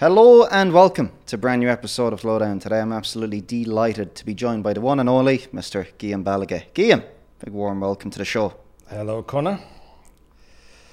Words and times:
Hello 0.00 0.44
and 0.44 0.72
welcome 0.72 1.10
to 1.26 1.34
a 1.34 1.38
brand 1.40 1.58
new 1.58 1.68
episode 1.68 2.12
of 2.12 2.22
Lowdown. 2.22 2.60
Today 2.60 2.78
I'm 2.78 2.92
absolutely 2.92 3.40
delighted 3.40 4.14
to 4.14 4.24
be 4.24 4.32
joined 4.32 4.62
by 4.62 4.72
the 4.72 4.80
one 4.80 5.00
and 5.00 5.08
only 5.08 5.38
Mr. 5.52 5.88
Guillem 5.98 6.22
Balague. 6.22 6.72
Guillaume, 6.72 7.02
big 7.44 7.52
warm 7.52 7.80
welcome 7.80 8.08
to 8.12 8.18
the 8.18 8.24
show. 8.24 8.54
Hello, 8.88 9.24
Connor. 9.24 9.58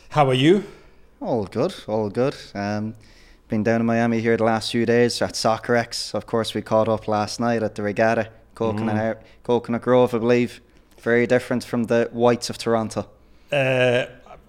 How 0.09 0.27
are 0.27 0.33
you? 0.33 0.63
All 1.21 1.45
good, 1.45 1.75
all 1.87 2.09
good. 2.09 2.35
Um, 2.55 2.95
been 3.47 3.61
down 3.61 3.81
in 3.81 3.85
Miami 3.85 4.21
here 4.21 4.37
the 4.37 4.43
last 4.43 4.71
few 4.71 4.87
days 4.87 5.21
at 5.21 5.33
Soccerex. 5.33 6.15
Of 6.15 6.25
course, 6.25 6.55
we 6.55 6.63
caught 6.63 6.89
up 6.89 7.07
last 7.07 7.39
night 7.39 7.61
at 7.61 7.75
the 7.75 7.83
regatta, 7.83 8.31
Coconut, 8.55 9.19
mm. 9.19 9.23
Coconut 9.43 9.83
Grove, 9.83 10.15
I 10.15 10.17
believe. 10.17 10.61
Very 10.97 11.27
different 11.27 11.63
from 11.63 11.83
the 11.83 12.09
Whites 12.11 12.49
of 12.49 12.57
Toronto. 12.57 13.07
Uh, 13.51 14.07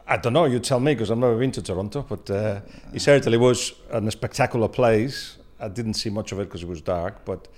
I 0.09 0.17
don't 0.17 0.33
know. 0.33 0.45
You 0.45 0.61
tell 0.61 0.79
me 0.79 0.95
because 0.95 1.11
I've 1.11 1.19
never 1.19 1.37
been 1.37 1.51
to 1.53 1.63
Toronto, 1.63 2.07
but 2.09 2.31
uh, 2.31 2.61
it 2.93 3.01
certainly 3.01 3.39
was 3.39 3.73
a 3.91 4.11
spectacular 4.11 4.69
place. 4.69 5.37
I 5.59 5.69
didn't 5.69 5.95
see 5.95 6.11
much 6.11 6.31
of 6.31 6.39
it 6.39 6.45
because 6.45 6.63
it 6.63 6.69
was 6.69 6.81
dark, 6.81 7.25
but 7.25 7.49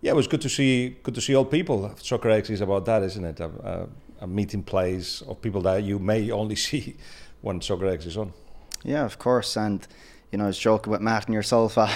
yeah, 0.00 0.10
it 0.10 0.16
was 0.16 0.26
good 0.26 0.40
to 0.40 0.48
see. 0.48 0.96
Good 1.02 1.14
to 1.14 1.20
see 1.20 1.36
old 1.36 1.50
people. 1.50 1.94
Soccer 1.98 2.30
Soccerex 2.30 2.50
is 2.50 2.60
about 2.60 2.84
that, 2.86 3.02
isn't 3.04 3.24
it? 3.24 3.38
A, 3.38 3.46
a, 3.46 4.24
a 4.24 4.26
meeting 4.26 4.62
place 4.62 5.22
of 5.22 5.40
people 5.40 5.60
that 5.62 5.84
you 5.84 6.00
may 6.00 6.30
only 6.32 6.56
see 6.68 6.96
when 7.42 7.60
Soccerex 7.60 8.06
is 8.06 8.16
on. 8.16 8.32
Yeah, 8.82 9.04
of 9.04 9.18
course, 9.18 9.56
and 9.56 9.86
you 10.34 10.38
know, 10.38 10.44
I 10.44 10.48
was 10.48 10.58
joking 10.58 10.90
with 10.90 11.00
Matt 11.00 11.26
and 11.26 11.34
yourself. 11.34 11.78
I 11.78 11.94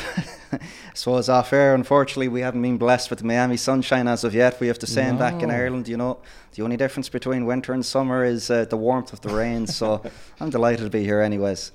suppose 0.94 1.28
off 1.28 1.52
air, 1.52 1.74
unfortunately, 1.74 2.28
we 2.28 2.40
haven't 2.40 2.62
been 2.62 2.78
blessed 2.78 3.10
with 3.10 3.18
the 3.18 3.24
Miami 3.24 3.56
sunshine 3.56 4.06
as 4.06 4.22
of 4.22 4.32
yet. 4.32 4.60
We 4.60 4.68
have 4.68 4.78
to 4.78 4.86
say, 4.86 5.10
no. 5.10 5.18
back 5.18 5.42
in 5.42 5.50
Ireland, 5.50 5.88
you 5.88 5.96
know, 5.96 6.18
the 6.54 6.62
only 6.62 6.76
difference 6.76 7.08
between 7.08 7.46
winter 7.46 7.72
and 7.72 7.84
summer 7.84 8.24
is 8.24 8.48
uh, 8.48 8.64
the 8.66 8.76
warmth 8.76 9.12
of 9.12 9.22
the 9.22 9.30
rain. 9.30 9.66
so 9.66 10.04
I'm 10.40 10.50
delighted 10.50 10.84
to 10.84 10.88
be 10.88 11.02
here, 11.02 11.20
anyways. 11.20 11.72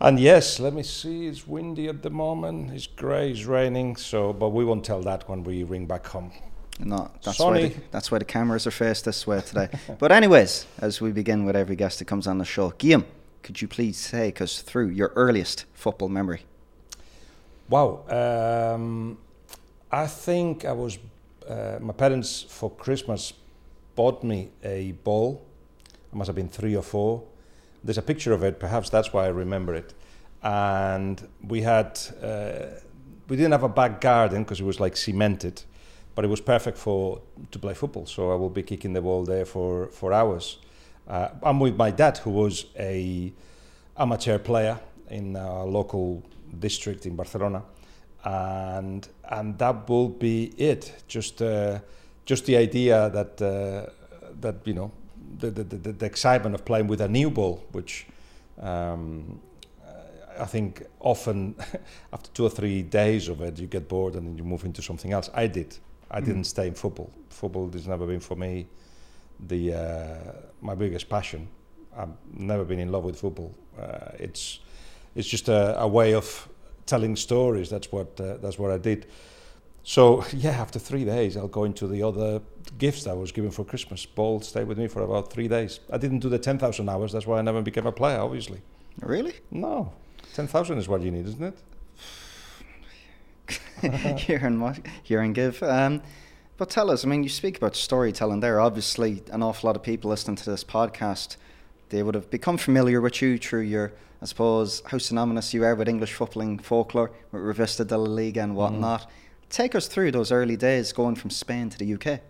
And 0.00 0.18
yes, 0.18 0.58
let 0.58 0.72
me 0.72 0.82
see. 0.82 1.26
It's 1.26 1.46
windy 1.46 1.88
at 1.88 2.00
the 2.00 2.08
moment. 2.08 2.70
It's 2.70 2.86
grey. 2.86 3.30
It's 3.30 3.44
raining. 3.44 3.96
So, 3.96 4.32
but 4.32 4.48
we 4.48 4.64
won't 4.64 4.86
tell 4.86 5.02
that 5.02 5.28
when 5.28 5.44
we 5.44 5.62
ring 5.62 5.84
back 5.84 6.06
home. 6.06 6.32
No, 6.80 7.10
that's 7.22 7.38
why 7.38 7.68
the, 7.68 7.74
that's 7.90 8.10
why 8.10 8.18
the 8.18 8.24
cameras 8.24 8.66
are 8.66 8.70
faced 8.70 9.04
this 9.04 9.26
way 9.26 9.42
today. 9.42 9.68
but 9.98 10.10
anyways, 10.10 10.64
as 10.78 11.02
we 11.02 11.12
begin 11.12 11.44
with 11.44 11.54
every 11.54 11.76
guest 11.76 11.98
that 11.98 12.06
comes 12.06 12.26
on 12.26 12.38
the 12.38 12.46
show, 12.46 12.70
Guillem 12.70 13.04
could 13.42 13.60
you 13.60 13.68
please 13.68 14.10
take 14.10 14.40
us 14.40 14.62
through 14.62 14.88
your 14.88 15.12
earliest 15.16 15.64
football 15.74 16.08
memory? 16.08 16.42
Wow. 17.68 18.04
Um, 18.08 19.18
I 19.90 20.06
think 20.06 20.64
I 20.64 20.72
was, 20.72 20.98
uh, 21.48 21.78
my 21.80 21.92
parents 21.92 22.42
for 22.48 22.70
Christmas 22.70 23.32
bought 23.94 24.22
me 24.22 24.50
a 24.62 24.92
ball. 25.04 25.44
I 26.12 26.16
must 26.16 26.28
have 26.28 26.36
been 26.36 26.48
three 26.48 26.76
or 26.76 26.82
four. 26.82 27.22
There's 27.84 27.98
a 27.98 28.02
picture 28.02 28.32
of 28.32 28.44
it, 28.44 28.60
perhaps 28.60 28.90
that's 28.90 29.12
why 29.12 29.24
I 29.24 29.28
remember 29.28 29.74
it. 29.74 29.94
And 30.42 31.26
we 31.46 31.62
had, 31.62 32.00
uh, 32.22 32.78
we 33.28 33.36
didn't 33.36 33.52
have 33.52 33.64
a 33.64 33.68
back 33.68 34.00
garden 34.00 34.44
because 34.44 34.60
it 34.60 34.64
was 34.64 34.78
like 34.78 34.96
cemented, 34.96 35.62
but 36.14 36.24
it 36.24 36.28
was 36.28 36.40
perfect 36.40 36.78
for 36.78 37.20
to 37.50 37.58
play 37.58 37.74
football. 37.74 38.06
So 38.06 38.30
I 38.30 38.34
will 38.34 38.50
be 38.50 38.62
kicking 38.62 38.92
the 38.92 39.00
ball 39.00 39.24
there 39.24 39.44
for, 39.44 39.88
for 39.88 40.12
hours. 40.12 40.58
Uh, 41.06 41.28
I'm 41.42 41.60
with 41.60 41.76
my 41.76 41.90
dad, 41.90 42.18
who 42.18 42.30
was 42.30 42.66
a 42.78 43.32
amateur 43.96 44.38
player 44.38 44.78
in 45.10 45.36
a 45.36 45.64
local 45.64 46.22
district 46.58 47.06
in 47.06 47.16
Barcelona, 47.16 47.62
and 48.24 49.08
and 49.28 49.58
that 49.58 49.88
will 49.88 50.08
be 50.08 50.52
it. 50.56 51.02
Just 51.08 51.42
uh, 51.42 51.80
just 52.24 52.46
the 52.46 52.56
idea 52.56 53.10
that 53.10 53.42
uh, 53.42 53.90
that 54.40 54.66
you 54.66 54.74
know 54.74 54.92
the, 55.38 55.50
the, 55.50 55.64
the, 55.64 55.92
the, 55.92 56.06
excitement 56.06 56.54
of 56.54 56.64
playing 56.64 56.86
with 56.86 57.00
a 57.00 57.08
new 57.08 57.30
ball, 57.30 57.64
which 57.72 58.06
um, 58.60 59.40
I 60.38 60.44
think 60.44 60.84
often 61.00 61.54
after 62.12 62.30
two 62.30 62.44
or 62.44 62.50
three 62.50 62.82
days 62.82 63.28
of 63.28 63.40
it, 63.40 63.58
you 63.58 63.66
get 63.66 63.88
bored 63.88 64.14
and 64.14 64.26
then 64.26 64.38
you 64.38 64.44
move 64.44 64.64
into 64.64 64.82
something 64.82 65.12
else. 65.12 65.30
I 65.34 65.46
did. 65.46 65.76
I 66.10 66.20
mm. 66.20 66.26
didn't 66.26 66.44
stay 66.44 66.68
in 66.68 66.74
football. 66.74 67.10
Football 67.30 67.70
has 67.72 67.88
never 67.88 68.06
been 68.06 68.20
for 68.20 68.36
me 68.36 68.66
the 69.48 69.74
uh, 69.74 70.32
my 70.60 70.74
biggest 70.74 71.08
passion. 71.08 71.48
I've 71.96 72.10
never 72.32 72.64
been 72.64 72.78
in 72.78 72.90
love 72.90 73.04
with 73.04 73.18
football. 73.18 73.54
Uh, 73.78 74.12
it's 74.18 74.60
it's 75.14 75.28
just 75.28 75.48
a, 75.48 75.78
a, 75.80 75.86
way 75.86 76.14
of 76.14 76.48
telling 76.86 77.16
stories. 77.16 77.68
That's 77.68 77.92
what 77.92 78.18
uh, 78.20 78.38
that's 78.38 78.58
what 78.58 78.70
I 78.70 78.78
did. 78.78 79.06
So 79.82 80.24
yeah, 80.32 80.52
after 80.52 80.78
three 80.78 81.04
days, 81.04 81.36
I'll 81.36 81.48
go 81.48 81.64
into 81.64 81.86
the 81.86 82.02
other 82.02 82.40
gifts 82.78 83.04
that 83.04 83.10
I 83.10 83.14
was 83.14 83.32
given 83.32 83.50
for 83.50 83.64
Christmas. 83.64 84.06
Ball 84.06 84.40
stayed 84.40 84.66
with 84.66 84.78
me 84.78 84.88
for 84.88 85.02
about 85.02 85.32
three 85.32 85.48
days. 85.48 85.80
I 85.90 85.98
didn't 85.98 86.20
do 86.20 86.28
the 86.28 86.38
ten 86.38 86.58
thousand 86.58 86.88
hours. 86.88 87.12
That's 87.12 87.26
why 87.26 87.38
I 87.38 87.42
never 87.42 87.62
became 87.62 87.86
a 87.86 87.92
player. 87.92 88.20
Obviously. 88.20 88.62
Really? 89.00 89.34
No, 89.50 89.92
ten 90.34 90.46
thousand 90.46 90.78
is 90.78 90.88
what 90.88 91.02
you 91.02 91.10
need, 91.10 91.26
isn't 91.26 91.42
it? 91.42 91.58
here 94.18 94.40
and 94.42 94.88
here 95.02 95.20
and 95.20 95.34
give. 95.34 95.62
Um, 95.62 96.02
but 96.56 96.70
tell 96.70 96.90
us, 96.90 97.04
I 97.04 97.08
mean, 97.08 97.22
you 97.22 97.28
speak 97.28 97.56
about 97.56 97.74
storytelling 97.74 98.40
there. 98.40 98.60
Obviously, 98.60 99.22
an 99.32 99.42
awful 99.42 99.68
lot 99.68 99.76
of 99.76 99.82
people 99.82 100.10
listening 100.10 100.36
to 100.36 100.50
this 100.50 100.64
podcast, 100.64 101.36
they 101.88 102.02
would 102.02 102.14
have 102.14 102.30
become 102.30 102.58
familiar 102.58 103.00
with 103.00 103.20
you 103.22 103.38
through 103.38 103.62
your, 103.62 103.92
I 104.20 104.26
suppose, 104.26 104.82
how 104.86 104.98
synonymous 104.98 105.52
you 105.54 105.64
are 105.64 105.74
with 105.74 105.88
English 105.88 106.14
footballing 106.16 106.60
folklore, 106.60 107.10
with 107.32 107.42
Revista 107.42 107.86
de 107.86 107.96
la 107.96 108.08
Liga 108.08 108.42
and 108.42 108.54
whatnot. 108.54 109.02
Mm. 109.02 109.06
Take 109.50 109.74
us 109.74 109.86
through 109.88 110.12
those 110.12 110.30
early 110.32 110.56
days 110.56 110.92
going 110.92 111.14
from 111.14 111.30
Spain 111.30 111.68
to 111.70 111.78
the 111.78 111.94
UK. 111.94 112.20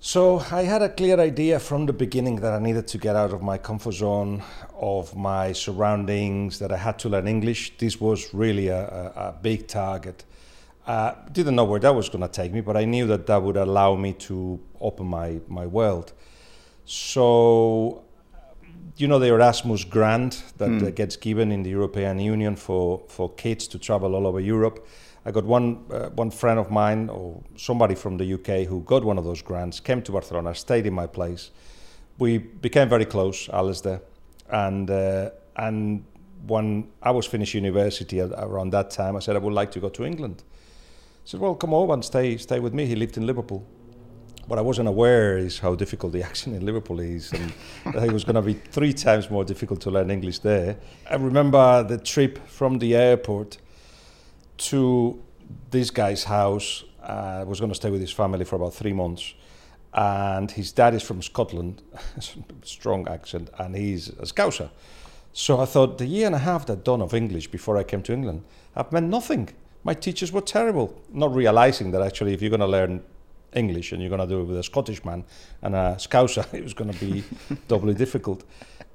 So 0.00 0.38
I 0.52 0.62
had 0.62 0.80
a 0.80 0.88
clear 0.88 1.18
idea 1.18 1.58
from 1.58 1.86
the 1.86 1.92
beginning 1.92 2.36
that 2.36 2.52
I 2.52 2.60
needed 2.60 2.86
to 2.88 2.98
get 2.98 3.16
out 3.16 3.32
of 3.32 3.42
my 3.42 3.58
comfort 3.58 3.94
zone, 3.94 4.44
of 4.80 5.16
my 5.16 5.52
surroundings, 5.52 6.60
that 6.60 6.70
I 6.70 6.76
had 6.76 7.00
to 7.00 7.08
learn 7.08 7.26
English. 7.26 7.76
This 7.78 8.00
was 8.00 8.32
really 8.32 8.68
a, 8.68 8.78
a, 8.78 9.28
a 9.28 9.34
big 9.42 9.66
target. 9.66 10.24
Uh, 10.88 11.14
didn't 11.32 11.54
know 11.54 11.64
where 11.64 11.78
that 11.78 11.94
was 11.94 12.08
going 12.08 12.22
to 12.22 12.28
take 12.28 12.50
me, 12.50 12.62
but 12.62 12.74
I 12.74 12.86
knew 12.86 13.06
that 13.08 13.26
that 13.26 13.42
would 13.42 13.58
allow 13.58 13.94
me 13.94 14.14
to 14.14 14.58
open 14.80 15.06
my, 15.06 15.38
my 15.46 15.66
world. 15.66 16.14
So, 16.86 18.04
you 18.96 19.06
know, 19.06 19.18
the 19.18 19.26
Erasmus 19.26 19.84
grant 19.84 20.42
that 20.56 20.70
mm. 20.70 20.94
gets 20.94 21.16
given 21.16 21.52
in 21.52 21.62
the 21.62 21.68
European 21.68 22.18
Union 22.18 22.56
for, 22.56 23.02
for 23.08 23.28
kids 23.34 23.68
to 23.68 23.78
travel 23.78 24.14
all 24.14 24.26
over 24.26 24.40
Europe. 24.40 24.86
I 25.26 25.30
got 25.30 25.44
one, 25.44 25.84
uh, 25.92 26.08
one 26.08 26.30
friend 26.30 26.58
of 26.58 26.70
mine 26.70 27.10
or 27.10 27.42
somebody 27.54 27.94
from 27.94 28.16
the 28.16 28.32
UK 28.32 28.66
who 28.66 28.80
got 28.80 29.04
one 29.04 29.18
of 29.18 29.24
those 29.24 29.42
grants, 29.42 29.80
came 29.80 30.00
to 30.00 30.12
Barcelona, 30.12 30.54
stayed 30.54 30.86
in 30.86 30.94
my 30.94 31.06
place. 31.06 31.50
We 32.16 32.38
became 32.38 32.88
very 32.88 33.04
close, 33.04 33.50
Alistair. 33.50 34.00
And, 34.48 34.90
uh, 34.90 35.32
and 35.54 36.06
when 36.46 36.88
I 37.02 37.10
was 37.10 37.26
finished 37.26 37.52
university 37.52 38.22
around 38.22 38.70
that 38.70 38.90
time, 38.90 39.16
I 39.16 39.18
said 39.18 39.36
I 39.36 39.40
would 39.40 39.52
like 39.52 39.70
to 39.72 39.80
go 39.80 39.90
to 39.90 40.06
England 40.06 40.44
said, 41.28 41.40
well, 41.40 41.54
come 41.54 41.74
over 41.74 41.92
and 41.92 42.02
stay, 42.02 42.38
stay 42.38 42.58
with 42.58 42.72
me. 42.72 42.86
He 42.86 42.96
lived 42.96 43.18
in 43.18 43.26
Liverpool. 43.26 43.62
What 44.46 44.58
I 44.58 44.62
wasn't 44.62 44.88
aware 44.88 45.36
is 45.36 45.58
how 45.58 45.74
difficult 45.74 46.14
the 46.14 46.22
accent 46.30 46.56
in 46.56 46.64
Liverpool 46.64 47.00
is, 47.00 47.30
and 47.34 47.52
it 47.84 48.10
was 48.10 48.24
going 48.24 48.36
to 48.36 48.40
be 48.40 48.54
three 48.54 48.94
times 48.94 49.28
more 49.28 49.44
difficult 49.44 49.82
to 49.82 49.90
learn 49.90 50.10
English 50.10 50.38
there. 50.38 50.78
I 51.06 51.16
remember 51.16 51.82
the 51.82 51.98
trip 51.98 52.38
from 52.48 52.78
the 52.78 52.96
airport 52.96 53.58
to 54.70 55.22
this 55.70 55.90
guy's 55.90 56.24
house. 56.24 56.84
I 57.02 57.42
uh, 57.42 57.44
was 57.44 57.60
going 57.60 57.72
to 57.72 57.76
stay 57.76 57.90
with 57.90 58.00
his 58.00 58.10
family 58.10 58.46
for 58.46 58.56
about 58.56 58.72
three 58.72 58.94
months, 58.94 59.34
and 59.92 60.50
his 60.50 60.72
dad 60.72 60.94
is 60.94 61.02
from 61.02 61.20
Scotland, 61.20 61.82
strong 62.62 63.06
accent, 63.06 63.50
and 63.58 63.76
he's 63.76 64.08
a 64.08 64.24
Scouser. 64.24 64.70
So 65.34 65.60
I 65.60 65.66
thought 65.66 65.98
the 65.98 66.06
year 66.06 66.24
and 66.24 66.34
a 66.34 66.38
half 66.38 66.64
that 66.66 66.78
I'd 66.78 66.84
done 66.84 67.02
of 67.02 67.12
English 67.12 67.48
before 67.48 67.76
I 67.76 67.82
came 67.82 68.00
to 68.04 68.14
England 68.14 68.44
have 68.74 68.92
meant 68.92 69.10
nothing 69.10 69.50
my 69.88 69.94
teachers 69.94 70.30
were 70.30 70.42
terrible, 70.42 70.86
not 71.14 71.34
realizing 71.34 71.92
that 71.92 72.02
actually 72.02 72.34
if 72.34 72.42
you're 72.42 72.54
going 72.56 72.68
to 72.70 72.74
learn 72.78 73.02
English 73.54 73.92
and 73.92 74.02
you're 74.02 74.14
going 74.14 74.26
to 74.28 74.32
do 74.34 74.40
it 74.42 74.44
with 74.44 74.58
a 74.58 74.62
Scottish 74.62 75.02
man 75.02 75.24
and 75.62 75.74
a 75.74 75.96
Scouser, 75.98 76.44
it 76.58 76.62
was 76.62 76.74
going 76.74 76.92
to 76.92 77.00
be 77.06 77.24
doubly 77.68 77.94
difficult. 77.94 78.44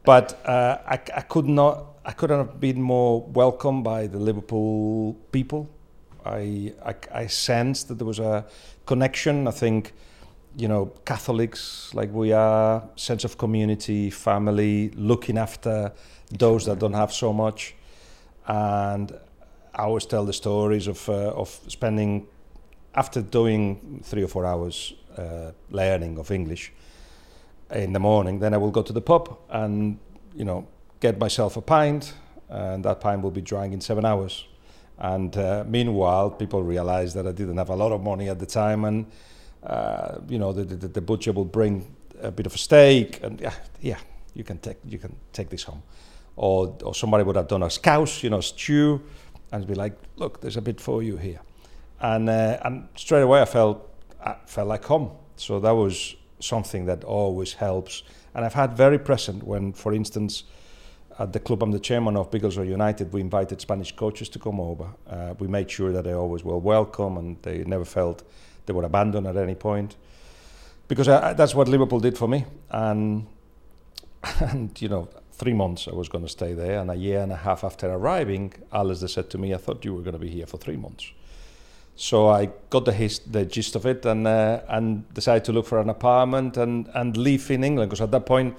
But 0.06 0.28
uh, 0.46 0.78
I, 0.86 1.00
I, 1.22 1.22
could 1.22 1.48
not, 1.48 1.74
I 2.06 2.12
couldn't 2.12 2.38
have 2.38 2.60
been 2.60 2.80
more 2.80 3.24
welcomed 3.24 3.84
by 3.84 4.06
the 4.06 4.20
Liverpool 4.20 5.16
people. 5.32 5.68
I, 6.24 6.74
I, 6.86 6.94
I 7.12 7.26
sensed 7.26 7.88
that 7.88 7.96
there 7.96 8.06
was 8.06 8.20
a 8.20 8.46
connection. 8.86 9.48
I 9.48 9.52
think, 9.52 9.94
you 10.56 10.68
know, 10.68 10.92
Catholics 11.06 11.92
like 11.96 12.12
we 12.12 12.34
are, 12.34 12.88
sense 12.98 13.24
of 13.24 13.40
community, 13.40 14.12
family, 14.12 14.92
looking 14.92 15.40
after 15.40 15.92
those 16.30 16.66
that 16.68 16.78
don't 16.78 16.94
have 16.94 17.12
so 17.12 17.34
much, 17.34 17.74
and 18.46 19.12
I 19.76 19.84
always 19.84 20.06
tell 20.06 20.26
the 20.26 20.34
stories 20.34 20.88
of 20.88 21.10
uh, 21.10 21.34
of 21.42 21.50
spending 21.68 22.28
after 22.94 23.22
doing 23.22 24.02
three 24.04 24.24
or 24.24 24.28
four 24.28 24.46
hours 24.46 24.94
uh, 25.18 25.52
learning 25.72 26.20
of 26.20 26.32
English 26.32 26.72
in 27.72 27.94
the 27.94 28.00
morning. 28.00 28.40
Then 28.40 28.54
I 28.54 28.58
will 28.58 28.72
go 28.72 28.84
to 28.84 28.94
the 28.94 29.02
pub 29.02 29.38
and 29.50 29.98
you 30.36 30.46
know 30.46 30.68
get 31.00 31.20
myself 31.20 31.58
a 31.58 31.62
pint, 31.62 32.14
and 32.50 32.86
that 32.86 33.00
pint 33.02 33.22
will 33.24 33.32
be 33.32 33.42
drying 33.42 33.74
in 33.74 33.82
seven 33.82 34.06
hours. 34.06 34.46
And 35.00 35.36
uh, 35.36 35.64
meanwhile, 35.68 36.30
people 36.30 36.62
realize 36.62 37.16
that 37.16 37.26
I 37.26 37.32
didn't 37.32 37.58
have 37.58 37.70
a 37.70 37.76
lot 37.76 37.92
of 37.92 38.02
money 38.02 38.30
at 38.30 38.38
the 38.38 38.46
time, 38.46 38.86
and 38.86 39.06
uh, 39.64 40.20
you 40.30 40.38
know 40.38 40.54
the, 40.54 40.64
the, 40.64 40.88
the 40.88 41.02
butcher 41.02 41.34
will 41.34 41.46
bring 41.46 41.88
a 42.22 42.30
bit 42.30 42.46
of 42.46 42.54
a 42.54 42.60
steak, 42.60 43.24
and 43.24 43.42
yeah, 43.42 43.56
yeah, 43.82 44.00
you 44.36 44.44
can 44.44 44.60
take 44.60 44.78
you 44.86 45.00
can 45.00 45.16
take 45.32 45.50
this 45.50 45.64
home, 45.64 45.82
or 46.36 46.78
or 46.84 46.94
somebody 46.94 47.24
would 47.24 47.36
have 47.36 47.48
done 47.48 47.64
a 47.64 47.70
scouse, 47.72 48.22
you 48.22 48.30
know, 48.30 48.42
stew 48.42 49.02
and 49.54 49.68
be 49.68 49.76
like, 49.76 49.96
look, 50.16 50.42
there's 50.42 50.58
a 50.58 50.62
bit 50.62 50.82
for 50.82 51.04
you 51.04 51.16
here, 51.16 51.40
and 52.02 52.28
uh, 52.28 52.58
and 52.66 52.90
straight 52.96 53.22
away 53.22 53.42
I 53.42 53.46
felt 53.46 53.88
I 54.22 54.36
felt 54.46 54.68
like 54.68 54.84
home. 54.84 55.12
So 55.38 55.60
that 55.60 55.72
was 55.72 56.16
something 56.40 56.86
that 56.88 57.04
always 57.04 57.54
helps, 57.54 58.04
and 58.34 58.44
I've 58.44 58.56
had 58.56 58.76
very 58.76 59.00
present 59.00 59.44
when, 59.44 59.72
for 59.72 59.94
instance. 59.94 60.44
At 61.20 61.32
the 61.32 61.40
club 61.40 61.62
I'm 61.62 61.72
the 61.72 61.80
chairman 61.80 62.18
of, 62.18 62.32
Biggleswade 62.32 62.68
United, 62.68 63.14
we 63.14 63.22
invited 63.22 63.62
Spanish 63.62 63.96
coaches 63.96 64.30
to 64.30 64.40
come 64.40 64.60
over. 64.60 64.88
Uh, 65.08 65.36
we 65.38 65.48
made 65.48 65.70
sure 65.70 65.92
that 65.92 66.06
they 66.06 66.14
always 66.14 66.44
were 66.44 66.58
welcome 66.58 67.18
and 67.18 67.38
they 67.44 67.64
never 67.66 67.86
felt 67.86 68.24
they 68.66 68.74
were 68.74 68.84
abandoned 68.84 69.28
at 69.28 69.38
any 69.38 69.54
point. 69.54 69.96
Because 70.88 71.08
I, 71.08 71.34
that's 71.34 71.54
what 71.54 71.68
Liverpool 71.68 72.00
did 72.00 72.18
for 72.18 72.28
me. 72.28 72.46
And, 72.72 73.28
and 74.40 74.82
you 74.82 74.90
know, 74.90 75.08
three 75.34 75.54
months 75.54 75.88
I 75.88 75.96
was 75.96 76.10
going 76.10 76.24
to 76.24 76.30
stay 76.30 76.54
there. 76.54 76.80
And 76.80 76.90
a 76.92 76.96
year 76.96 77.22
and 77.22 77.32
a 77.32 77.36
half 77.36 77.64
after 77.64 77.92
arriving, 77.92 78.54
Alistair 78.72 79.08
said 79.08 79.30
to 79.32 79.38
me, 79.38 79.54
I 79.54 79.58
thought 79.58 79.84
you 79.84 79.94
were 79.94 80.02
going 80.02 80.14
to 80.14 80.20
be 80.20 80.30
here 80.30 80.46
for 80.46 80.58
three 80.58 80.78
months. 80.78 81.12
So 81.96 82.30
I 82.30 82.50
got 82.70 82.86
the, 82.86 82.94
hist- 82.94 83.32
the 83.32 83.46
gist 83.46 83.76
of 83.76 83.86
it 83.86 84.06
and, 84.06 84.28
uh, 84.28 84.62
and 84.68 85.12
decided 85.14 85.44
to 85.46 85.52
look 85.52 85.66
for 85.66 85.80
an 85.80 85.90
apartment 85.90 86.58
and, 86.58 86.90
and 86.94 87.18
live 87.18 87.52
in 87.52 87.64
England. 87.64 87.90
Because 87.90 88.02
at 88.02 88.12
that 88.12 88.26
point, 88.26 88.58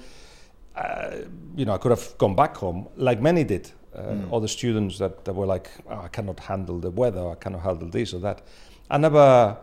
uh, 0.76 1.16
you 1.56 1.64
know, 1.64 1.74
I 1.74 1.78
could 1.78 1.90
have 1.90 2.18
gone 2.18 2.34
back 2.34 2.56
home, 2.56 2.88
like 2.96 3.20
many 3.20 3.44
did. 3.44 3.70
Uh, 3.94 4.00
mm. 4.00 4.36
Other 4.36 4.48
students 4.48 4.98
that, 4.98 5.24
that 5.24 5.34
were 5.34 5.46
like, 5.46 5.70
oh, 5.88 6.00
I 6.00 6.08
cannot 6.08 6.40
handle 6.40 6.80
the 6.80 6.90
weather, 6.90 7.28
I 7.28 7.36
cannot 7.36 7.62
handle 7.62 7.88
this 7.88 8.12
or 8.12 8.18
that. 8.20 8.42
I 8.90 8.98
never, 8.98 9.56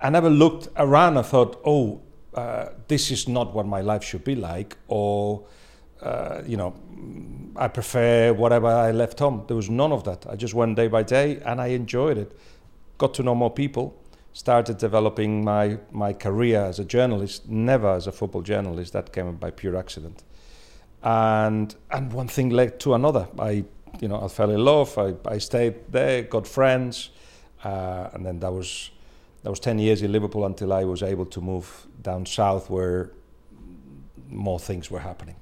I 0.00 0.10
never 0.10 0.30
looked 0.30 0.68
around 0.76 1.18
and 1.18 1.26
thought, 1.26 1.60
oh, 1.64 2.00
uh, 2.34 2.70
this 2.88 3.10
is 3.10 3.28
not 3.28 3.54
what 3.54 3.66
my 3.66 3.82
life 3.82 4.02
should 4.02 4.24
be 4.24 4.34
like, 4.34 4.78
or 4.88 5.44
uh, 6.02 6.42
you 6.46 6.56
know, 6.56 6.74
I 7.56 7.68
prefer 7.68 8.32
whatever 8.32 8.66
I 8.66 8.90
left 8.92 9.18
home. 9.18 9.44
There 9.46 9.56
was 9.56 9.70
none 9.70 9.92
of 9.92 10.04
that. 10.04 10.26
I 10.28 10.36
just 10.36 10.54
went 10.54 10.76
day 10.76 10.88
by 10.88 11.02
day 11.02 11.40
and 11.44 11.60
I 11.60 11.68
enjoyed 11.68 12.18
it. 12.18 12.36
Got 12.98 13.14
to 13.14 13.22
know 13.22 13.34
more 13.34 13.50
people, 13.50 14.00
started 14.32 14.78
developing 14.78 15.44
my, 15.44 15.78
my 15.90 16.12
career 16.12 16.60
as 16.62 16.78
a 16.78 16.84
journalist, 16.84 17.48
never 17.48 17.90
as 17.90 18.06
a 18.06 18.12
football 18.12 18.42
journalist. 18.42 18.92
That 18.92 19.12
came 19.12 19.34
by 19.36 19.50
pure 19.50 19.76
accident. 19.76 20.22
And, 21.02 21.74
and 21.90 22.12
one 22.12 22.28
thing 22.28 22.50
led 22.50 22.80
to 22.80 22.94
another. 22.94 23.28
I, 23.38 23.64
you 24.00 24.08
know, 24.08 24.22
I 24.22 24.28
fell 24.28 24.50
in 24.50 24.64
love. 24.64 24.96
I, 24.96 25.14
I 25.26 25.38
stayed 25.38 25.74
there, 25.90 26.22
got 26.22 26.46
friends, 26.46 27.10
uh, 27.64 28.08
and 28.12 28.24
then 28.24 28.40
that 28.40 28.52
was, 28.52 28.90
that 29.42 29.50
was 29.50 29.60
10 29.60 29.78
years 29.78 30.02
in 30.02 30.12
Liverpool 30.12 30.46
until 30.46 30.72
I 30.72 30.84
was 30.84 31.02
able 31.02 31.26
to 31.26 31.40
move 31.40 31.86
down 32.00 32.24
south 32.24 32.70
where 32.70 33.10
more 34.28 34.58
things 34.58 34.90
were 34.90 35.00
happening. 35.00 35.36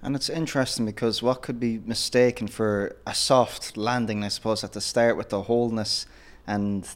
And 0.00 0.14
it's 0.14 0.30
interesting 0.30 0.86
because 0.86 1.22
what 1.22 1.42
could 1.42 1.58
be 1.58 1.80
mistaken 1.84 2.46
for 2.46 2.96
a 3.06 3.14
soft 3.14 3.76
landing, 3.76 4.22
I 4.22 4.28
suppose, 4.28 4.62
at 4.62 4.72
the 4.72 4.80
start 4.80 5.16
with 5.16 5.30
the 5.30 5.42
wholeness 5.42 6.06
and 6.46 6.88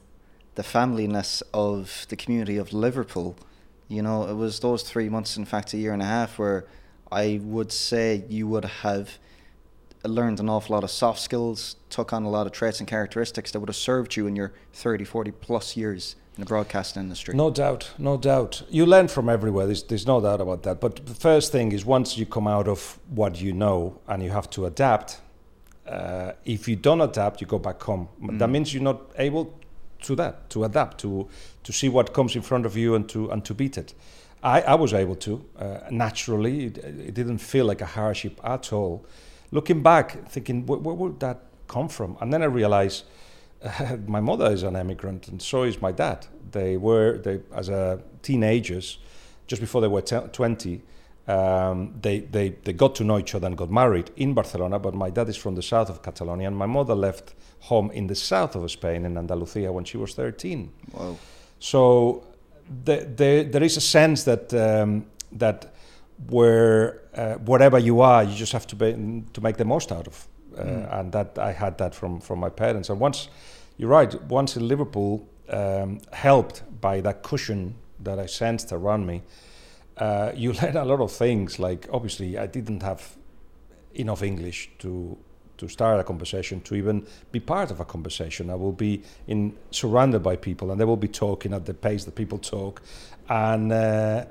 the 0.54 0.62
familyness 0.62 1.42
of 1.52 2.06
the 2.08 2.16
community 2.16 2.56
of 2.58 2.72
Liverpool. 2.72 3.36
You 3.88 4.02
know, 4.02 4.28
it 4.28 4.34
was 4.34 4.60
those 4.60 4.82
three 4.82 5.08
months, 5.08 5.36
in 5.36 5.44
fact, 5.44 5.74
a 5.74 5.78
year 5.78 5.92
and 5.92 6.02
a 6.02 6.06
half, 6.06 6.38
where 6.38 6.64
I 7.10 7.40
would 7.42 7.72
say 7.72 8.24
you 8.28 8.46
would 8.46 8.64
have 8.64 9.18
learned 10.04 10.40
an 10.40 10.48
awful 10.48 10.74
lot 10.74 10.84
of 10.84 10.90
soft 10.90 11.20
skills, 11.20 11.76
took 11.90 12.12
on 12.12 12.22
a 12.22 12.30
lot 12.30 12.46
of 12.46 12.52
traits 12.52 12.80
and 12.80 12.88
characteristics 12.88 13.50
that 13.50 13.60
would 13.60 13.68
have 13.68 13.76
served 13.76 14.16
you 14.16 14.26
in 14.26 14.36
your 14.36 14.52
30, 14.72 15.04
40 15.04 15.30
plus 15.32 15.76
years 15.76 16.16
in 16.36 16.40
the 16.40 16.46
broadcast 16.46 16.96
industry. 16.96 17.34
No 17.34 17.50
doubt, 17.50 17.90
no 17.98 18.16
doubt. 18.16 18.62
You 18.70 18.86
learn 18.86 19.08
from 19.08 19.28
everywhere, 19.28 19.66
there's, 19.66 19.82
there's 19.82 20.06
no 20.06 20.20
doubt 20.20 20.40
about 20.40 20.62
that. 20.62 20.80
But 20.80 21.04
the 21.06 21.14
first 21.14 21.52
thing 21.52 21.72
is 21.72 21.84
once 21.84 22.16
you 22.16 22.24
come 22.24 22.46
out 22.46 22.68
of 22.68 22.98
what 23.10 23.40
you 23.40 23.52
know 23.52 24.00
and 24.08 24.22
you 24.22 24.30
have 24.30 24.48
to 24.50 24.66
adapt, 24.66 25.20
uh, 25.86 26.32
if 26.44 26.68
you 26.68 26.76
don't 26.76 27.00
adapt, 27.00 27.40
you 27.40 27.46
go 27.46 27.58
back 27.58 27.82
home. 27.82 28.08
Mm. 28.22 28.38
That 28.38 28.48
means 28.48 28.72
you're 28.72 28.82
not 28.82 29.02
able 29.18 29.58
to 30.02 30.14
that, 30.16 30.48
to 30.50 30.64
adapt, 30.64 30.98
to, 31.00 31.28
to 31.64 31.72
see 31.72 31.88
what 31.88 32.14
comes 32.14 32.34
in 32.34 32.42
front 32.42 32.66
of 32.66 32.76
you 32.76 32.94
and 32.94 33.08
to, 33.10 33.30
and 33.30 33.44
to 33.44 33.54
beat 33.54 33.76
it. 33.76 33.94
I, 34.42 34.62
I 34.62 34.74
was 34.74 34.94
able 34.94 35.16
to, 35.16 35.44
uh, 35.58 35.78
naturally. 35.90 36.66
It, 36.66 36.78
it, 36.78 37.14
didn't 37.14 37.38
feel 37.38 37.66
like 37.66 37.80
a 37.80 37.86
hardship 37.86 38.40
at 38.42 38.72
all. 38.72 39.06
Looking 39.50 39.82
back, 39.82 40.28
thinking, 40.28 40.66
where, 40.66 40.78
where 40.78 40.94
would 40.94 41.20
that 41.20 41.42
come 41.68 41.88
from? 41.88 42.16
And 42.20 42.32
then 42.32 42.42
I 42.42 42.46
realized, 42.46 43.04
my 44.06 44.20
mother 44.20 44.50
is 44.50 44.62
an 44.62 44.76
immigrant, 44.76 45.28
and 45.28 45.40
so 45.40 45.62
is 45.62 45.80
my 45.80 45.92
dad. 45.92 46.26
They 46.50 46.76
were, 46.76 47.18
they, 47.18 47.40
as 47.54 47.68
a 47.68 48.00
teenagers, 48.22 48.98
just 49.46 49.60
before 49.60 49.80
they 49.80 49.88
were 49.88 50.02
20, 50.02 50.82
um, 51.28 51.94
they, 52.00 52.20
they, 52.20 52.50
they 52.50 52.72
got 52.72 52.94
to 52.96 53.04
know 53.04 53.18
each 53.18 53.34
other 53.34 53.46
and 53.46 53.56
got 53.56 53.70
married 53.70 54.10
in 54.16 54.34
Barcelona, 54.34 54.78
but 54.78 54.94
my 54.94 55.10
dad 55.10 55.28
is 55.28 55.36
from 55.36 55.54
the 55.54 55.62
south 55.62 55.90
of 55.90 56.02
Catalonia, 56.02 56.48
and 56.48 56.56
my 56.56 56.66
mother 56.66 56.94
left 56.94 57.34
home 57.60 57.90
in 57.92 58.06
the 58.08 58.14
south 58.14 58.56
of 58.56 58.68
Spain, 58.70 59.04
in 59.04 59.16
Andalusia, 59.16 59.72
when 59.72 59.84
she 59.84 59.96
was 59.96 60.14
13. 60.14 60.72
Wow. 60.92 61.16
So 61.60 62.24
the, 62.84 63.08
the, 63.16 63.48
there 63.50 63.62
is 63.62 63.76
a 63.76 63.80
sense 63.80 64.24
that, 64.24 64.52
um, 64.54 65.06
that 65.32 65.72
where, 66.28 67.02
uh, 67.14 67.34
wherever 67.34 67.78
you 67.78 68.00
are, 68.00 68.24
you 68.24 68.34
just 68.34 68.52
have 68.52 68.66
to, 68.68 68.76
be, 68.76 69.24
to 69.32 69.40
make 69.40 69.56
the 69.56 69.64
most 69.64 69.92
out 69.92 70.06
of 70.06 70.26
uh, 70.56 70.62
mm. 70.62 71.00
and 71.00 71.12
that 71.12 71.38
I 71.38 71.52
had 71.52 71.78
that 71.78 71.94
from 71.94 72.20
from 72.20 72.40
my 72.40 72.50
parents. 72.50 72.90
And 72.90 73.00
once, 73.00 73.28
you're 73.76 73.88
right, 73.88 74.22
once 74.24 74.56
in 74.56 74.68
Liverpool, 74.68 75.28
um, 75.48 76.00
helped 76.12 76.62
by 76.80 77.00
that 77.00 77.22
cushion 77.22 77.74
that 78.00 78.18
I 78.18 78.26
sensed 78.26 78.72
around 78.72 79.06
me, 79.06 79.22
uh, 79.96 80.32
you 80.34 80.52
learn 80.62 80.76
a 80.76 80.84
lot 80.84 81.00
of 81.00 81.12
things. 81.12 81.58
Like 81.58 81.88
obviously, 81.92 82.38
I 82.38 82.46
didn't 82.46 82.82
have 82.82 83.16
enough 83.94 84.22
English 84.22 84.70
to 84.78 85.18
to 85.58 85.68
start 85.68 86.00
a 86.00 86.04
conversation, 86.04 86.60
to 86.62 86.74
even 86.74 87.06
be 87.30 87.38
part 87.38 87.70
of 87.70 87.78
a 87.78 87.84
conversation. 87.84 88.50
I 88.50 88.56
will 88.56 88.72
be 88.72 89.02
in 89.28 89.56
surrounded 89.70 90.20
by 90.22 90.34
people, 90.36 90.72
and 90.72 90.80
they 90.80 90.84
will 90.84 90.96
be 90.96 91.08
talking 91.08 91.52
at 91.52 91.66
the 91.66 91.74
pace 91.74 92.04
that 92.04 92.14
people 92.14 92.38
talk, 92.38 92.82
and. 93.28 93.72
Uh, 93.72 94.24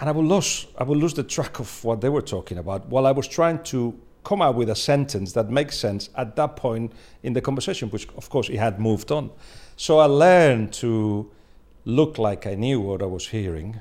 and 0.00 0.08
I 0.08 0.12
will 0.12 0.24
lose 0.24 0.66
I 0.78 0.84
will 0.84 0.96
lose 0.96 1.14
the 1.14 1.24
track 1.24 1.58
of 1.58 1.84
what 1.84 2.00
they 2.00 2.08
were 2.08 2.22
talking 2.22 2.58
about 2.58 2.86
while 2.86 3.04
I 3.04 3.10
was 3.10 3.26
trying 3.26 3.62
to 3.64 3.98
come 4.28 4.42
out 4.42 4.54
with 4.54 4.68
a 4.68 4.74
sentence 4.74 5.32
that 5.32 5.48
makes 5.48 5.74
sense 5.74 6.10
at 6.14 6.36
that 6.36 6.54
point 6.54 6.92
in 7.22 7.32
the 7.32 7.40
conversation, 7.40 7.88
which 7.88 8.06
of 8.14 8.28
course 8.28 8.46
he 8.46 8.56
had 8.56 8.78
moved 8.78 9.10
on. 9.10 9.30
So 9.76 10.00
I 10.00 10.04
learned 10.04 10.74
to 10.84 11.30
look 11.86 12.18
like 12.18 12.46
I 12.46 12.54
knew 12.54 12.78
what 12.78 13.00
I 13.00 13.06
was 13.06 13.26
hearing, 13.28 13.80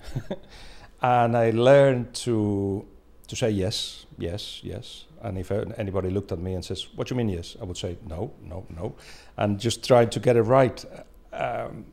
and 1.02 1.36
I 1.36 1.50
learned 1.50 2.14
to 2.26 2.86
to 3.28 3.36
say 3.36 3.50
yes, 3.50 4.06
yes, 4.18 4.62
yes. 4.64 5.06
And 5.22 5.38
if 5.38 5.52
anybody 5.52 6.10
looked 6.10 6.32
at 6.32 6.40
me 6.40 6.54
and 6.54 6.64
says, 6.64 6.88
"What 6.96 7.08
do 7.08 7.16
you 7.16 7.18
mean 7.18 7.30
yes?" 7.36 7.58
I 7.62 7.66
would 7.66 7.78
say 7.78 7.98
no, 8.08 8.32
no, 8.42 8.66
no, 8.70 8.96
and 9.36 9.60
just 9.60 9.86
try 9.86 10.06
to 10.06 10.20
get 10.20 10.38
it 10.38 10.44
right. 10.44 10.86
Um, 11.34 11.86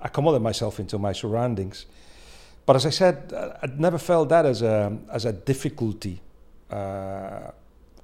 accommodate 0.00 0.42
myself 0.42 0.78
into 0.78 0.98
my 0.98 1.12
surroundings. 1.12 1.86
But 2.66 2.76
as 2.76 2.86
I 2.86 2.90
said, 2.90 3.32
I'd 3.62 3.80
never 3.80 3.98
felt 3.98 4.28
that 4.28 4.46
as 4.46 4.62
a 4.62 4.96
as 5.10 5.24
a 5.24 5.32
difficulty. 5.32 6.20
Uh, 6.70 7.50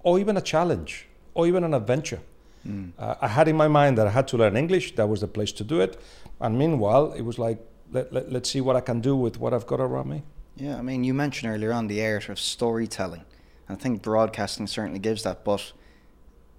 or 0.03 0.19
even 0.19 0.37
a 0.37 0.41
challenge 0.41 1.09
or 1.35 1.47
even 1.47 1.65
an 1.65 1.75
adventure. 1.75 2.21
Mm. 2.67 2.93
Uh, 2.99 3.15
I 3.21 3.29
had 3.29 3.49
in 3.49 3.57
my 3.57 3.69
mind 3.69 3.99
that 3.99 4.07
I 4.07 4.11
had 4.11 4.29
to 4.29 4.37
learn 4.37 4.57
English, 4.57 4.95
that 4.95 5.09
was 5.09 5.21
the 5.21 5.29
place 5.29 5.53
to 5.53 5.65
do 5.65 5.81
it. 5.81 6.01
And 6.41 6.59
meanwhile, 6.59 7.13
it 7.13 7.23
was 7.23 7.39
like, 7.39 7.59
let, 7.91 8.13
let, 8.13 8.31
let's 8.33 8.51
see 8.51 8.61
what 8.61 8.77
I 8.77 8.81
can 8.81 9.01
do 9.01 9.17
with 9.17 9.39
what 9.39 9.53
I've 9.53 9.67
got 9.67 9.81
around 9.81 10.09
me. 10.09 10.23
Yeah, 10.57 10.79
I 10.79 10.83
mean, 10.83 11.05
you 11.05 11.15
mentioned 11.15 11.53
earlier 11.53 11.73
on 11.73 11.87
the 11.89 12.05
art 12.05 12.29
of 12.29 12.39
storytelling. 12.39 13.25
I 13.69 13.75
think 13.75 14.03
broadcasting 14.03 14.67
certainly 14.67 14.99
gives 14.99 15.23
that, 15.23 15.45
but 15.45 15.73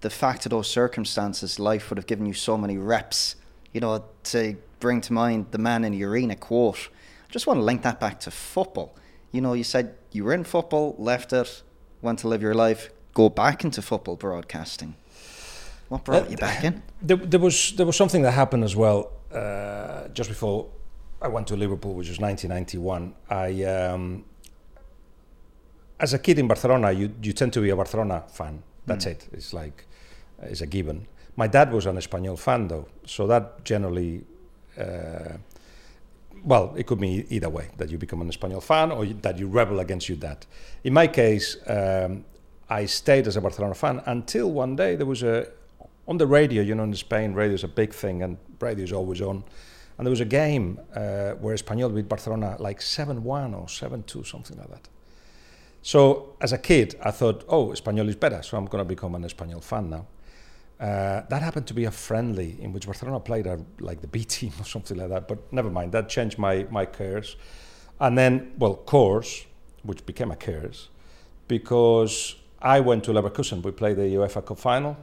the 0.02 0.10
fact 0.10 0.46
of 0.46 0.50
those 0.50 0.70
circumstances, 0.70 1.60
life 1.60 1.90
would 1.90 1.98
have 1.98 2.08
given 2.08 2.26
you 2.26 2.34
so 2.34 2.58
many 2.58 2.78
reps, 2.78 3.36
you 3.72 3.80
know, 3.80 4.04
to 4.24 4.58
bring 4.80 5.00
to 5.02 5.14
mind 5.14 5.48
the 5.52 5.58
man 5.58 5.84
in 5.84 5.94
the 5.94 6.04
arena 6.04 6.36
quote. 6.36 6.90
I 7.30 7.32
just 7.32 7.48
want 7.48 7.60
to 7.60 7.64
link 7.64 7.84
that 7.84 8.00
back 8.00 8.20
to 8.22 8.32
football. 8.32 8.96
You 9.32 9.42
know, 9.42 9.54
you 9.54 9.64
said 9.64 9.96
you 10.12 10.24
were 10.24 10.34
in 10.34 10.44
football, 10.44 10.96
left 10.98 11.32
it, 11.34 11.64
went 12.02 12.20
to 12.20 12.28
live 12.28 12.42
your 12.42 12.54
life, 12.54 12.90
go 13.14 13.30
back 13.30 13.64
into 13.64 13.82
football 13.82 14.16
broadcasting? 14.16 14.96
What 15.90 16.04
brought 16.06 16.28
uh, 16.28 16.30
you 16.30 16.38
back 16.38 16.64
in? 16.64 16.82
There, 17.02 17.18
there, 17.18 17.40
was 17.40 17.74
there 17.76 17.86
was 17.86 17.96
something 17.96 18.24
that 18.24 18.32
happened 18.32 18.64
as 18.64 18.76
well 18.76 19.12
uh, 19.34 20.08
just 20.10 20.30
before 20.30 20.70
I 21.22 21.28
went 21.28 21.48
to 21.48 21.56
Liverpool, 21.56 21.94
which 21.94 22.10
was 22.10 22.20
1991. 22.20 23.14
I 23.30 23.64
um, 23.64 24.26
as 26.00 26.14
a 26.14 26.20
kid 26.20 26.40
in 26.40 26.48
Barcelona, 26.48 26.92
you 26.92 27.14
you 27.22 27.34
tend 27.34 27.54
to 27.54 27.62
be 27.62 27.70
a 27.70 27.76
Barcelona 27.76 28.24
fan. 28.28 28.64
That's 28.86 29.06
mm. 29.06 29.12
it. 29.12 29.30
It's 29.32 29.54
like 29.54 29.86
it's 30.42 30.62
a 30.62 30.68
given. 30.68 31.08
My 31.36 31.48
dad 31.48 31.72
was 31.72 31.86
an 31.86 31.98
Espanyol 31.98 32.38
fan 32.38 32.68
though, 32.68 32.88
so 33.06 33.28
that 33.28 33.64
generally. 33.64 34.26
Uh, 34.78 35.38
well, 36.44 36.74
it 36.76 36.88
could 36.88 37.00
be 37.00 37.26
either 37.30 37.50
way 37.50 37.70
that 37.78 37.90
you 37.90 37.98
become 37.98 38.20
an 38.22 38.30
Espanyol 38.30 38.62
fan 38.62 38.92
or 38.92 39.06
that 39.06 39.38
you 39.38 39.48
rebel 39.48 39.80
against 39.80 40.10
your 40.10 40.18
dad. 40.18 40.46
In 40.84 40.92
my 40.94 41.08
case, 41.08 41.56
um, 41.68 42.26
I 42.70 42.86
stayed 42.86 43.28
as 43.28 43.36
a 43.36 43.42
Barcelona 43.42 43.76
fan 43.76 44.02
until 44.06 44.52
one 44.52 44.76
day 44.76 44.96
there 44.96 45.06
was 45.06 45.24
a 45.24 45.48
on 46.08 46.18
the 46.18 46.28
radio. 46.28 46.62
You 46.62 46.76
know, 46.76 46.84
in 46.84 46.94
Spain, 46.96 47.34
radio 47.34 47.56
is 47.56 47.64
a 47.64 47.68
big 47.68 47.94
thing, 47.94 48.24
and 48.24 48.38
radio 48.60 48.84
is 48.84 48.94
always 48.94 49.22
on. 49.22 49.44
And 49.98 50.08
there 50.08 50.12
was 50.12 50.22
a 50.22 50.26
game 50.26 50.80
uh, 50.96 51.32
where 51.34 51.56
Espanyol 51.56 51.94
beat 51.94 52.10
Barcelona 52.10 52.56
like 52.60 52.82
seven 52.82 53.24
one 53.24 53.54
or 53.54 53.70
seven 53.70 54.04
two, 54.04 54.24
something 54.24 54.58
like 54.58 54.70
that. 54.70 54.88
So 55.82 56.36
as 56.42 56.54
a 56.54 56.58
kid, 56.58 56.96
I 57.04 57.12
thought, 57.12 57.44
oh, 57.50 57.68
Espanyol 57.68 58.08
is 58.08 58.16
better, 58.16 58.42
so 58.42 58.58
I'm 58.58 58.66
going 58.66 58.84
to 58.84 58.88
become 58.88 59.16
an 59.16 59.24
Espanyol 59.24 59.64
fan 59.64 59.90
now. 59.90 60.08
Uh, 60.80 61.22
that 61.30 61.42
happened 61.42 61.68
to 61.68 61.74
be 61.74 61.86
a 61.86 61.92
friendly 61.92 62.58
in 62.60 62.74
which 62.74 62.86
Barcelona 62.86 63.20
played 63.20 63.48
a, 63.48 63.60
like 63.80 64.02
the 64.02 64.08
B 64.08 64.24
team 64.24 64.52
or 64.60 64.66
something 64.66 64.98
like 64.98 65.10
that. 65.10 65.28
But 65.28 65.52
never 65.54 65.70
mind, 65.70 65.92
that 65.92 66.10
changed 66.10 66.38
my 66.38 66.66
my 66.72 66.86
careers. 66.86 67.36
And 68.00 68.18
then, 68.18 68.54
well, 68.58 68.76
course, 68.76 69.46
which 69.84 70.06
became 70.06 70.32
a 70.32 70.36
cares, 70.36 70.90
because 71.48 72.36
I 72.64 72.80
went 72.80 73.04
to 73.04 73.12
Leverkusen. 73.12 73.62
We 73.62 73.72
played 73.72 73.98
the 73.98 74.04
UEFA 74.04 74.46
Cup 74.46 74.58
final, 74.58 74.98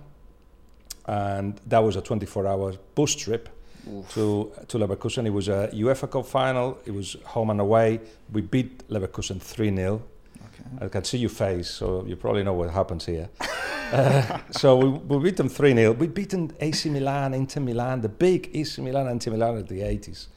and 1.07 1.61
that 1.67 1.81
was 1.81 1.95
a 1.97 2.03
24-hour 2.03 2.75
bus 2.95 3.15
trip 3.15 3.51
Oof. 3.87 4.15
to 4.15 4.51
to 4.69 4.79
Leverkusen. 4.79 5.27
It 5.27 5.31
was 5.31 5.49
a 5.49 5.69
UEFA 5.73 6.11
Cup 6.11 6.27
final. 6.27 6.79
It 6.87 6.93
was 6.93 7.17
home 7.25 7.51
and 7.51 7.61
away. 7.61 8.01
We 8.33 8.41
beat 8.41 8.89
Leverkusen 8.89 9.41
3 9.43 9.77
0. 9.77 10.03
Okay. 10.39 10.87
I 10.87 10.89
can 10.89 11.05
see 11.05 11.19
your 11.19 11.31
face, 11.31 11.69
so 11.69 12.05
you 12.07 12.17
probably 12.17 12.43
know 12.43 12.55
what 12.55 12.71
happens 12.71 13.05
here. 13.05 13.29
uh, 13.93 14.39
so 14.51 14.77
we, 14.77 14.89
we 14.89 15.25
beat 15.25 15.37
them 15.37 15.51
3 15.51 15.75
0. 15.75 15.93
We 15.93 16.07
beaten 16.07 16.53
AC 16.61 16.89
Milan, 16.89 17.35
Inter 17.35 17.61
Milan, 17.61 18.01
the 18.01 18.09
big 18.09 18.51
AC 18.55 18.81
Milan, 18.81 19.07
Inter 19.09 19.33
Milan 19.33 19.59
of 19.59 19.69
the 19.69 19.81
80s. 19.81 20.29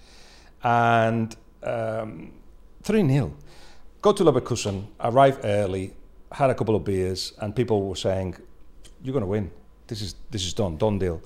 And 0.61 1.33
um, 1.63 2.33
3 2.83 3.07
0. 3.07 3.33
Go 4.01 4.11
to 4.11 4.23
Leverkusen, 4.25 4.87
arrive 4.99 5.39
early, 5.45 5.93
had 6.33 6.49
a 6.49 6.55
couple 6.55 6.75
of 6.75 6.83
beers, 6.83 7.33
and 7.39 7.55
people 7.55 7.87
were 7.87 7.95
saying, 7.95 8.35
You're 9.03 9.13
going 9.13 9.21
to 9.23 9.27
win. 9.27 9.51
This 9.87 10.01
is, 10.01 10.15
this 10.31 10.45
is 10.45 10.53
done, 10.53 10.77
done 10.77 10.97
deal. 10.97 11.21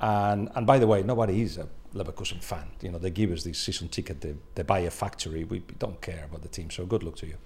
And, 0.00 0.50
and 0.54 0.66
by 0.66 0.78
the 0.78 0.86
way, 0.86 1.02
nobody 1.02 1.42
is 1.42 1.58
a 1.58 1.68
Leverkusen 1.94 2.42
fan. 2.42 2.66
You 2.80 2.90
know, 2.90 2.98
they 2.98 3.10
give 3.10 3.30
us 3.32 3.42
this 3.42 3.58
season 3.58 3.88
ticket, 3.88 4.20
they, 4.20 4.34
they 4.54 4.62
buy 4.62 4.80
a 4.80 4.90
factory. 4.90 5.44
We 5.44 5.62
don't 5.78 6.00
care 6.00 6.24
about 6.24 6.42
the 6.42 6.48
team, 6.48 6.70
so 6.70 6.86
good 6.86 7.02
luck 7.02 7.16
to 7.16 7.26
you. 7.26 7.36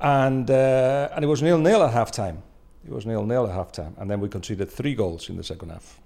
And, 0.00 0.50
uh, 0.50 1.08
and 1.14 1.24
it 1.24 1.28
was 1.28 1.42
nil 1.42 1.58
nil 1.58 1.82
at 1.82 1.92
half 1.92 2.10
time. 2.10 2.42
It 2.86 2.92
was 2.92 3.06
nil 3.06 3.24
nil 3.24 3.46
at 3.46 3.52
half 3.52 3.72
time. 3.72 3.94
And 3.98 4.10
then 4.10 4.20
we 4.20 4.28
conceded 4.28 4.70
three 4.70 4.94
goals 4.94 5.28
in 5.28 5.36
the 5.36 5.44
second 5.44 5.70
half. 5.70 6.00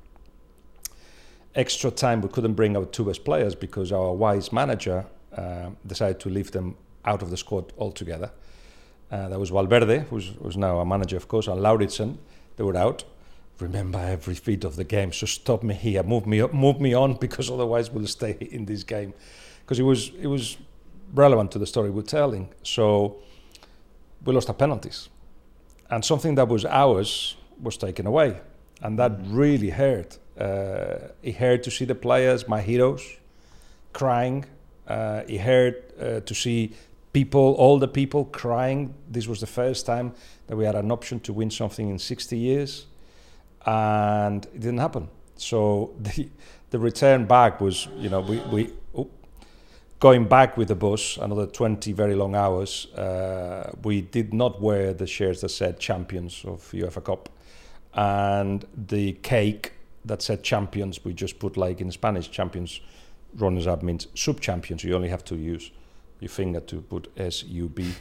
Extra 1.55 1.91
time, 1.91 2.21
we 2.21 2.29
couldn't 2.29 2.55
bring 2.55 2.77
our 2.77 2.85
two 2.85 3.05
best 3.05 3.25
players 3.25 3.55
because 3.55 3.91
our 3.91 4.13
wise 4.13 4.53
manager 4.53 5.05
uh, 5.37 5.71
decided 5.87 6.21
to 6.21 6.29
leave 6.29 6.51
them 6.53 6.77
out 7.05 7.23
of 7.23 7.31
the 7.31 7.37
squad 7.37 7.73
altogether. 7.79 8.31
Uh, 9.11 9.29
that 9.29 9.41
was 9.41 9.51
Valverde, 9.51 10.01
who's, 10.11 10.33
who's 10.43 10.57
now 10.57 10.79
a 10.81 10.87
manager, 10.87 11.17
of 11.17 11.29
course, 11.29 11.47
and 11.47 11.61
Lauridsen. 11.61 12.19
They 12.57 12.65
were 12.65 12.77
out 12.77 13.05
remember 13.61 13.99
every 13.99 14.35
feat 14.35 14.65
of 14.65 14.77
the 14.77 14.85
game. 14.85 15.13
So 15.13 15.27
stop 15.27 15.63
me 15.63 15.75
here, 15.75 16.03
move 16.03 16.27
me 16.27 16.41
up, 16.41 16.53
move 16.53 16.81
me 16.81 16.95
on, 16.95 17.15
because 17.21 17.51
otherwise 17.51 17.91
we'll 17.91 18.07
stay 18.07 18.37
in 18.41 18.65
this 18.65 18.85
game. 18.85 19.15
Because 19.61 19.79
it 19.79 19.85
was 19.85 20.11
it 20.21 20.27
was 20.27 20.57
relevant 21.15 21.51
to 21.53 21.59
the 21.59 21.67
story 21.67 21.91
we're 21.91 22.03
telling. 22.03 22.49
So 22.63 23.17
we 24.25 24.33
lost 24.33 24.49
our 24.49 24.55
penalties, 24.55 25.09
and 25.91 26.05
something 26.05 26.35
that 26.37 26.49
was 26.49 26.65
ours 26.65 27.37
was 27.63 27.77
taken 27.77 28.07
away, 28.07 28.41
and 28.83 28.99
that 28.99 29.13
really 29.27 29.71
hurt. 29.71 30.19
Uh, 30.39 31.09
it 31.23 31.37
hurt 31.37 31.65
to 31.65 31.71
see 31.71 31.85
the 31.85 31.95
players, 31.95 32.47
my 32.47 32.61
heroes, 32.61 33.03
crying. 33.93 34.45
Uh, 34.87 35.23
it 35.27 35.41
hurt 35.41 35.93
uh, 36.01 36.21
to 36.21 36.35
see 36.35 36.73
people, 37.13 37.55
all 37.55 37.79
the 37.79 37.89
people 37.89 38.25
crying. 38.27 38.95
This 39.09 39.27
was 39.27 39.41
the 39.41 39.47
first 39.47 39.87
time 39.87 40.15
that 40.47 40.57
we 40.57 40.65
had 40.65 40.75
an 40.75 40.91
option 40.91 41.21
to 41.21 41.33
win 41.33 41.51
something 41.51 41.89
in 41.89 41.99
60 41.99 42.37
years 42.37 42.87
and 43.67 44.47
it 44.47 44.61
didn't 44.61 44.79
happen. 44.79 45.09
So 45.37 45.95
the 46.01 46.29
the 46.71 46.79
return 46.79 47.25
back 47.25 47.61
was, 47.61 47.89
you 47.97 48.09
know, 48.09 48.21
we 48.21 48.39
we 48.51 48.73
oh, 48.97 49.09
going 50.01 50.27
back 50.27 50.57
with 50.57 50.69
the 50.69 50.75
bus 50.75 51.17
another 51.17 51.47
20 51.47 51.93
very 51.93 52.15
long 52.15 52.35
hours. 52.35 52.87
Uh, 52.95 53.73
we 53.83 54.01
did 54.01 54.35
not 54.35 54.61
wear 54.61 54.93
the 54.95 55.07
shirts 55.07 55.41
that 55.41 55.51
said 55.51 55.79
champions 55.79 56.45
of 56.45 56.61
UEFA 56.73 57.05
Cup, 57.05 57.29
and 57.95 58.67
the 58.75 59.13
cake 59.15 59.73
that 60.05 60.23
said 60.23 60.43
champions 60.43 61.05
we 61.05 61.13
just 61.13 61.39
put 61.39 61.57
like 61.57 61.81
in 61.81 61.91
Spanish 61.91 62.31
champions. 62.31 62.81
Runners 63.35 63.67
up 63.67 63.83
means 63.83 64.07
sub 64.15 64.41
champions. 64.41 64.83
You 64.83 64.95
only 64.95 65.11
have 65.11 65.25
to 65.27 65.37
use 65.37 65.71
your 66.21 66.29
finger 66.29 66.61
to 66.61 66.81
put 66.81 67.09
S 67.17 67.45
U 67.45 67.69
B. 67.69 67.93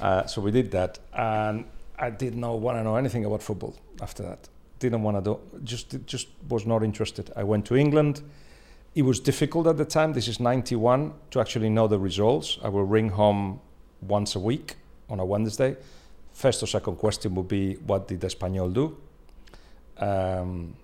Uh, 0.00 0.26
so 0.26 0.40
we 0.40 0.50
did 0.50 0.70
that, 0.72 0.98
and 1.12 1.64
I 1.98 2.10
did 2.10 2.34
not 2.34 2.58
want 2.58 2.78
to 2.78 2.82
know 2.82 2.96
anything 2.96 3.24
about 3.24 3.42
football 3.42 3.76
after 4.00 4.22
that. 4.24 4.48
Didn't 4.78 5.02
want 5.02 5.16
to 5.16 5.22
do 5.22 5.40
just 5.62 5.96
just 6.06 6.28
was 6.48 6.66
not 6.66 6.82
interested. 6.82 7.30
I 7.36 7.44
went 7.44 7.64
to 7.66 7.76
england. 7.76 8.22
It 8.94 9.02
was 9.02 9.20
difficult 9.20 9.66
at 9.66 9.76
the 9.76 9.84
time 9.84 10.12
this 10.12 10.28
is 10.28 10.38
91 10.38 11.12
to 11.30 11.40
actually 11.40 11.68
know 11.68 11.88
the 11.88 11.98
results. 11.98 12.58
I 12.62 12.68
will 12.68 12.84
ring 12.84 13.08
home 13.08 13.60
once 14.00 14.36
a 14.36 14.40
week 14.40 14.76
on 15.08 15.20
a 15.20 15.24
wednesday. 15.24 15.76
First 16.32 16.62
or 16.62 16.66
second 16.66 16.96
question 16.96 17.34
would 17.34 17.48
be 17.48 17.74
what 17.86 18.08
did 18.08 18.20
Espanyol 18.20 18.72
do? 18.72 18.96
Um, 19.98 20.76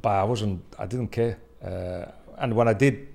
but 0.00 0.10
i 0.10 0.24
wasn't 0.24 0.62
i 0.78 0.86
didn't 0.86 1.08
care. 1.08 1.38
Uh, 1.62 2.10
and 2.38 2.54
when 2.54 2.68
i 2.68 2.72
did 2.72 3.08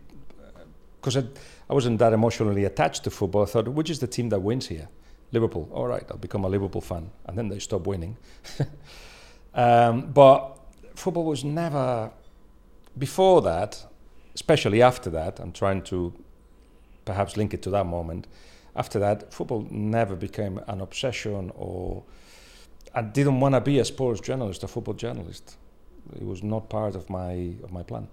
because 0.99 1.17
I, 1.17 1.23
I 1.69 1.73
wasn't 1.73 1.99
that 1.99 2.13
emotionally 2.13 2.65
attached 2.65 3.03
to 3.03 3.11
football 3.11 3.43
i 3.43 3.45
thought 3.45 3.67
which 3.67 3.89
is 3.89 3.99
the 3.99 4.07
team 4.07 4.29
that 4.29 4.41
wins 4.41 4.67
here 4.67 4.87
liverpool 5.31 5.69
all 5.71 5.87
right 5.87 6.05
i'll 6.09 6.17
become 6.17 6.43
a 6.43 6.49
liverpool 6.49 6.81
fan 6.81 7.11
and 7.25 7.37
then 7.37 7.49
they 7.49 7.59
stop 7.59 7.85
winning 7.85 8.17
Um, 9.53 10.11
but 10.11 10.59
football 10.95 11.25
was 11.25 11.43
never, 11.43 12.11
before 12.97 13.41
that, 13.41 13.85
especially 14.35 14.81
after 14.81 15.09
that, 15.11 15.39
I'm 15.39 15.51
trying 15.51 15.81
to 15.83 16.13
perhaps 17.05 17.35
link 17.37 17.53
it 17.53 17.61
to 17.63 17.69
that 17.71 17.85
moment. 17.85 18.27
After 18.75 18.99
that, 18.99 19.33
football 19.33 19.67
never 19.69 20.15
became 20.15 20.59
an 20.67 20.81
obsession 20.81 21.51
or 21.55 22.03
I 22.93 23.01
didn't 23.01 23.39
want 23.39 23.55
to 23.55 23.61
be 23.61 23.79
a 23.79 23.85
sports 23.85 24.21
journalist, 24.21 24.63
a 24.63 24.67
football 24.67 24.93
journalist. 24.93 25.57
It 26.15 26.25
was 26.25 26.43
not 26.43 26.69
part 26.69 26.95
of 26.95 27.09
my 27.09 27.53
of 27.63 27.71
my 27.71 27.83
plan. 27.83 28.07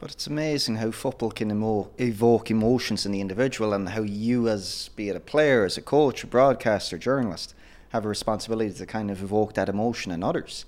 But 0.00 0.12
it's 0.12 0.26
amazing 0.26 0.76
how 0.76 0.90
football 0.92 1.30
can 1.30 1.50
emo- 1.50 1.90
evoke 1.98 2.50
emotions 2.50 3.04
in 3.04 3.12
the 3.12 3.20
individual, 3.20 3.74
and 3.74 3.90
how 3.90 4.02
you, 4.02 4.48
as 4.48 4.88
be 4.96 5.10
it 5.10 5.16
a 5.16 5.20
player, 5.20 5.66
as 5.66 5.76
a 5.76 5.82
coach, 5.82 6.24
a 6.24 6.26
broadcaster, 6.26 6.96
journalist, 6.96 7.54
have 7.90 8.06
a 8.06 8.08
responsibility 8.08 8.72
to 8.72 8.86
kind 8.86 9.10
of 9.10 9.22
evoke 9.22 9.52
that 9.54 9.68
emotion 9.68 10.10
in 10.10 10.24
others. 10.24 10.64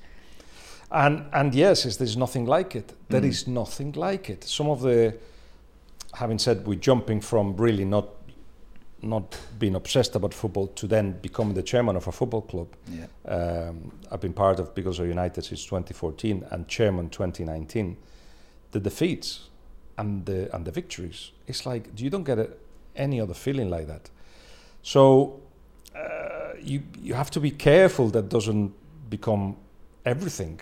And 0.90 1.24
and 1.32 1.54
yes, 1.54 1.96
there's 1.96 2.16
nothing 2.16 2.44
like 2.44 2.76
it. 2.76 2.92
There 3.08 3.22
mm. 3.22 3.28
is 3.28 3.46
nothing 3.46 3.92
like 3.92 4.28
it. 4.28 4.44
Some 4.44 4.68
of 4.68 4.82
the, 4.82 5.16
having 6.12 6.38
said 6.38 6.66
we're 6.66 6.78
jumping 6.78 7.22
from 7.22 7.56
really 7.56 7.86
not 7.86 8.08
not 9.00 9.36
being 9.58 9.74
obsessed 9.74 10.14
about 10.14 10.34
football 10.34 10.68
to 10.68 10.86
then 10.86 11.12
becoming 11.22 11.54
the 11.54 11.62
chairman 11.62 11.96
of 11.96 12.06
a 12.06 12.12
football 12.12 12.42
club. 12.42 12.68
Yeah. 12.88 13.06
Um, 13.26 13.92
I've 14.10 14.20
been 14.20 14.34
part 14.34 14.60
of 14.60 14.74
Beagles 14.74 15.00
United 15.00 15.42
since 15.44 15.64
2014 15.64 16.44
and 16.50 16.68
chairman 16.68 17.08
2019. 17.08 17.96
The 18.72 18.80
defeats 18.80 19.48
and 19.96 20.26
the 20.26 20.54
and 20.54 20.64
the 20.64 20.72
victories, 20.72 21.32
it's 21.46 21.64
like 21.66 21.88
you 21.96 22.10
don't 22.10 22.24
get 22.24 22.38
a, 22.38 22.50
any 22.96 23.20
other 23.20 23.34
feeling 23.34 23.70
like 23.70 23.86
that. 23.86 24.10
So 24.82 25.40
uh, 25.94 26.54
you 26.60 26.82
you 27.00 27.14
have 27.14 27.30
to 27.30 27.40
be 27.40 27.50
careful 27.50 28.08
that 28.10 28.28
doesn't 28.28 28.72
become 29.08 29.56
everything. 30.04 30.60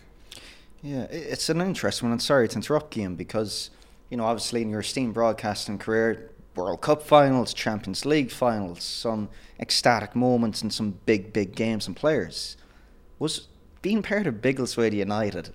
Yeah, 0.83 1.05
it's 1.11 1.49
an 1.49 1.61
interesting 1.61 2.09
one. 2.09 2.13
I'm 2.15 2.21
sorry 2.21 2.49
to 2.49 2.57
interrupt, 2.57 2.95
Guillem, 2.95 3.17
because 3.17 3.71
you 4.11 4.17
know 4.17 4.25
obviously 4.25 4.63
in 4.63 4.71
your 4.71 4.81
esteemed 4.81 5.15
broadcasting 5.15 5.79
career, 5.79 6.31
World 6.57 6.81
Cup 6.81 7.03
finals, 7.03 7.55
Champions 7.55 8.05
League 8.05 8.31
finals, 8.31 8.83
some 8.83 9.29
ecstatic 9.59 10.17
moments, 10.17 10.63
and 10.63 10.73
some 10.73 10.99
big 11.07 11.33
big 11.33 11.55
games 11.55 11.87
and 11.87 11.97
players. 11.97 12.57
Was 13.19 13.49
being 13.83 14.03
part 14.03 14.27
of 14.27 14.35
Biggleswade 14.37 14.93
United 14.93 15.53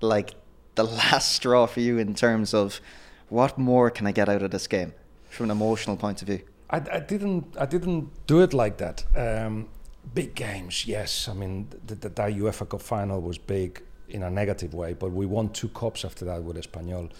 like 0.00 0.34
the 0.74 0.84
last 0.84 1.32
straw 1.32 1.66
for 1.66 1.80
you 1.80 1.98
in 1.98 2.14
terms 2.14 2.54
of 2.54 2.80
what 3.28 3.58
more 3.58 3.90
can 3.90 4.06
I 4.06 4.12
get 4.12 4.28
out 4.28 4.42
of 4.42 4.50
this 4.50 4.66
game 4.66 4.92
from 5.28 5.44
an 5.44 5.50
emotional 5.50 5.96
point 5.96 6.22
of 6.22 6.28
view? 6.28 6.42
I, 6.70 6.76
I 6.90 7.00
didn't 7.00 7.56
I 7.58 7.66
didn't 7.66 8.26
do 8.26 8.40
it 8.40 8.54
like 8.54 8.78
that. 8.78 9.04
Um, 9.16 9.68
big 10.14 10.34
games, 10.34 10.86
yes. 10.86 11.28
I 11.28 11.34
mean, 11.34 11.68
the, 11.86 11.94
the, 11.94 12.08
that 12.08 12.32
UEFA 12.32 12.68
Cup 12.68 12.82
final 12.82 13.20
was 13.20 13.38
big 13.38 13.82
in 14.08 14.22
a 14.22 14.30
negative 14.30 14.74
way, 14.74 14.92
but 14.92 15.12
we 15.12 15.26
won 15.26 15.50
two 15.50 15.68
cups 15.68 16.04
after 16.04 16.24
that 16.26 16.42
with 16.42 16.56
Espanyol. 16.56 17.10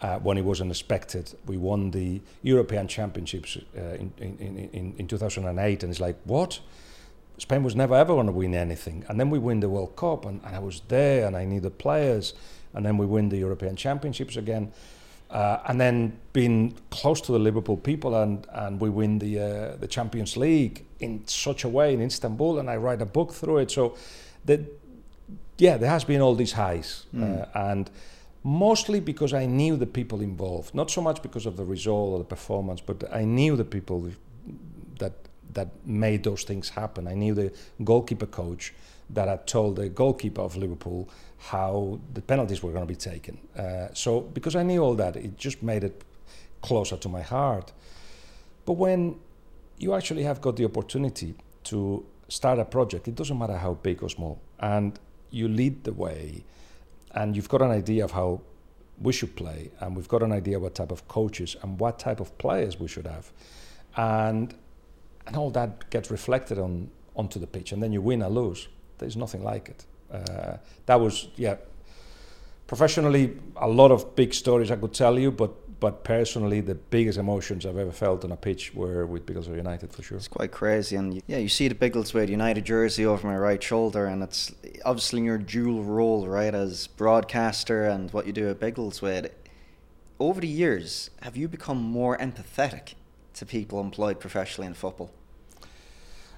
Uh, 0.00 0.18
when 0.18 0.36
it 0.36 0.44
wasn't 0.44 0.68
expected, 0.68 1.32
we 1.46 1.56
won 1.56 1.92
the 1.92 2.20
European 2.42 2.88
Championships 2.88 3.56
uh, 3.78 3.80
in, 3.80 4.12
in, 4.18 4.68
in, 4.72 4.94
in 4.98 5.06
2008, 5.06 5.82
and 5.84 5.90
it's 5.92 6.00
like, 6.00 6.16
what? 6.24 6.58
Spain 7.38 7.62
was 7.62 7.76
never 7.76 7.94
ever 7.94 8.14
going 8.14 8.26
to 8.26 8.32
win 8.32 8.52
anything. 8.52 9.04
And 9.08 9.20
then 9.20 9.30
we 9.30 9.38
win 9.38 9.60
the 9.60 9.68
World 9.68 9.94
Cup, 9.94 10.24
and, 10.24 10.40
and 10.44 10.56
I 10.56 10.58
was 10.58 10.82
there, 10.88 11.24
and 11.24 11.36
I 11.36 11.44
knew 11.44 11.60
the 11.60 11.70
players, 11.70 12.34
and 12.74 12.84
then 12.84 12.98
we 12.98 13.06
win 13.06 13.28
the 13.28 13.38
European 13.38 13.76
Championships 13.76 14.36
again. 14.36 14.72
Uh, 15.30 15.62
and 15.66 15.80
then 15.80 16.12
being 16.34 16.74
close 16.90 17.18
to 17.22 17.32
the 17.32 17.38
Liverpool 17.38 17.76
people, 17.76 18.14
and, 18.14 18.46
and 18.52 18.78
we 18.78 18.90
win 18.90 19.18
the 19.18 19.40
uh, 19.40 19.76
the 19.76 19.86
Champions 19.86 20.36
League 20.36 20.84
in 21.00 21.26
such 21.26 21.64
a 21.64 21.68
way 21.70 21.94
in 21.94 22.02
Istanbul, 22.02 22.58
and 22.58 22.68
I 22.68 22.76
write 22.76 23.00
a 23.00 23.06
book 23.06 23.32
through 23.32 23.58
it. 23.58 23.70
So, 23.70 23.96
that 24.44 24.60
yeah, 25.56 25.78
there 25.78 25.88
has 25.88 26.04
been 26.04 26.20
all 26.20 26.34
these 26.34 26.52
highs, 26.52 27.06
mm. 27.14 27.48
and 27.54 27.90
mostly 28.44 29.00
because 29.00 29.32
I 29.32 29.46
knew 29.46 29.76
the 29.76 29.86
people 29.86 30.20
involved, 30.20 30.74
not 30.74 30.90
so 30.90 31.00
much 31.00 31.22
because 31.22 31.46
of 31.46 31.56
the 31.56 31.64
result 31.64 32.12
or 32.12 32.18
the 32.18 32.24
performance, 32.24 32.82
but 32.82 33.04
I 33.10 33.24
knew 33.24 33.56
the 33.56 33.64
people 33.64 34.10
that 34.98 35.12
that 35.54 35.68
made 35.86 36.24
those 36.24 36.44
things 36.44 36.68
happen. 36.68 37.06
I 37.06 37.14
knew 37.14 37.34
the 37.34 37.52
goalkeeper 37.84 38.26
coach 38.26 38.74
that 39.12 39.28
had 39.28 39.46
told 39.46 39.76
the 39.76 39.88
goalkeeper 39.88 40.40
of 40.40 40.56
Liverpool 40.56 41.08
how 41.38 42.00
the 42.14 42.22
penalties 42.22 42.62
were 42.62 42.72
going 42.72 42.82
to 42.84 42.88
be 42.88 42.96
taken. 42.96 43.38
Uh, 43.56 43.88
so 43.92 44.20
because 44.20 44.56
I 44.56 44.62
knew 44.62 44.82
all 44.82 44.94
that, 44.94 45.16
it 45.16 45.36
just 45.36 45.62
made 45.62 45.84
it 45.84 46.02
closer 46.62 46.96
to 46.96 47.08
my 47.08 47.20
heart. 47.20 47.72
But 48.64 48.74
when 48.74 49.18
you 49.78 49.94
actually 49.94 50.22
have 50.22 50.40
got 50.40 50.56
the 50.56 50.64
opportunity 50.64 51.34
to 51.64 52.06
start 52.28 52.58
a 52.58 52.64
project, 52.64 53.08
it 53.08 53.14
doesn't 53.14 53.38
matter 53.38 53.56
how 53.56 53.74
big 53.74 54.02
or 54.02 54.08
small, 54.08 54.40
and 54.60 54.98
you 55.30 55.48
lead 55.48 55.84
the 55.84 55.92
way, 55.92 56.44
and 57.14 57.36
you've 57.36 57.48
got 57.48 57.62
an 57.62 57.70
idea 57.70 58.04
of 58.04 58.12
how 58.12 58.40
we 59.00 59.12
should 59.12 59.34
play, 59.34 59.70
and 59.80 59.96
we've 59.96 60.08
got 60.08 60.22
an 60.22 60.32
idea 60.32 60.58
what 60.58 60.74
type 60.74 60.92
of 60.92 61.08
coaches 61.08 61.56
and 61.62 61.80
what 61.80 61.98
type 61.98 62.20
of 62.20 62.36
players 62.38 62.78
we 62.78 62.88
should 62.88 63.06
have, 63.06 63.32
and 63.96 64.54
and 65.26 65.36
all 65.36 65.50
that 65.50 65.90
gets 65.90 66.10
reflected 66.10 66.58
on 66.58 66.90
onto 67.16 67.38
the 67.40 67.46
pitch, 67.46 67.72
and 67.72 67.82
then 67.82 67.92
you 67.92 68.00
win 68.00 68.22
or 68.22 68.30
lose. 68.30 68.68
There's 69.02 69.16
nothing 69.16 69.42
like 69.42 69.68
it. 69.68 69.84
Uh, 70.12 70.56
that 70.86 71.00
was 71.00 71.28
yeah. 71.36 71.56
Professionally, 72.66 73.36
a 73.56 73.68
lot 73.68 73.90
of 73.90 74.16
big 74.16 74.32
stories 74.32 74.70
I 74.70 74.76
could 74.76 74.94
tell 74.94 75.18
you, 75.18 75.30
but 75.30 75.52
but 75.82 76.04
personally, 76.04 76.60
the 76.60 76.76
biggest 76.76 77.18
emotions 77.18 77.66
I've 77.66 77.76
ever 77.76 77.90
felt 77.90 78.24
on 78.24 78.30
a 78.30 78.36
pitch 78.36 78.72
were 78.72 79.04
with 79.04 79.26
Biggleswade 79.26 79.56
United 79.56 79.92
for 79.92 80.00
sure. 80.00 80.16
It's 80.16 80.28
quite 80.28 80.52
crazy, 80.52 80.94
and 80.94 81.20
yeah, 81.26 81.38
you 81.38 81.48
see 81.48 81.66
the 81.66 81.74
Biggleswade 81.74 82.28
United 82.28 82.64
jersey 82.64 83.04
over 83.04 83.26
my 83.26 83.36
right 83.36 83.60
shoulder, 83.60 84.06
and 84.06 84.22
it's 84.22 84.54
obviously 84.84 85.22
your 85.22 85.38
dual 85.38 85.82
role, 85.82 86.28
right, 86.28 86.54
as 86.54 86.86
broadcaster 86.86 87.84
and 87.84 88.12
what 88.12 88.28
you 88.28 88.32
do 88.32 88.48
at 88.48 88.60
Biggleswade. 88.60 89.30
Over 90.20 90.40
the 90.40 90.46
years, 90.46 91.10
have 91.22 91.36
you 91.36 91.48
become 91.48 91.78
more 91.82 92.16
empathetic 92.16 92.94
to 93.34 93.44
people 93.44 93.80
employed 93.80 94.20
professionally 94.20 94.68
in 94.68 94.74
football? 94.74 95.10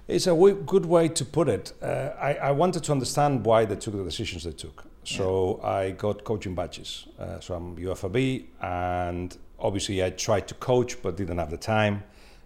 It's 0.06 0.26
a 0.26 0.30
w- 0.30 0.62
good 0.66 0.84
way 0.84 1.08
to 1.08 1.24
put 1.24 1.48
it. 1.48 1.72
Uh, 1.82 2.10
I, 2.20 2.34
I, 2.34 2.50
wanted 2.50 2.84
to 2.84 2.92
understand 2.92 3.44
why 3.46 3.64
they 3.64 3.76
took 3.76 3.96
the 3.96 4.04
decisions 4.04 4.44
they 4.44 4.52
took. 4.52 4.84
So 5.04 5.60
yeah. 5.62 5.68
I 5.68 5.90
got 5.92 6.24
coaching 6.24 6.54
badges. 6.54 7.06
Uh, 7.18 7.40
so 7.40 7.54
I'm 7.54 7.76
UEFA 7.76 8.12
B, 8.12 8.48
and 8.60 9.36
obviously 9.58 10.04
I 10.04 10.10
tried 10.10 10.46
to 10.48 10.54
coach, 10.54 11.00
but 11.02 11.16
didn't 11.16 11.38
have 11.38 11.50
the 11.50 11.56
time. 11.56 12.02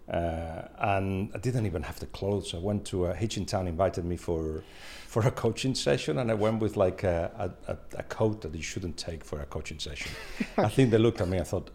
Uh, 0.09 0.63
and 0.79 1.31
I 1.35 1.39
didn't 1.39 1.67
even 1.67 1.83
have 1.83 1.99
the 2.01 2.07
clothes. 2.07 2.55
I 2.55 2.59
went 2.59 2.87
to 2.87 3.07
uh, 3.07 3.15
Hitchin 3.15 3.45
Town, 3.45 3.67
invited 3.67 4.05
me 4.05 4.17
for 4.17 4.63
for 5.07 5.27
a 5.27 5.31
coaching 5.31 5.75
session, 5.75 6.19
and 6.19 6.31
I 6.31 6.35
went 6.35 6.61
with 6.61 6.77
like 6.77 7.03
a, 7.03 7.51
a, 7.67 7.77
a 7.99 8.03
coat 8.05 8.43
that 8.43 8.55
you 8.55 8.63
shouldn't 8.63 8.99
take 8.99 9.25
for 9.25 9.41
a 9.41 9.47
coaching 9.47 9.79
session. 9.79 10.13
I 10.59 10.69
think 10.69 10.91
they 10.91 10.99
looked 10.99 11.21
at 11.21 11.29
me. 11.29 11.39
I 11.39 11.45
thought, 11.45 11.71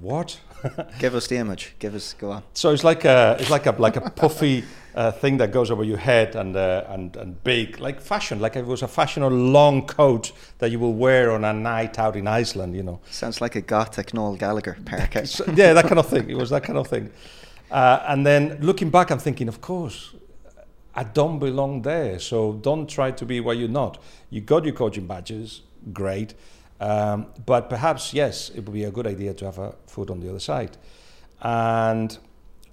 what? 0.00 0.38
Give 0.98 1.14
us 1.14 1.26
the 1.26 1.36
image. 1.44 1.74
Give 1.78 1.94
us. 1.94 2.14
Go 2.14 2.30
on. 2.30 2.42
So 2.52 2.70
it's 2.70 2.84
like 2.84 3.04
a 3.04 3.36
it's 3.40 3.50
like 3.50 3.66
a 3.66 3.72
like 3.72 3.96
a 3.96 4.10
puffy 4.10 4.64
uh, 4.94 5.10
thing 5.10 5.38
that 5.38 5.50
goes 5.50 5.70
over 5.70 5.84
your 5.84 5.98
head 5.98 6.36
and 6.36 6.56
uh, 6.56 6.84
and 6.88 7.16
and 7.16 7.42
big, 7.44 7.80
like 7.80 8.00
fashion, 8.00 8.40
like 8.40 8.56
it 8.56 8.66
was 8.66 8.82
a 8.82 8.88
fashion 8.88 9.22
or 9.22 9.30
long 9.30 9.86
coat 9.86 10.32
that 10.58 10.70
you 10.70 10.78
will 10.78 10.94
wear 10.94 11.32
on 11.32 11.44
a 11.44 11.52
night 11.52 11.98
out 11.98 12.16
in 12.16 12.26
Iceland. 12.26 12.76
You 12.76 12.82
know. 12.82 13.00
Sounds 13.10 13.40
like 13.40 13.56
a 13.56 13.60
gothic 13.60 14.14
Noel 14.14 14.36
Gallagher 14.36 14.76
parka. 14.84 15.26
so, 15.26 15.44
yeah, 15.54 15.72
that 15.72 15.86
kind 15.86 15.98
of 15.98 16.06
thing. 16.06 16.30
It 16.30 16.36
was 16.36 16.50
that 16.50 16.62
kind 16.62 16.78
of 16.78 16.86
thing. 16.86 17.10
Uh, 17.70 18.04
and 18.06 18.24
then 18.26 18.58
looking 18.60 18.90
back, 18.90 19.10
I'm 19.10 19.18
thinking, 19.18 19.48
of 19.48 19.60
course, 19.60 20.14
I 20.94 21.02
don't 21.04 21.38
belong 21.38 21.82
there. 21.82 22.18
So 22.18 22.52
don't 22.52 22.88
try 22.88 23.10
to 23.10 23.26
be 23.26 23.40
what 23.40 23.56
you're 23.56 23.68
not. 23.68 24.00
You 24.30 24.40
got 24.40 24.64
your 24.64 24.74
coaching 24.74 25.06
badges, 25.06 25.62
great. 25.92 26.34
Um, 26.80 27.26
but 27.44 27.68
perhaps, 27.68 28.14
yes, 28.14 28.50
it 28.50 28.64
would 28.64 28.72
be 28.72 28.84
a 28.84 28.90
good 28.90 29.06
idea 29.06 29.34
to 29.34 29.44
have 29.44 29.58
a 29.58 29.74
foot 29.86 30.10
on 30.10 30.20
the 30.20 30.28
other 30.28 30.40
side. 30.40 30.76
And 31.40 32.16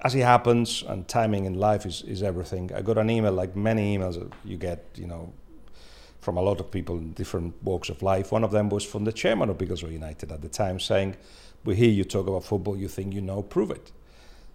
as 0.04 0.16
it 0.16 0.22
happens, 0.22 0.84
and 0.88 1.08
timing 1.08 1.46
in 1.46 1.54
life 1.54 1.86
is, 1.86 2.02
is 2.04 2.24
everything. 2.24 2.72
I 2.74 2.82
got 2.82 2.98
an 2.98 3.10
email, 3.10 3.32
like 3.32 3.56
many 3.56 3.98
emails 3.98 4.32
you 4.44 4.58
get, 4.58 4.84
you 4.96 5.06
know, 5.06 5.32
from 6.20 6.38
a 6.38 6.42
lot 6.42 6.60
of 6.60 6.72
people 6.72 6.98
in 6.98 7.14
different 7.14 7.54
walks 7.64 7.90
of 7.90 8.02
life. 8.02 8.32
One 8.32 8.44
of 8.44 8.52
them 8.52 8.70
was 8.70 8.84
from 8.84 9.04
the 9.06 9.12
chairman 9.12 9.50
of 9.50 9.58
Biggleswade 9.58 9.92
United 9.92 10.32
at 10.32 10.42
the 10.42 10.50
time 10.50 10.80
saying, 10.80 11.18
We 11.66 11.76
hear 11.76 11.90
you 11.90 12.04
talk 12.04 12.28
about 12.28 12.44
football, 12.44 12.78
you 12.78 12.88
think 12.88 13.14
you 13.14 13.22
know, 13.22 13.44
prove 13.44 13.70
it. 13.72 13.92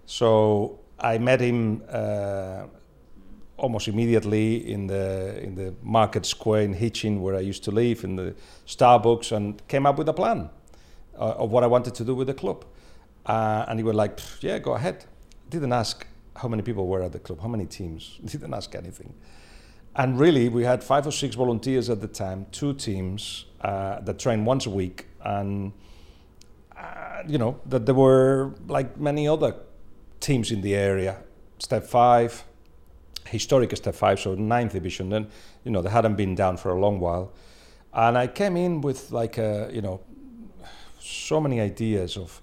So 0.06 0.80
I 0.98 1.18
met 1.18 1.40
him 1.40 1.82
uh, 1.88 2.64
almost 3.56 3.88
immediately 3.88 4.70
in 4.70 4.86
the 4.86 5.40
in 5.42 5.54
the 5.54 5.74
market 5.82 6.26
square 6.26 6.62
in 6.62 6.72
Hitchin, 6.72 7.22
where 7.22 7.36
I 7.36 7.40
used 7.40 7.64
to 7.64 7.70
live, 7.70 8.04
in 8.04 8.16
the 8.16 8.34
Starbucks, 8.66 9.32
and 9.32 9.66
came 9.68 9.86
up 9.86 9.98
with 9.98 10.08
a 10.08 10.12
plan 10.12 10.50
uh, 11.18 11.42
of 11.42 11.50
what 11.52 11.62
I 11.64 11.66
wanted 11.66 11.94
to 11.94 12.04
do 12.04 12.14
with 12.14 12.26
the 12.26 12.34
club. 12.34 12.64
Uh, 13.24 13.64
and 13.68 13.78
he 13.78 13.84
was 13.84 13.94
like, 13.94 14.20
"Yeah, 14.40 14.58
go 14.58 14.74
ahead." 14.74 15.04
Didn't 15.48 15.72
ask 15.72 16.06
how 16.36 16.48
many 16.48 16.62
people 16.62 16.86
were 16.86 17.02
at 17.02 17.12
the 17.12 17.18
club, 17.18 17.40
how 17.40 17.48
many 17.48 17.66
teams. 17.66 18.18
Didn't 18.24 18.52
ask 18.54 18.74
anything. 18.74 19.14
And 19.94 20.20
really, 20.20 20.48
we 20.50 20.64
had 20.64 20.84
five 20.84 21.06
or 21.06 21.10
six 21.10 21.34
volunteers 21.34 21.88
at 21.88 22.02
the 22.02 22.08
time, 22.08 22.46
two 22.52 22.74
teams 22.74 23.46
uh, 23.62 24.00
that 24.00 24.18
trained 24.18 24.44
once 24.44 24.66
a 24.66 24.70
week, 24.70 25.06
and 25.22 25.72
uh, 26.76 27.22
you 27.26 27.38
know 27.38 27.58
that 27.64 27.86
there 27.86 27.94
were 27.94 28.52
like 28.68 28.98
many 29.00 29.26
other 29.26 29.54
teams 30.20 30.50
in 30.50 30.60
the 30.60 30.74
area. 30.74 31.16
Step 31.58 31.86
five, 31.86 32.44
historic 33.26 33.74
step 33.74 33.94
five, 33.94 34.20
so 34.20 34.34
ninth 34.34 34.72
division. 34.72 35.08
Then 35.08 35.28
you 35.64 35.70
know 35.70 35.80
they 35.80 35.88
hadn't 35.88 36.16
been 36.16 36.34
down 36.34 36.58
for 36.58 36.72
a 36.72 36.78
long 36.78 37.00
while, 37.00 37.32
and 37.94 38.18
I 38.18 38.26
came 38.26 38.58
in 38.58 38.82
with 38.82 39.12
like 39.12 39.38
a 39.38 39.70
you 39.72 39.80
know 39.80 40.02
so 41.00 41.40
many 41.40 41.58
ideas 41.58 42.18
of 42.18 42.42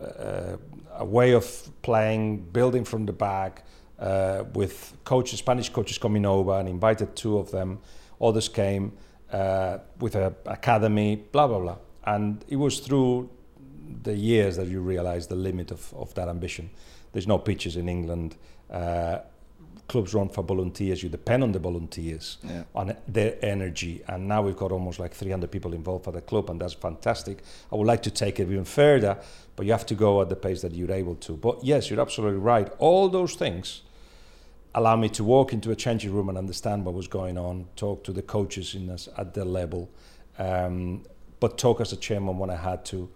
uh, 0.00 0.56
a 0.96 1.04
way 1.04 1.32
of 1.32 1.70
playing, 1.82 2.38
building 2.52 2.84
from 2.84 3.06
the 3.06 3.12
back, 3.12 3.64
uh, 3.98 4.44
with 4.54 4.96
coaches, 5.04 5.38
Spanish 5.38 5.68
coaches 5.68 5.98
coming 5.98 6.26
over, 6.26 6.52
and 6.52 6.68
invited 6.68 7.14
two 7.16 7.38
of 7.38 7.50
them. 7.50 7.78
Others 8.20 8.48
came 8.48 8.92
uh, 9.32 9.78
with 9.98 10.14
an 10.14 10.34
academy, 10.46 11.16
blah 11.16 11.46
blah 11.46 11.58
blah, 11.58 11.76
and 12.04 12.44
it 12.48 12.56
was 12.56 12.80
through 12.80 13.30
the 14.02 14.14
years 14.14 14.56
that 14.56 14.66
you 14.66 14.80
realize 14.80 15.26
the 15.26 15.34
limit 15.34 15.70
of, 15.70 15.92
of 15.94 16.14
that 16.14 16.28
ambition. 16.28 16.70
There's 17.12 17.26
no 17.26 17.38
pitches 17.38 17.76
in 17.76 17.88
England. 17.88 18.36
Uh, 18.70 19.18
clubs 19.88 20.14
run 20.14 20.28
for 20.28 20.42
volunteers. 20.42 21.02
You 21.02 21.08
depend 21.08 21.42
on 21.42 21.52
the 21.52 21.58
volunteers, 21.58 22.38
yeah. 22.42 22.64
on 22.74 22.96
their 23.06 23.36
energy. 23.42 24.02
And 24.08 24.26
now 24.26 24.42
we've 24.42 24.56
got 24.56 24.72
almost 24.72 24.98
like 24.98 25.14
300 25.14 25.50
people 25.50 25.74
involved 25.74 26.04
for 26.04 26.12
the 26.12 26.20
club, 26.20 26.50
and 26.50 26.60
that's 26.60 26.74
fantastic. 26.74 27.42
I 27.72 27.76
would 27.76 27.86
like 27.86 28.02
to 28.02 28.10
take 28.10 28.40
it 28.40 28.50
even 28.50 28.64
further, 28.64 29.18
but 29.56 29.66
you 29.66 29.72
have 29.72 29.86
to 29.86 29.94
go 29.94 30.20
at 30.20 30.28
the 30.28 30.36
pace 30.36 30.62
that 30.62 30.72
you're 30.72 30.92
able 30.92 31.14
to. 31.16 31.36
But 31.36 31.64
yes, 31.64 31.90
you're 31.90 32.00
absolutely 32.00 32.40
right. 32.40 32.72
All 32.78 33.08
those 33.08 33.34
things 33.34 33.82
allow 34.74 34.96
me 34.96 35.08
to 35.10 35.24
walk 35.24 35.52
into 35.52 35.70
a 35.70 35.76
changing 35.76 36.12
room 36.12 36.28
and 36.28 36.36
understand 36.36 36.84
what 36.84 36.94
was 36.94 37.06
going 37.06 37.38
on, 37.38 37.66
talk 37.76 38.02
to 38.04 38.12
the 38.12 38.22
coaches 38.22 38.74
in 38.74 38.86
this, 38.86 39.08
at 39.16 39.34
their 39.34 39.44
level, 39.44 39.88
um, 40.38 41.04
but 41.38 41.58
talk 41.58 41.80
as 41.80 41.92
a 41.92 41.96
chairman 41.96 42.38
when 42.38 42.50
I 42.50 42.56
had 42.56 42.84
to. 42.86 43.08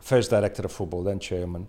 First 0.00 0.30
director 0.30 0.62
of 0.62 0.72
football, 0.72 1.02
then 1.02 1.18
chairman 1.18 1.68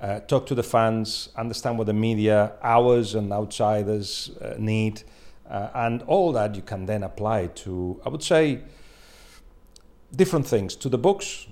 uh, 0.00 0.20
talk 0.20 0.46
to 0.46 0.54
the 0.54 0.62
fans, 0.62 1.30
understand 1.36 1.78
what 1.78 1.86
the 1.86 1.92
media, 1.92 2.52
ours 2.62 3.14
and 3.14 3.32
outsiders 3.32 4.30
uh, 4.40 4.54
need, 4.58 5.02
uh, 5.48 5.70
and 5.74 6.02
all 6.02 6.32
that 6.32 6.54
you 6.54 6.62
can 6.62 6.86
then 6.86 7.02
apply 7.02 7.46
to, 7.46 8.00
I 8.04 8.08
would 8.08 8.22
say, 8.22 8.60
different 10.14 10.46
things. 10.46 10.76
To 10.76 10.88
the 10.88 10.98
books, 10.98 11.46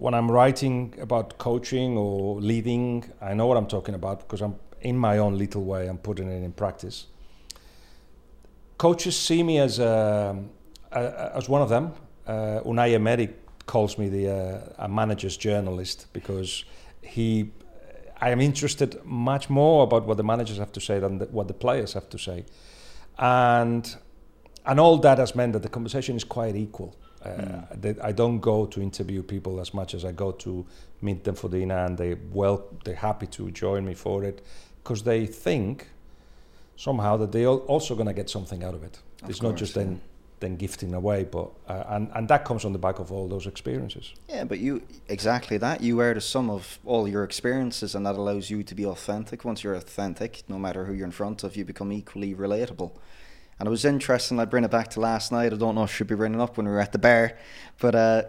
when 0.00 0.14
I'm 0.14 0.30
writing 0.30 0.94
about 1.00 1.36
coaching 1.36 1.96
or 1.98 2.40
leading, 2.40 3.04
I 3.20 3.34
know 3.34 3.46
what 3.46 3.58
I'm 3.58 3.66
talking 3.66 3.94
about 3.94 4.20
because 4.20 4.40
I'm 4.40 4.56
in 4.80 4.96
my 4.96 5.18
own 5.18 5.36
little 5.36 5.62
way, 5.62 5.88
I'm 5.88 5.98
putting 5.98 6.26
it 6.28 6.42
in 6.42 6.52
practice. 6.52 7.06
Coaches 8.78 9.14
see 9.14 9.42
me 9.42 9.58
as, 9.58 9.78
a, 9.78 10.42
a, 10.90 11.36
as 11.36 11.50
one 11.50 11.60
of 11.60 11.68
them. 11.68 11.92
Uh, 12.26 12.60
Unai 12.64 12.94
Emery 12.94 13.28
calls 13.66 13.98
me 13.98 14.08
the, 14.08 14.30
uh, 14.30 14.84
a 14.84 14.88
manager's 14.88 15.36
journalist 15.36 16.06
because 16.14 16.64
he 17.02 17.50
I 18.22 18.30
am 18.30 18.40
interested 18.40 19.02
much 19.04 19.48
more 19.48 19.82
about 19.82 20.06
what 20.06 20.18
the 20.18 20.24
managers 20.24 20.58
have 20.58 20.72
to 20.72 20.80
say 20.80 20.98
than 20.98 21.18
the, 21.18 21.24
what 21.26 21.48
the 21.48 21.54
players 21.54 21.94
have 21.94 22.10
to 22.10 22.18
say, 22.18 22.44
and 23.18 23.96
and 24.66 24.78
all 24.78 24.98
that 24.98 25.16
has 25.16 25.34
meant 25.34 25.54
that 25.54 25.62
the 25.62 25.70
conversation 25.70 26.16
is 26.16 26.24
quite 26.24 26.54
equal. 26.54 26.94
Uh, 27.24 27.28
mm. 27.28 28.02
I 28.02 28.12
don't 28.12 28.40
go 28.40 28.66
to 28.66 28.80
interview 28.80 29.22
people 29.22 29.60
as 29.60 29.74
much 29.74 29.94
as 29.94 30.04
I 30.04 30.12
go 30.12 30.32
to 30.32 30.66
meet 31.02 31.24
them 31.24 31.34
for 31.34 31.48
dinner, 31.48 31.84
and 31.84 31.98
they 31.98 32.16
well 32.32 32.64
they're 32.84 32.94
happy 32.94 33.26
to 33.26 33.50
join 33.50 33.84
me 33.84 33.94
for 33.94 34.24
it 34.24 34.44
because 34.82 35.02
they 35.02 35.26
think 35.26 35.88
somehow 36.76 37.16
that 37.18 37.32
they're 37.32 37.48
also 37.48 37.94
going 37.94 38.06
to 38.06 38.14
get 38.14 38.30
something 38.30 38.64
out 38.64 38.74
of 38.74 38.82
it. 38.82 38.98
Of 39.22 39.30
it's 39.30 39.40
course, 39.40 39.52
not 39.52 39.58
just 39.58 39.76
yeah. 39.76 39.82
then 39.82 40.00
than 40.40 40.56
gifting 40.56 40.94
away. 40.94 41.24
But 41.24 41.50
uh, 41.68 41.84
and 41.88 42.10
and 42.14 42.28
that 42.28 42.44
comes 42.44 42.64
on 42.64 42.72
the 42.72 42.78
back 42.78 42.98
of 42.98 43.12
all 43.12 43.28
those 43.28 43.46
experiences. 43.46 44.12
Yeah, 44.28 44.44
but 44.44 44.58
you 44.58 44.82
exactly 45.08 45.58
that. 45.58 45.82
You 45.82 46.00
are 46.00 46.14
the 46.14 46.20
sum 46.20 46.50
of 46.50 46.78
all 46.84 47.06
your 47.06 47.22
experiences, 47.22 47.94
and 47.94 48.04
that 48.06 48.16
allows 48.16 48.50
you 48.50 48.62
to 48.64 48.74
be 48.74 48.84
authentic. 48.84 49.44
Once 49.44 49.62
you're 49.62 49.74
authentic, 49.74 50.42
no 50.48 50.58
matter 50.58 50.86
who 50.86 50.94
you're 50.94 51.06
in 51.06 51.12
front 51.12 51.44
of, 51.44 51.56
you 51.56 51.64
become 51.64 51.92
equally 51.92 52.34
relatable. 52.34 52.92
And 53.60 53.66
it 53.66 53.70
was 53.70 53.84
interesting. 53.84 54.40
I 54.40 54.46
bring 54.46 54.64
it 54.64 54.70
back 54.70 54.88
to 54.90 55.00
last 55.00 55.30
night. 55.30 55.52
I 55.52 55.56
don't 55.56 55.76
know 55.76 55.84
if 55.84 55.92
should 55.92 56.08
be 56.08 56.16
bringing 56.16 56.40
up 56.40 56.56
when 56.56 56.66
we 56.66 56.72
were 56.72 56.80
at 56.80 56.92
the 56.92 56.98
bar, 56.98 57.38
but. 57.78 57.94
Uh, 57.94 58.22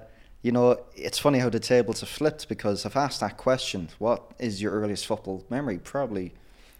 you 0.43 0.51
know, 0.51 0.79
it's 0.95 1.19
funny 1.19 1.37
how 1.37 1.49
the 1.49 1.59
tables 1.59 1.99
have 1.99 2.09
flipped 2.09 2.49
because 2.49 2.83
I've 2.83 2.95
asked 2.95 3.19
that 3.19 3.37
question. 3.37 3.89
What 3.99 4.31
is 4.39 4.59
your 4.59 4.71
earliest 4.71 5.05
football 5.05 5.45
memory? 5.51 5.77
Probably 5.77 6.33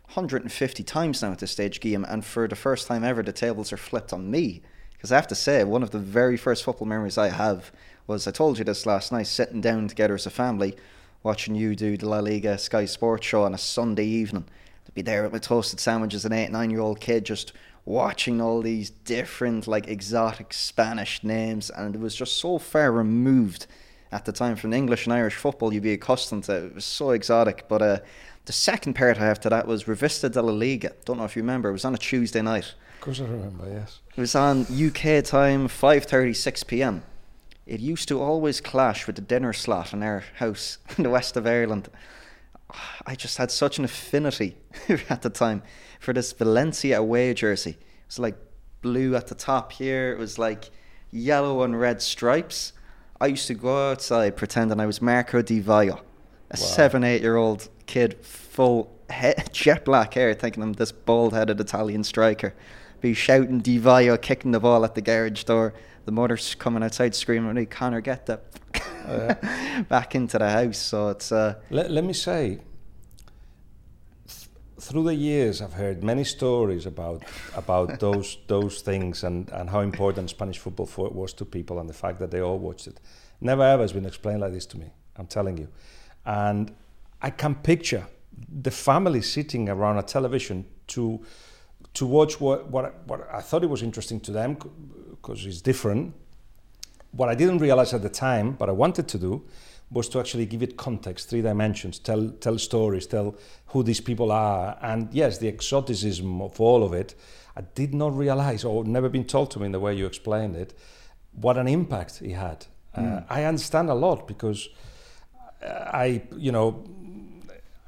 150 0.05 0.83
times 0.83 1.21
now 1.21 1.31
at 1.31 1.39
this 1.39 1.51
stage, 1.51 1.79
game, 1.79 2.03
and 2.03 2.25
for 2.25 2.47
the 2.47 2.55
first 2.55 2.87
time 2.87 3.03
ever, 3.03 3.21
the 3.21 3.31
tables 3.31 3.71
are 3.71 3.77
flipped 3.77 4.13
on 4.13 4.31
me. 4.31 4.61
Because 4.93 5.11
I 5.11 5.15
have 5.15 5.27
to 5.27 5.35
say, 5.35 5.63
one 5.63 5.83
of 5.83 5.91
the 5.91 5.99
very 5.99 6.37
first 6.37 6.63
football 6.63 6.87
memories 6.87 7.17
I 7.17 7.29
have 7.29 7.71
was 8.07 8.27
I 8.27 8.31
told 8.31 8.57
you 8.57 8.63
this 8.63 8.85
last 8.85 9.11
night, 9.11 9.27
sitting 9.27 9.61
down 9.61 9.87
together 9.87 10.15
as 10.15 10.25
a 10.25 10.31
family, 10.31 10.75
watching 11.23 11.55
you 11.55 11.75
do 11.75 11.97
the 11.97 12.09
La 12.09 12.19
Liga 12.19 12.57
Sky 12.57 12.85
Sports 12.85 13.27
show 13.27 13.43
on 13.43 13.53
a 13.53 13.59
Sunday 13.59 14.05
evening. 14.05 14.45
To 14.85 14.91
be 14.91 15.03
there 15.03 15.23
with 15.23 15.33
my 15.33 15.39
toasted 15.39 15.79
sandwiches, 15.79 16.25
an 16.25 16.33
eight, 16.33 16.51
nine 16.51 16.71
year 16.71 16.81
old 16.81 16.99
kid 16.99 17.25
just 17.25 17.53
watching 17.85 18.41
all 18.41 18.61
these 18.61 18.89
different, 18.89 19.67
like 19.67 19.87
exotic 19.87 20.53
Spanish 20.53 21.23
names, 21.23 21.69
and 21.69 21.95
it 21.95 22.01
was 22.01 22.15
just 22.15 22.37
so 22.37 22.57
far 22.57 22.91
removed 22.91 23.67
at 24.11 24.25
the 24.25 24.31
time 24.31 24.55
from 24.55 24.73
English 24.73 25.05
and 25.05 25.13
Irish 25.13 25.35
football 25.35 25.73
you'd 25.73 25.83
be 25.83 25.93
accustomed 25.93 26.43
to. 26.45 26.65
It 26.65 26.75
was 26.75 26.85
so 26.85 27.11
exotic. 27.11 27.67
But 27.67 27.81
uh, 27.81 27.99
the 28.45 28.53
second 28.53 28.95
part 28.95 29.19
I 29.19 29.25
have 29.25 29.39
to 29.41 29.49
that 29.49 29.67
was 29.67 29.85
Revista 29.85 30.29
de 30.29 30.41
la 30.41 30.51
Liga. 30.51 30.93
Don't 31.05 31.17
know 31.17 31.23
if 31.23 31.35
you 31.35 31.41
remember. 31.41 31.69
It 31.69 31.73
was 31.73 31.85
on 31.85 31.93
a 31.93 31.97
Tuesday 31.97 32.41
night. 32.41 32.73
Of 32.95 33.01
course, 33.01 33.21
I 33.21 33.23
remember. 33.23 33.69
Yes. 33.69 33.99
It 34.15 34.19
was 34.19 34.35
on 34.35 34.61
UK 34.63 35.23
time, 35.23 35.67
five 35.67 36.05
thirty, 36.05 36.33
six 36.33 36.63
p.m. 36.63 37.03
It 37.65 37.79
used 37.79 38.07
to 38.09 38.21
always 38.21 38.59
clash 38.59 39.07
with 39.07 39.15
the 39.15 39.21
dinner 39.21 39.53
slot 39.53 39.93
in 39.93 40.03
our 40.03 40.23
house 40.35 40.77
in 40.97 41.03
the 41.03 41.09
west 41.09 41.37
of 41.37 41.47
Ireland. 41.47 41.89
I 43.05 43.15
just 43.15 43.37
had 43.37 43.51
such 43.51 43.79
an 43.79 43.85
affinity 43.85 44.55
at 45.09 45.21
the 45.21 45.29
time 45.29 45.61
for 46.01 46.13
this 46.13 46.33
Valencia 46.33 46.97
away 46.97 47.31
jersey. 47.31 47.77
It 47.79 48.07
was 48.07 48.17
like 48.17 48.35
blue 48.81 49.15
at 49.15 49.27
the 49.27 49.35
top 49.35 49.71
here. 49.71 50.11
It 50.11 50.17
was 50.17 50.39
like 50.39 50.71
yellow 51.11 51.61
and 51.61 51.79
red 51.79 52.01
stripes. 52.01 52.73
I 53.21 53.27
used 53.27 53.45
to 53.47 53.53
go 53.53 53.91
outside 53.91 54.35
pretending 54.35 54.79
I 54.79 54.87
was 54.87 54.99
Marco 54.99 55.43
Di 55.43 55.61
Vaio, 55.61 55.93
a 55.93 55.99
wow. 55.99 56.55
seven, 56.55 57.03
eight 57.03 57.21
year 57.21 57.35
old 57.35 57.69
kid, 57.85 58.17
full 58.25 58.99
jet 59.51 59.85
black 59.85 60.15
hair, 60.15 60.33
thinking 60.33 60.63
I'm 60.63 60.73
this 60.73 60.91
bald 60.91 61.33
headed 61.33 61.59
Italian 61.59 62.03
striker. 62.03 62.55
Be 62.99 63.13
shouting 63.13 63.59
Di 63.59 63.79
Vaio, 63.79 64.19
kicking 64.19 64.51
the 64.51 64.59
ball 64.59 64.83
at 64.83 64.95
the 64.95 65.01
garage 65.01 65.43
door. 65.43 65.75
The 66.05 66.11
mother's 66.11 66.55
coming 66.55 66.81
outside 66.81 67.13
screaming, 67.13 67.55
hey, 67.55 67.67
Connor, 67.67 68.01
get 68.01 68.25
the 68.25 68.39
oh, 69.05 69.37
yeah. 69.43 69.83
back 69.83 70.15
into 70.15 70.39
the 70.39 70.49
house. 70.49 70.79
So 70.79 71.09
it's. 71.09 71.31
Uh, 71.31 71.59
let, 71.69 71.91
let 71.91 72.03
me 72.03 72.13
say, 72.13 72.59
through 74.81 75.03
the 75.03 75.15
years, 75.15 75.61
I've 75.61 75.73
heard 75.73 76.03
many 76.03 76.23
stories 76.23 76.85
about 76.85 77.23
about 77.55 77.99
those 78.05 78.37
those 78.47 78.81
things 78.81 79.23
and, 79.23 79.49
and 79.49 79.69
how 79.69 79.81
important 79.81 80.29
Spanish 80.29 80.57
football 80.57 80.87
for, 80.87 81.09
was 81.09 81.33
to 81.33 81.45
people 81.45 81.79
and 81.79 81.87
the 81.87 81.93
fact 81.93 82.19
that 82.19 82.31
they 82.31 82.41
all 82.41 82.57
watched 82.57 82.87
it. 82.87 82.99
Never 83.39 83.63
ever 83.63 83.83
has 83.83 83.93
been 83.93 84.05
explained 84.05 84.41
like 84.41 84.53
this 84.53 84.65
to 84.67 84.77
me. 84.77 84.87
I'm 85.17 85.27
telling 85.27 85.57
you, 85.57 85.67
and 86.25 86.73
I 87.21 87.29
can 87.29 87.55
picture 87.55 88.07
the 88.61 88.71
family 88.71 89.21
sitting 89.21 89.69
around 89.69 89.97
a 89.97 90.03
television 90.03 90.65
to 90.87 91.23
to 91.93 92.05
watch 92.05 92.41
what 92.41 92.69
what, 92.69 93.07
what 93.07 93.27
I 93.31 93.41
thought 93.41 93.63
it 93.63 93.69
was 93.69 93.83
interesting 93.83 94.19
to 94.21 94.31
them 94.31 94.57
because 95.09 95.45
it's 95.45 95.61
different. 95.61 96.13
What 97.11 97.27
I 97.29 97.35
didn't 97.35 97.59
realize 97.59 97.93
at 97.93 98.01
the 98.01 98.09
time, 98.09 98.53
but 98.53 98.69
I 98.69 98.71
wanted 98.71 99.07
to 99.09 99.17
do, 99.17 99.43
was 99.91 100.07
to 100.09 100.19
actually 100.19 100.45
give 100.45 100.63
it 100.63 100.77
context, 100.77 101.29
three 101.29 101.41
dimensions, 101.41 101.99
tell 101.99 102.29
tell 102.39 102.57
stories, 102.57 103.07
tell 103.07 103.35
who 103.67 103.83
these 103.83 104.01
people 104.01 104.31
are, 104.31 104.77
and 104.81 105.13
yes, 105.13 105.37
the 105.37 105.47
exoticism 105.47 106.41
of 106.41 106.59
all 106.59 106.83
of 106.83 106.93
it. 106.93 107.15
I 107.55 107.61
did 107.75 107.93
not 107.93 108.15
realize, 108.15 108.63
or 108.63 108.85
never 108.85 109.09
been 109.09 109.25
told 109.25 109.51
to 109.51 109.59
me 109.59 109.65
in 109.65 109.73
the 109.73 109.79
way 109.79 109.93
you 109.93 110.05
explained 110.05 110.55
it, 110.55 110.73
what 111.33 111.57
an 111.57 111.67
impact 111.67 112.19
he 112.19 112.31
had. 112.31 112.65
Mm. 112.97 113.17
Uh, 113.17 113.19
hmm. 113.19 113.33
I 113.33 113.43
understand 113.43 113.89
a 113.89 113.93
lot 113.93 114.25
because 114.27 114.69
I, 115.61 116.21
you 116.37 116.51
know, 116.51 116.83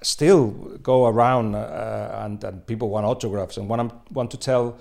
still 0.01 0.51
go 0.81 1.07
around 1.07 1.55
uh, 1.55 2.19
and, 2.23 2.43
and 2.43 2.67
people 2.67 2.89
want 2.89 3.05
autographs 3.05 3.57
and 3.57 3.69
want, 3.69 3.93
want 4.11 4.31
to 4.31 4.37
tell 4.37 4.77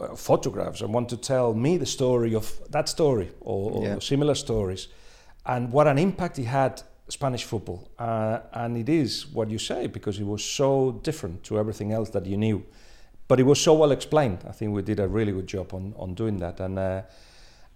uh, 0.00 0.14
photographs 0.14 0.80
and 0.80 0.94
want 0.94 1.08
to 1.08 1.16
tell 1.16 1.54
me 1.54 1.76
the 1.76 1.86
story 1.86 2.34
of 2.34 2.52
that 2.70 2.88
story 2.88 3.30
or, 3.40 3.72
or 3.72 3.84
yeah. 3.84 3.98
similar 3.98 4.34
stories 4.34 4.88
and 5.50 5.72
what 5.72 5.88
an 5.88 5.98
impact 5.98 6.36
he 6.36 6.44
had 6.44 6.80
Spanish 7.08 7.42
football. 7.42 7.90
Uh, 7.98 8.38
and 8.52 8.76
it 8.76 8.88
is 8.88 9.26
what 9.26 9.50
you 9.50 9.58
say 9.58 9.88
because 9.88 10.20
it 10.20 10.24
was 10.24 10.44
so 10.44 10.92
different 11.02 11.42
to 11.42 11.58
everything 11.58 11.92
else 11.92 12.10
that 12.10 12.24
you 12.24 12.36
knew. 12.36 12.64
But 13.26 13.40
it 13.40 13.42
was 13.42 13.60
so 13.60 13.74
well 13.74 13.90
explained. 13.90 14.38
I 14.48 14.52
think 14.52 14.72
we 14.72 14.82
did 14.82 15.00
a 15.00 15.08
really 15.08 15.32
good 15.32 15.48
job 15.48 15.74
on, 15.74 15.92
on 15.96 16.14
doing 16.14 16.38
that 16.38 16.60
and 16.60 16.78
uh, 16.78 17.02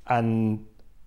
and 0.07 0.65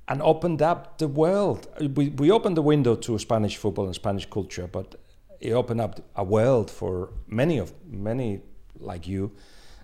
and 0.09 0.21
opened 0.21 0.61
up 0.61 0.97
the 0.97 1.07
world. 1.07 1.67
We, 1.95 2.09
we 2.09 2.31
opened 2.31 2.57
the 2.57 2.61
window 2.61 2.95
to 2.95 3.17
Spanish 3.19 3.55
football 3.57 3.85
and 3.85 3.95
Spanish 3.95 4.25
culture, 4.29 4.67
but 4.67 4.95
it 5.39 5.51
opened 5.51 5.81
up 5.81 5.99
a 6.15 6.23
world 6.23 6.69
for 6.71 7.09
many 7.27 7.59
of 7.59 7.73
many 7.89 8.41
like 8.79 9.07
you 9.07 9.31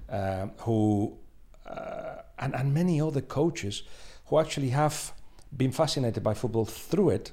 uh, 0.10 0.48
who 0.60 1.18
uh, 1.66 2.24
and, 2.40 2.56
and 2.56 2.74
many 2.74 3.00
other 3.00 3.22
coaches 3.22 3.84
who 4.26 4.40
actually 4.40 4.70
have 4.70 5.14
been 5.56 5.72
fascinated 5.72 6.24
by 6.24 6.34
football 6.34 6.66
through 6.66 7.10
it, 7.10 7.32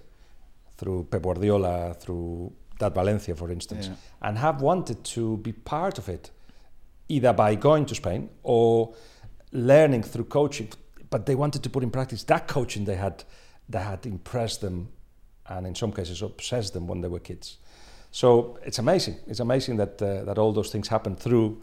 through 0.76 1.04
Pep 1.10 1.22
Guardiola, 1.22 1.94
through 1.94 2.52
that 2.78 2.94
Valencia, 2.94 3.34
for 3.34 3.50
instance, 3.50 3.88
yeah. 3.88 3.94
and 4.22 4.38
have 4.38 4.60
wanted 4.60 5.04
to 5.04 5.36
be 5.38 5.52
part 5.52 5.98
of 5.98 6.08
it, 6.08 6.30
either 7.08 7.32
by 7.32 7.54
going 7.54 7.86
to 7.86 7.94
Spain 7.94 8.30
or 8.42 8.94
learning 9.52 10.02
through 10.02 10.24
coaching. 10.24 10.68
But 11.10 11.26
they 11.26 11.34
wanted 11.34 11.62
to 11.62 11.70
put 11.70 11.82
in 11.82 11.90
practice 11.90 12.22
that 12.24 12.46
coaching 12.46 12.84
they 12.84 12.96
had 12.96 13.24
that 13.68 13.82
had 13.82 14.06
impressed 14.06 14.60
them, 14.60 14.88
and 15.46 15.66
in 15.66 15.74
some 15.74 15.92
cases 15.92 16.22
obsessed 16.22 16.72
them 16.72 16.86
when 16.86 17.00
they 17.00 17.08
were 17.08 17.20
kids. 17.20 17.58
So 18.10 18.58
it's 18.64 18.78
amazing. 18.78 19.16
It's 19.26 19.40
amazing 19.40 19.76
that 19.76 20.00
uh, 20.02 20.24
that 20.24 20.38
all 20.38 20.52
those 20.52 20.70
things 20.70 20.88
happen 20.88 21.16
through 21.16 21.62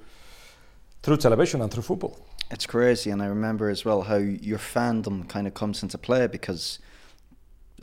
through 1.01 1.17
television 1.17 1.61
and 1.61 1.71
through 1.71 1.83
football. 1.83 2.26
It's 2.49 2.65
crazy, 2.65 3.09
and 3.09 3.21
I 3.21 3.25
remember 3.25 3.69
as 3.69 3.83
well 3.83 4.03
how 4.03 4.15
your 4.15 4.57
fandom 4.57 5.27
kind 5.27 5.47
of 5.47 5.53
comes 5.53 5.83
into 5.83 5.97
play 5.97 6.27
because 6.27 6.79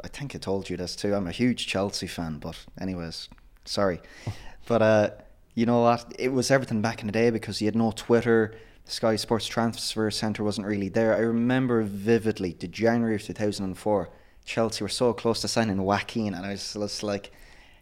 I 0.02 0.08
think 0.08 0.34
I 0.34 0.38
told 0.38 0.70
you 0.70 0.76
this 0.76 0.96
too. 0.96 1.14
I'm 1.14 1.26
a 1.26 1.32
huge 1.32 1.66
Chelsea 1.66 2.06
fan, 2.06 2.38
but 2.38 2.56
anyways, 2.80 3.28
sorry, 3.66 4.00
but 4.66 4.80
uh, 4.80 5.10
you 5.54 5.66
know 5.66 5.82
what? 5.82 6.14
It 6.18 6.32
was 6.32 6.50
everything 6.50 6.80
back 6.80 7.00
in 7.00 7.06
the 7.06 7.12
day 7.12 7.28
because 7.30 7.60
you 7.60 7.66
had 7.66 7.76
no 7.76 7.92
Twitter. 7.92 8.54
Sky 8.86 9.16
Sports 9.16 9.46
Transfer 9.46 10.10
Centre 10.10 10.44
wasn't 10.44 10.66
really 10.66 10.88
there. 10.88 11.14
I 11.14 11.20
remember 11.20 11.82
vividly 11.82 12.56
the 12.58 12.68
January 12.68 13.16
of 13.16 13.22
2004. 13.22 14.10
Chelsea 14.44 14.84
were 14.84 14.88
so 14.88 15.12
close 15.12 15.40
to 15.42 15.48
signing 15.48 15.82
Joaquin, 15.82 16.34
and 16.34 16.44
I 16.44 16.50
was 16.50 16.72
just 16.74 17.02
like, 17.02 17.32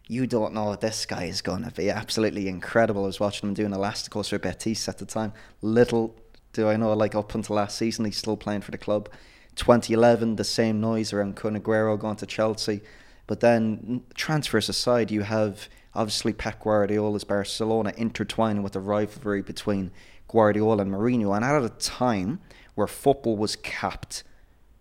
you 0.09 0.27
don't 0.27 0.53
know 0.53 0.75
this 0.75 1.07
guy 1.07 1.25
is 1.25 1.43
going 1.43 1.65
to 1.65 1.71
be 1.71 1.91
absolutely 1.91 2.49
incredible. 2.49 3.05
I 3.05 3.07
was 3.07 3.21
watching 3.21 3.49
him 3.49 3.55
doing 3.55 3.73
Elasticos 3.73 4.29
for 4.31 4.39
Betis 4.39 4.89
at 4.89 4.99
the 4.99 5.07
time. 5.07 5.33
Little 5.61 6.15
do 6.53 6.69
I 6.69 6.77
know, 6.77 6.93
like 6.93 7.15
up 7.15 7.35
until 7.35 7.57
last 7.57 7.79
season, 7.79 8.05
he's 8.05 8.19
still 8.19 8.37
playing 8.37 8.61
for 8.61 8.71
the 8.71 8.79
club. 8.79 9.09
2011, 9.57 10.37
the 10.37 10.45
same 10.45 10.81
noise 10.81 11.13
around 11.13 11.37
Kun 11.37 11.59
Aguero 11.59 11.99
going 11.99 12.17
to 12.17 12.27
Chelsea. 12.27 12.81
But 13.27 13.41
then, 13.41 14.03
transfers 14.15 14.69
aside, 14.69 15.11
you 15.11 15.23
have 15.23 15.69
obviously 15.95 16.33
Pep 16.33 16.63
Guardiola's 16.63 17.25
Barcelona 17.25 17.93
intertwining 17.97 18.63
with 18.63 18.73
the 18.73 18.81
rivalry 18.81 19.43
between 19.43 19.91
Guardiola 20.29 20.83
and 20.83 20.93
Mourinho. 20.93 21.35
And 21.37 21.45
at 21.45 21.63
a 21.63 21.69
time 21.69 22.41
where 22.75 22.87
football 22.87 23.37
was 23.37 23.57
capped, 23.57 24.25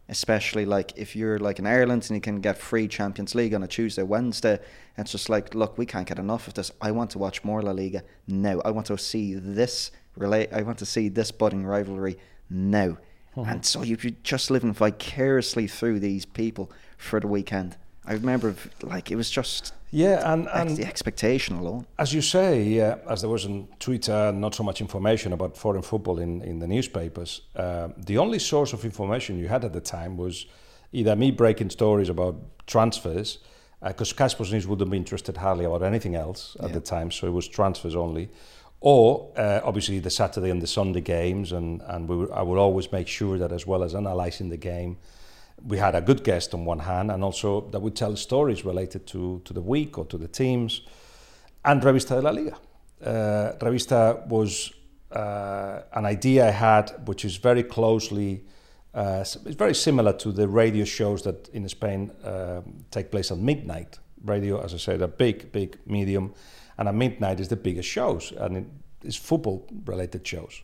especially 0.08 0.66
like 0.66 0.94
if 0.98 1.16
you're 1.16 1.40
like 1.40 1.60
in 1.60 1.68
Ireland 1.68 2.06
and 2.10 2.16
you 2.16 2.22
can 2.22 2.42
get 2.42 2.58
free 2.58 2.88
Champions 2.88 3.36
League 3.36 3.54
on 3.54 3.64
a 3.64 3.68
Tuesday, 3.68 4.04
Wednesday, 4.04 4.60
it's 4.98 5.12
just 5.12 5.30
like, 5.30 5.54
look, 5.54 5.78
we 5.78 5.86
can't 5.86 6.08
get 6.08 6.20
enough 6.20 6.48
of 6.48 6.54
this. 6.54 6.72
I 6.82 6.92
want 6.92 7.12
to 7.12 7.20
watch 7.20 7.44
more 7.44 7.62
La 7.62 7.72
Liga 7.72 8.04
now. 8.28 8.62
I 8.66 8.72
want 8.72 8.88
to 8.88 8.98
see 8.98 9.34
this 9.36 9.92
relate. 10.16 10.50
I 10.52 10.62
want 10.62 10.78
to 10.80 10.86
see 10.86 11.10
this 11.10 11.32
budding 11.32 11.66
rivalry 11.66 12.18
now. 12.50 12.98
Mm-hmm. 13.36 13.50
And 13.50 13.66
so 13.66 13.82
you're 13.82 13.98
just 14.24 14.52
living 14.52 14.74
vicariously 14.74 15.68
through 15.68 16.00
these 16.00 16.26
people 16.26 16.72
for 16.98 17.20
the 17.20 17.28
weekend. 17.28 17.78
I 18.06 18.14
remember, 18.14 18.56
like, 18.82 19.12
it 19.12 19.16
was 19.16 19.30
just 19.30 19.74
yeah, 19.92 20.34
and, 20.34 20.48
and 20.48 20.76
the 20.76 20.86
expectation 20.86 21.58
alone. 21.58 21.86
As 22.00 22.14
you 22.14 22.22
say, 22.22 22.64
yeah, 22.64 22.96
as 23.08 23.22
there 23.22 23.30
was 23.30 23.46
on 23.46 23.68
Twitter 23.80 24.32
not 24.32 24.56
so 24.56 24.64
much 24.64 24.82
information 24.82 25.34
about 25.34 25.56
foreign 25.56 25.84
football 25.84 26.20
in, 26.20 26.42
in 26.42 26.60
the 26.60 26.68
newspapers, 26.68 27.42
uh, 27.56 27.90
the 27.98 28.18
only 28.18 28.40
source 28.40 28.74
of 28.74 28.84
information 28.86 29.38
you 29.38 29.48
had 29.48 29.64
at 29.64 29.74
the 29.74 29.82
time 29.82 30.18
was 30.18 30.46
either 30.92 31.16
me 31.16 31.32
breaking 31.32 31.70
stories 31.70 32.10
about 32.10 32.36
transfers, 32.68 33.40
because 33.86 34.14
uh, 34.20 34.44
News 34.52 34.68
wouldn't 34.68 34.92
be 34.92 34.98
interested 34.98 35.38
hardly 35.38 35.66
about 35.66 35.84
anything 35.84 36.16
else 36.16 36.58
at 36.60 36.70
yeah. 36.70 36.74
the 36.76 36.82
time, 36.82 37.12
so 37.12 37.28
it 37.28 37.34
was 37.34 37.48
transfers 37.48 37.96
only, 37.96 38.30
or 38.82 39.32
uh, 39.38 39.62
obviously 39.64 40.00
the 40.00 40.10
Saturday 40.10 40.50
and 40.50 40.62
the 40.62 40.68
Sunday 40.68 41.02
games, 41.02 41.52
and 41.52 41.82
and 41.88 42.10
we 42.10 42.30
I 42.32 42.42
would 42.42 42.58
always 42.58 42.92
make 42.92 43.08
sure 43.08 43.38
that 43.38 43.52
as 43.52 43.66
well 43.68 43.84
as 43.84 43.94
analysing 43.94 44.50
the 44.50 44.58
game, 44.58 44.98
we 45.68 45.78
had 45.78 45.96
a 45.96 46.02
good 46.02 46.24
guest 46.24 46.54
on 46.54 46.66
one 46.66 46.80
hand, 46.80 47.12
and 47.12 47.24
also 47.24 47.70
that 47.70 47.80
would 47.80 47.96
tell 47.96 48.16
stories 48.16 48.66
related 48.66 49.06
to 49.08 49.42
to 49.46 49.54
the 49.54 49.62
week 49.62 49.98
or 49.98 50.06
to 50.06 50.18
the 50.18 50.28
teams, 50.28 50.82
and 51.64 51.82
Revista 51.84 52.16
de 52.16 52.22
la 52.22 52.32
Liga. 52.32 52.58
Uh, 53.06 53.54
Revista 53.60 54.28
was 54.28 54.74
uh, 55.12 55.82
an 55.94 56.06
idea 56.06 56.48
I 56.48 56.52
had, 56.52 56.92
which 57.06 57.24
is 57.24 57.38
very 57.38 57.64
closely. 57.64 58.44
Uh, 58.94 59.20
it's 59.22 59.56
very 59.56 59.76
similar 59.76 60.14
to 60.14 60.32
the 60.32 60.48
radio 60.48 60.86
shows 60.86 61.22
that 61.22 61.50
in 61.54 61.70
Spain 61.70 62.12
uh, 62.24 62.62
take 62.90 63.10
place 63.10 63.32
at 63.32 63.38
midnight. 63.38 64.00
Radio, 64.26 64.62
as 64.62 64.74
I 64.74 64.78
said, 64.78 65.02
a 65.02 65.08
big, 65.08 65.52
big 65.52 65.78
medium 65.86 66.34
and 66.82 66.90
at 66.90 66.96
midnight 66.96 67.40
is 67.40 67.48
the 67.48 67.56
biggest 67.56 67.88
shows, 67.88 68.34
and 68.38 68.58
it 68.58 68.66
is 69.04 69.16
football 69.16 69.68
related 69.86 70.26
shows. 70.26 70.64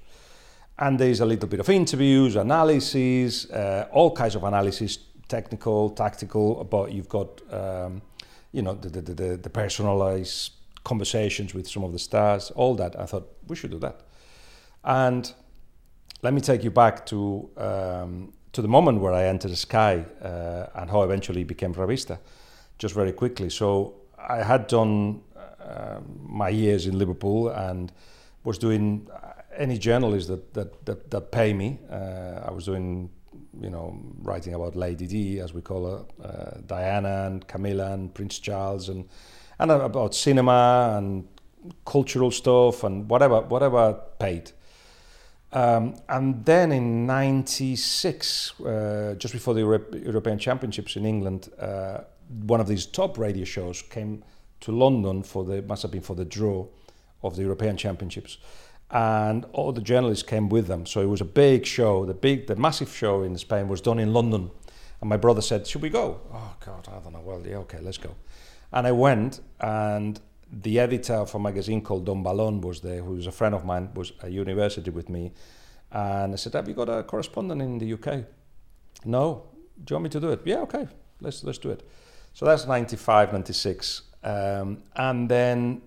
And 0.79 0.97
there's 0.97 1.19
a 1.19 1.25
little 1.25 1.47
bit 1.47 1.59
of 1.59 1.69
interviews, 1.69 2.35
analyses, 2.35 3.45
uh, 3.51 3.87
all 3.91 4.15
kinds 4.15 4.33
of 4.33 4.43
analysis, 4.43 4.97
technical, 5.27 5.91
tactical, 5.91 6.63
but 6.63 6.91
you've 6.91 7.07
got, 7.07 7.41
um, 7.53 8.01
you 8.51 8.63
know, 8.63 8.73
the, 8.73 8.89
the, 8.89 9.13
the, 9.13 9.37
the 9.37 9.49
personalized 9.49 10.53
conversations 10.83 11.53
with 11.53 11.67
some 11.67 11.83
of 11.83 11.91
the 11.91 11.99
stars, 11.99 12.49
all 12.55 12.73
that. 12.73 12.99
I 12.99 13.05
thought 13.05 13.27
we 13.45 13.55
should 13.55 13.69
do 13.69 13.79
that. 13.79 14.01
And 14.83 15.31
let 16.23 16.33
me 16.33 16.41
take 16.41 16.63
you 16.63 16.71
back 16.71 17.05
to 17.07 17.47
um, 17.57 18.33
to 18.53 18.63
the 18.63 18.67
moment 18.67 19.01
where 19.01 19.13
I 19.13 19.25
entered 19.25 19.55
Sky 19.55 20.03
uh, 20.23 20.65
and 20.73 20.89
how 20.89 21.03
eventually 21.03 21.43
became 21.43 21.75
Revista, 21.75 22.17
just 22.79 22.95
very 22.95 23.11
quickly. 23.11 23.51
So 23.51 23.93
I 24.17 24.37
had 24.37 24.65
done 24.65 25.21
uh, 25.67 25.99
my 26.23 26.49
years 26.49 26.85
in 26.85 26.97
Liverpool 26.97 27.49
and 27.49 27.91
was 28.43 28.57
doing 28.57 29.07
any 29.57 29.77
journalist 29.77 30.27
that 30.27 30.53
that 30.53 30.85
that, 30.85 31.11
that 31.11 31.31
pay 31.31 31.53
me. 31.53 31.79
Uh, 31.91 32.41
I 32.45 32.51
was 32.51 32.65
doing, 32.65 33.09
you 33.59 33.69
know, 33.69 33.99
writing 34.21 34.53
about 34.53 34.75
Lady 34.75 35.07
Di, 35.07 35.39
as 35.39 35.53
we 35.53 35.61
call 35.61 35.85
her, 35.85 36.05
uh, 36.23 36.61
Diana 36.65 37.25
and 37.25 37.47
Camilla 37.47 37.91
and 37.91 38.13
Prince 38.13 38.39
Charles, 38.39 38.89
and 38.89 39.09
and 39.59 39.71
about 39.71 40.15
cinema 40.15 40.95
and 40.97 41.27
cultural 41.85 42.31
stuff 42.31 42.83
and 42.83 43.09
whatever 43.09 43.41
whatever 43.41 43.99
paid. 44.19 44.51
Um, 45.53 45.95
and 46.09 46.45
then 46.45 46.71
in 46.71 47.05
'96, 47.05 48.59
uh, 48.61 49.15
just 49.17 49.33
before 49.33 49.53
the 49.53 49.61
Euro- 49.61 49.93
European 49.93 50.37
Championships 50.37 50.95
in 50.95 51.05
England, 51.05 51.49
uh, 51.59 51.99
one 52.45 52.59
of 52.59 52.67
these 52.67 52.85
top 52.85 53.17
radio 53.17 53.45
shows 53.45 53.81
came 53.81 54.23
to 54.61 54.71
London 54.71 55.23
for 55.23 55.43
the 55.43 55.61
must 55.61 55.81
have 55.81 55.91
been 55.91 56.01
for 56.01 56.15
the 56.15 56.25
draw 56.25 56.65
of 57.23 57.35
the 57.35 57.43
European 57.43 57.77
Championships, 57.77 58.37
and 58.91 59.45
all 59.53 59.71
the 59.71 59.81
journalists 59.81 60.23
came 60.23 60.49
with 60.49 60.67
them. 60.67 60.85
So 60.85 61.01
it 61.01 61.07
was 61.07 61.21
a 61.21 61.25
big 61.25 61.65
show. 61.65 62.05
The 62.05 62.13
big, 62.13 62.47
the 62.47 62.55
massive 62.55 62.89
show 62.89 63.23
in 63.23 63.37
Spain 63.37 63.67
was 63.67 63.81
done 63.81 63.99
in 63.99 64.13
London, 64.13 64.51
and 65.01 65.09
my 65.09 65.17
brother 65.17 65.41
said, 65.41 65.67
"Should 65.67 65.81
we 65.81 65.89
go?" 65.89 66.21
Oh 66.33 66.55
God, 66.65 66.87
I 66.89 66.99
don't 66.99 67.13
know. 67.13 67.21
Well, 67.21 67.41
yeah, 67.45 67.57
okay, 67.57 67.79
let's 67.81 67.97
go. 67.97 68.15
And 68.71 68.85
I 68.85 68.91
went, 68.91 69.41
and 69.59 70.19
the 70.51 70.79
editor 70.79 71.15
of 71.15 71.35
a 71.35 71.39
magazine 71.39 71.81
called 71.81 72.05
Don 72.05 72.23
Balón 72.23 72.61
was 72.61 72.81
there, 72.81 73.01
who 73.01 73.13
was 73.13 73.27
a 73.27 73.31
friend 73.31 73.53
of 73.53 73.65
mine, 73.65 73.89
was 73.93 74.13
at 74.23 74.31
university 74.31 74.89
with 74.89 75.09
me. 75.09 75.33
And 75.91 76.33
I 76.33 76.35
said, 76.35 76.53
Have 76.53 76.67
you 76.67 76.73
got 76.73 76.89
a 76.89 77.03
correspondent 77.03 77.61
in 77.61 77.77
the 77.77 77.93
UK? 77.93 78.25
No. 79.05 79.43
Do 79.83 79.93
you 79.93 79.95
want 79.95 80.03
me 80.05 80.09
to 80.09 80.19
do 80.19 80.31
it? 80.31 80.41
Yeah, 80.45 80.59
okay, 80.59 80.87
let's, 81.21 81.43
let's 81.43 81.59
do 81.59 81.69
it. 81.69 81.87
So 82.33 82.45
that's 82.45 82.65
95, 82.65 83.31
96. 83.31 84.03
Um, 84.27 84.83
and 84.97 85.29
then 85.29 85.81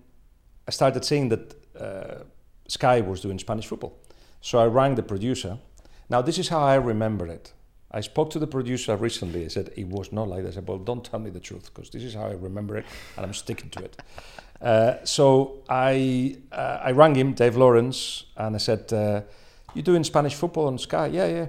I 0.67 0.71
started 0.71 1.05
seeing 1.05 1.29
that 1.29 1.55
uh, 1.79 2.23
Sky 2.67 3.01
was 3.01 3.21
doing 3.21 3.37
Spanish 3.37 3.67
football. 3.67 3.99
So 4.41 4.57
I 4.57 4.65
rang 4.65 4.95
the 4.95 5.03
producer. 5.03 5.59
Now, 6.09 6.21
this 6.23 6.39
is 6.39 6.49
how 6.49 6.61
I 6.61 6.75
remember 6.75 7.27
it. 7.27 7.53
I 7.91 8.01
spoke 8.01 8.31
to 8.31 8.39
the 8.39 8.47
producer 8.47 8.95
recently. 8.95 9.45
I 9.45 9.49
said, 9.49 9.71
it 9.75 9.87
was 9.87 10.11
not 10.11 10.27
like 10.27 10.43
that. 10.43 10.49
I 10.49 10.55
said, 10.55 10.67
well, 10.67 10.79
don't 10.79 11.03
tell 11.03 11.19
me 11.19 11.29
the 11.29 11.39
truth 11.39 11.71
because 11.71 11.91
this 11.91 12.03
is 12.03 12.15
how 12.15 12.25
I 12.25 12.31
remember 12.31 12.77
it 12.77 12.85
and 13.15 13.25
I'm 13.25 13.33
sticking 13.33 13.69
to 13.71 13.83
it. 13.83 14.01
Uh, 14.61 15.03
so 15.03 15.63
I, 15.67 16.37
uh, 16.51 16.81
I 16.83 16.91
rang 16.91 17.15
him, 17.15 17.33
Dave 17.33 17.57
Lawrence, 17.57 18.25
and 18.37 18.53
I 18.53 18.59
said, 18.59 18.93
uh, 18.93 19.21
you 19.73 19.81
doing 19.81 20.03
Spanish 20.03 20.35
football 20.35 20.67
on 20.67 20.77
Sky? 20.77 21.07
Yeah, 21.07 21.25
yeah. 21.25 21.47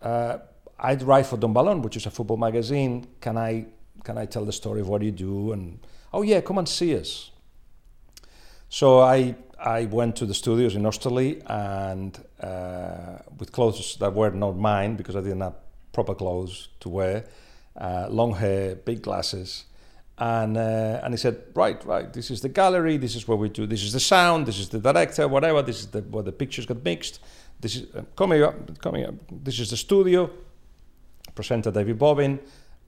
Uh, 0.00 0.38
I'd 0.78 1.02
write 1.02 1.26
for 1.26 1.36
Don 1.36 1.52
Balón, 1.52 1.82
which 1.82 1.98
is 1.98 2.06
a 2.06 2.10
football 2.10 2.38
magazine. 2.38 3.08
Can 3.20 3.36
I, 3.36 3.66
can 4.04 4.16
I 4.16 4.24
tell 4.24 4.46
the 4.46 4.54
story 4.54 4.80
of 4.80 4.88
what 4.88 5.02
you 5.02 5.10
do? 5.10 5.52
And, 5.52 5.80
oh 6.12 6.22
yeah, 6.22 6.40
come 6.40 6.58
and 6.58 6.68
see 6.68 6.98
us. 6.98 7.30
So 8.68 9.00
I, 9.00 9.36
I 9.58 9.86
went 9.86 10.16
to 10.16 10.26
the 10.26 10.34
studios 10.34 10.74
in 10.74 10.82
Osterley 10.84 11.42
and 11.46 12.18
uh, 12.40 13.18
with 13.38 13.52
clothes 13.52 13.96
that 14.00 14.12
were 14.14 14.30
not 14.30 14.56
mine 14.56 14.96
because 14.96 15.16
I 15.16 15.20
didn't 15.20 15.40
have 15.40 15.54
proper 15.92 16.14
clothes 16.14 16.68
to 16.80 16.88
wear, 16.88 17.24
uh, 17.76 18.08
long 18.10 18.34
hair, 18.34 18.74
big 18.74 19.02
glasses. 19.02 19.64
And, 20.18 20.56
uh, 20.56 21.00
and 21.02 21.12
he 21.12 21.18
said, 21.18 21.42
right, 21.54 21.82
right, 21.84 22.10
this 22.12 22.30
is 22.30 22.40
the 22.40 22.48
gallery, 22.48 22.96
this 22.96 23.14
is 23.14 23.28
where 23.28 23.36
we 23.36 23.50
do, 23.50 23.66
this 23.66 23.82
is 23.82 23.92
the 23.92 24.00
sound, 24.00 24.46
this 24.46 24.58
is 24.58 24.68
the 24.70 24.78
director, 24.78 25.28
whatever, 25.28 25.62
this 25.62 25.80
is 25.80 25.88
the, 25.88 26.00
where 26.00 26.22
the 26.22 26.32
pictures 26.32 26.64
got 26.64 26.82
mixed. 26.82 27.20
This 27.60 27.76
is, 27.76 27.86
come 28.14 28.32
here, 28.32 28.54
come 28.80 28.94
here, 28.94 29.12
this 29.30 29.58
is 29.58 29.70
the 29.70 29.76
studio, 29.76 30.30
presenter 31.34 31.70
David 31.70 31.98
Bobin, 31.98 32.40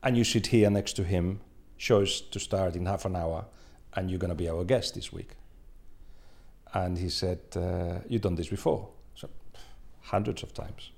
and 0.02 0.16
you 0.16 0.24
sit 0.24 0.46
here 0.46 0.70
next 0.70 0.94
to 0.94 1.04
him, 1.04 1.40
shows 1.78 2.20
to 2.20 2.38
start 2.38 2.76
in 2.76 2.84
half 2.84 3.06
an 3.06 3.16
hour, 3.16 3.46
and 3.94 4.10
you're 4.10 4.18
going 4.18 4.28
to 4.28 4.34
be 4.34 4.48
our 4.48 4.64
guest 4.64 4.94
this 4.94 5.12
week. 5.12 5.30
And 6.74 6.98
he 6.98 7.08
said, 7.08 7.38
uh, 7.56 8.00
you've 8.08 8.20
done 8.20 8.34
this 8.34 8.48
before. 8.48 8.90
So, 9.14 9.30
hundreds 10.02 10.42
of 10.42 10.52
times. 10.52 10.90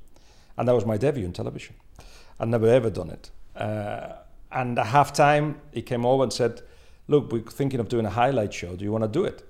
And 0.56 0.66
that 0.66 0.74
was 0.74 0.84
my 0.84 0.96
debut 0.96 1.24
in 1.24 1.32
television. 1.32 1.76
I'd 2.40 2.48
never 2.48 2.68
ever 2.68 2.90
done 2.90 3.10
it. 3.10 3.30
Uh, 3.54 4.14
and 4.50 4.78
at 4.78 4.86
halftime, 4.86 5.54
he 5.72 5.82
came 5.82 6.04
over 6.04 6.24
and 6.24 6.32
said, 6.32 6.62
"Look, 7.06 7.30
we're 7.30 7.42
thinking 7.42 7.80
of 7.80 7.88
doing 7.88 8.06
a 8.06 8.10
highlight 8.10 8.52
show. 8.52 8.74
Do 8.76 8.84
you 8.84 8.90
want 8.90 9.04
to 9.04 9.08
do 9.08 9.24
it?" 9.24 9.46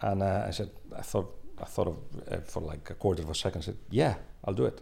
And 0.00 0.22
uh, 0.22 0.44
I 0.48 0.50
said, 0.50 0.70
"I 0.96 1.02
thought, 1.02 1.36
I 1.60 1.64
thought 1.64 1.88
of 1.88 1.96
uh, 2.30 2.40
for 2.40 2.60
like 2.62 2.90
a 2.90 2.94
quarter 2.94 3.22
of 3.22 3.30
a 3.30 3.34
second. 3.34 3.62
I 3.62 3.64
said, 3.64 3.76
"Yeah, 3.90 4.14
I'll 4.44 4.54
do 4.54 4.64
it." 4.64 4.80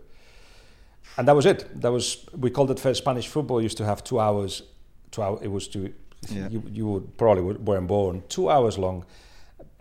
And 1.17 1.27
that 1.29 1.35
was 1.35 1.47
it. 1.47 1.81
That 1.81 1.93
was 1.93 2.27
we 2.37 2.51
called 2.51 2.71
it 2.71 2.81
first 2.81 2.99
Spanish 2.99 3.27
football. 3.29 3.61
Used 3.61 3.77
to 3.79 3.85
have 3.85 4.05
two 4.05 4.21
hours. 4.21 4.63
Two 5.11 5.23
hours. 5.23 5.40
It 5.42 5.49
was 5.49 5.68
two 5.68 5.92
yeah. 6.29 6.49
you, 6.49 6.62
you 6.71 6.87
would 6.87 7.16
probably 7.16 7.42
weren't 7.55 7.87
born. 7.87 8.23
Two 8.29 8.51
hours 8.51 8.79
long, 8.79 9.05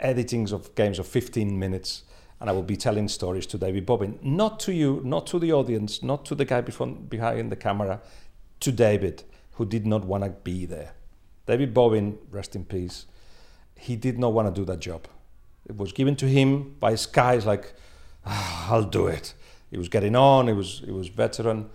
editings 0.04 0.52
of 0.52 0.74
games 0.76 1.00
of 1.00 1.08
15 1.08 1.58
minutes 1.58 2.04
and 2.40 2.50
I 2.50 2.54
will 2.54 2.64
be 2.64 2.78
telling 2.78 3.08
stories 3.08 3.48
to 3.48 3.58
David 3.58 3.86
Bobin, 3.86 4.20
not 4.22 4.60
to 4.62 4.74
you, 4.74 5.02
not 5.04 5.26
to 5.28 5.40
the 5.40 5.52
audience, 5.54 6.04
not 6.04 6.24
to 6.26 6.36
the 6.36 6.46
guy 6.46 6.62
before, 6.62 6.88
behind 6.88 7.52
the 7.52 7.56
camera, 7.56 8.00
to 8.60 8.72
David, 8.72 9.24
who 9.54 9.66
did 9.66 9.88
not 9.88 10.06
want 10.06 10.24
to 10.24 10.30
be 10.30 10.66
there. 10.66 10.94
David 11.48 11.74
Bobin, 11.74 12.18
rest 12.30 12.56
in 12.56 12.66
peace, 12.66 13.06
he 13.76 13.96
did 13.96 14.20
not 14.20 14.34
want 14.34 14.54
to 14.54 14.62
do 14.62 14.66
that 14.66 14.80
job. 14.80 15.08
It 15.66 15.78
was 15.78 15.92
given 15.92 16.16
to 16.18 16.28
him 16.28 16.76
by 16.80 16.96
Sky. 16.96 17.34
It's 17.34 17.46
like, 17.46 17.74
ah, 18.26 18.72
I'll 18.72 18.84
do 18.84 19.08
it. 19.08 19.34
He 19.72 19.78
was 19.78 19.90
getting 19.90 20.16
on. 20.16 20.48
He 20.48 20.54
was 20.54 20.82
he 20.86 20.92
was 20.92 21.10
veteran. 21.10 21.70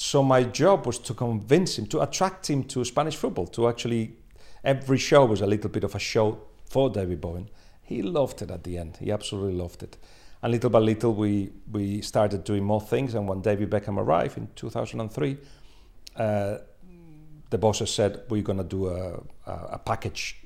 So 0.00 0.22
my 0.22 0.44
job 0.44 0.86
was 0.86 1.00
to 1.00 1.12
convince 1.12 1.76
him, 1.76 1.86
to 1.86 2.00
attract 2.02 2.48
him 2.48 2.62
to 2.64 2.84
Spanish 2.84 3.16
football. 3.16 3.48
To 3.48 3.66
actually, 3.66 4.14
every 4.62 4.96
show 4.96 5.24
was 5.24 5.40
a 5.40 5.46
little 5.46 5.68
bit 5.70 5.82
of 5.82 5.92
a 5.96 5.98
show 5.98 6.38
for 6.70 6.88
David 6.88 7.20
Bobin. 7.20 7.48
he 7.82 8.02
loved 8.02 8.40
it 8.40 8.50
at 8.52 8.62
the 8.62 8.78
end. 8.78 8.98
He 9.00 9.10
absolutely 9.10 9.54
loved 9.54 9.82
it. 9.82 9.96
And 10.40 10.52
little 10.52 10.70
by 10.70 10.78
little, 10.78 11.14
we, 11.14 11.50
we 11.72 12.00
started 12.02 12.44
doing 12.44 12.62
more 12.62 12.80
things. 12.80 13.14
And 13.14 13.26
when 13.28 13.40
David 13.40 13.70
Beckham 13.70 13.98
arrived 13.98 14.38
in 14.38 14.48
2003, 14.54 15.36
uh, 16.14 16.58
the 17.50 17.58
bosses 17.58 17.92
said, 17.92 18.22
We're 18.28 18.42
going 18.42 18.58
to 18.58 18.64
do 18.64 18.86
a, 18.86 19.20
a, 19.46 19.52
a, 19.72 19.78
package 19.84 20.36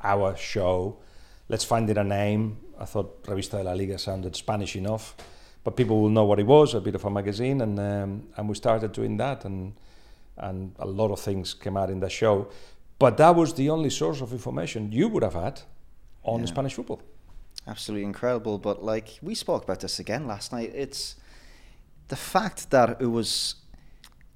hour 0.00 0.36
show. 0.36 1.00
Let's 1.48 1.64
find 1.64 1.90
it 1.90 1.98
a 1.98 2.04
name. 2.04 2.58
I 2.78 2.84
thought 2.84 3.24
Revista 3.24 3.58
de 3.58 3.64
la 3.64 3.72
Liga 3.72 3.98
sounded 3.98 4.36
Spanish 4.36 4.76
enough, 4.76 5.16
but 5.64 5.76
people 5.76 6.00
will 6.00 6.08
know 6.08 6.24
what 6.24 6.38
it 6.38 6.46
was 6.46 6.74
a 6.74 6.80
bit 6.80 6.94
of 6.94 7.04
a 7.04 7.10
magazine. 7.10 7.60
And, 7.60 7.78
um, 7.78 8.28
and 8.36 8.48
we 8.48 8.54
started 8.54 8.92
doing 8.92 9.16
that. 9.18 9.44
And, 9.44 9.74
and 10.36 10.74
a 10.78 10.86
lot 10.86 11.10
of 11.10 11.20
things 11.20 11.54
came 11.54 11.76
out 11.76 11.90
in 11.90 12.00
the 12.00 12.08
show. 12.08 12.48
But 12.98 13.16
that 13.18 13.34
was 13.34 13.54
the 13.54 13.70
only 13.70 13.90
source 13.90 14.20
of 14.20 14.32
information 14.32 14.92
you 14.92 15.08
would 15.08 15.22
have 15.22 15.34
had 15.34 15.62
on 16.22 16.40
yeah. 16.40 16.46
Spanish 16.46 16.74
football. 16.74 17.02
Absolutely 17.66 18.04
incredible. 18.04 18.58
But 18.58 18.82
like 18.82 19.18
we 19.22 19.34
spoke 19.34 19.64
about 19.64 19.80
this 19.80 19.98
again 19.98 20.26
last 20.26 20.52
night, 20.52 20.72
it's 20.74 21.16
the 22.08 22.16
fact 22.16 22.70
that 22.70 23.00
it 23.00 23.06
was 23.06 23.56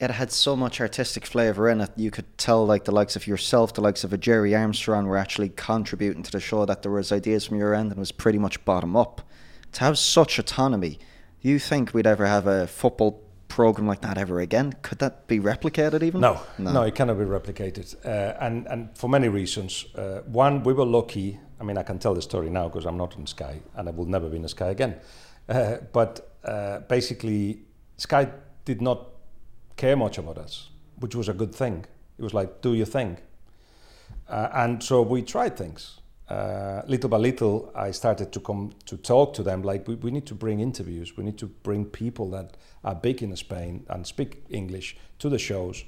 it 0.01 0.11
had 0.11 0.31
so 0.33 0.57
much 0.57 0.81
artistic 0.81 1.25
flavour 1.25 1.69
in 1.69 1.81
it. 1.81 1.91
You 1.97 2.11
could 2.11 2.37
tell 2.37 2.67
like 2.67 2.85
the 2.85 2.93
likes 2.93 3.17
of 3.17 3.27
yourself, 3.27 3.75
the 3.75 3.81
likes 3.81 4.05
of 4.05 4.13
a 4.13 4.19
Gerry 4.19 4.55
Armstrong 4.55 5.07
were 5.07 5.17
actually 5.17 5.51
contributing 5.51 6.23
to 6.23 6.33
the 6.33 6.41
show 6.41 6.67
that 6.67 6.83
there 6.83 6.91
was 6.91 7.13
ideas 7.13 7.47
from 7.47 7.59
your 7.59 7.75
end 7.75 7.91
and 7.91 7.99
was 7.99 8.13
pretty 8.13 8.39
much 8.39 8.65
bottom 8.65 8.97
up. 8.97 9.23
To 9.73 9.81
have 9.81 9.99
such 9.99 10.39
autonomy, 10.39 10.99
you 11.49 11.59
think 11.59 11.95
we'd 11.95 12.07
ever 12.07 12.27
have 12.27 12.47
a 12.47 12.67
football 12.67 13.23
program 13.49 13.87
like 13.87 14.01
that 14.01 14.19
ever 14.19 14.41
again? 14.41 14.75
Could 14.83 14.99
that 14.99 15.27
be 15.27 15.39
replicated 15.39 16.03
even? 16.03 16.21
No, 16.21 16.41
no, 16.59 16.73
no 16.73 16.83
it 16.83 16.95
cannot 16.95 17.19
be 17.19 17.25
replicated, 17.25 17.95
uh, 18.05 18.37
and 18.41 18.67
and 18.67 18.97
for 18.97 19.09
many 19.09 19.29
reasons. 19.29 19.87
Uh, 19.95 20.21
one, 20.27 20.63
we 20.63 20.73
were 20.73 20.87
lucky 20.87 21.39
I 21.61 21.65
mean, 21.65 21.79
I 21.79 21.83
can 21.83 21.99
tell 21.99 22.15
the 22.15 22.23
story 22.23 22.51
now 22.51 22.69
because 22.69 22.85
I'm 22.85 22.97
not 22.97 23.17
in 23.17 23.27
Sky 23.27 23.61
and 23.75 23.89
I 23.89 23.93
will 23.93 24.07
never 24.07 24.29
be 24.29 24.37
in 24.37 24.47
Sky 24.49 24.69
again. 24.69 24.97
Uh, 25.49 25.77
but 25.93 26.37
uh, 26.45 26.81
basically, 26.81 27.61
Sky 27.97 28.29
did 28.65 28.83
not 28.83 29.09
care 29.77 29.97
much 29.97 30.19
about 30.19 30.39
us, 30.39 30.69
which 30.99 31.15
was 31.15 31.29
a 31.29 31.33
good 31.33 31.55
thing. 31.55 31.87
It 32.19 32.23
was 32.23 32.35
like, 32.35 32.61
do 32.61 32.75
your 32.75 32.87
thing. 32.87 33.19
Uh, 34.29 34.49
and 34.53 34.83
so 34.83 35.03
we 35.03 35.23
tried 35.23 35.57
things. 35.57 36.01
Uh, 36.29 36.81
little 36.87 37.11
by 37.11 37.19
little, 37.19 37.71
I 37.75 37.91
started 37.91 38.33
to 38.33 38.41
come 38.41 38.73
to 38.87 38.97
talk 38.97 39.35
to 39.35 39.43
them. 39.43 39.63
Like, 39.63 39.87
we, 39.87 39.97
we 39.97 40.11
need 40.11 40.27
to 40.27 40.35
bring 40.35 40.61
interviews. 40.61 41.17
We 41.17 41.25
need 41.25 41.39
to 41.39 41.47
bring 41.47 41.85
people 41.85 42.31
that 42.31 42.57
are 42.83 42.95
big 42.95 43.23
in 43.23 43.37
Spain 43.37 43.85
and 43.89 44.07
speak 44.07 44.45
English 44.49 44.97
to 45.19 45.29
the 45.29 45.39
shows. 45.39 45.85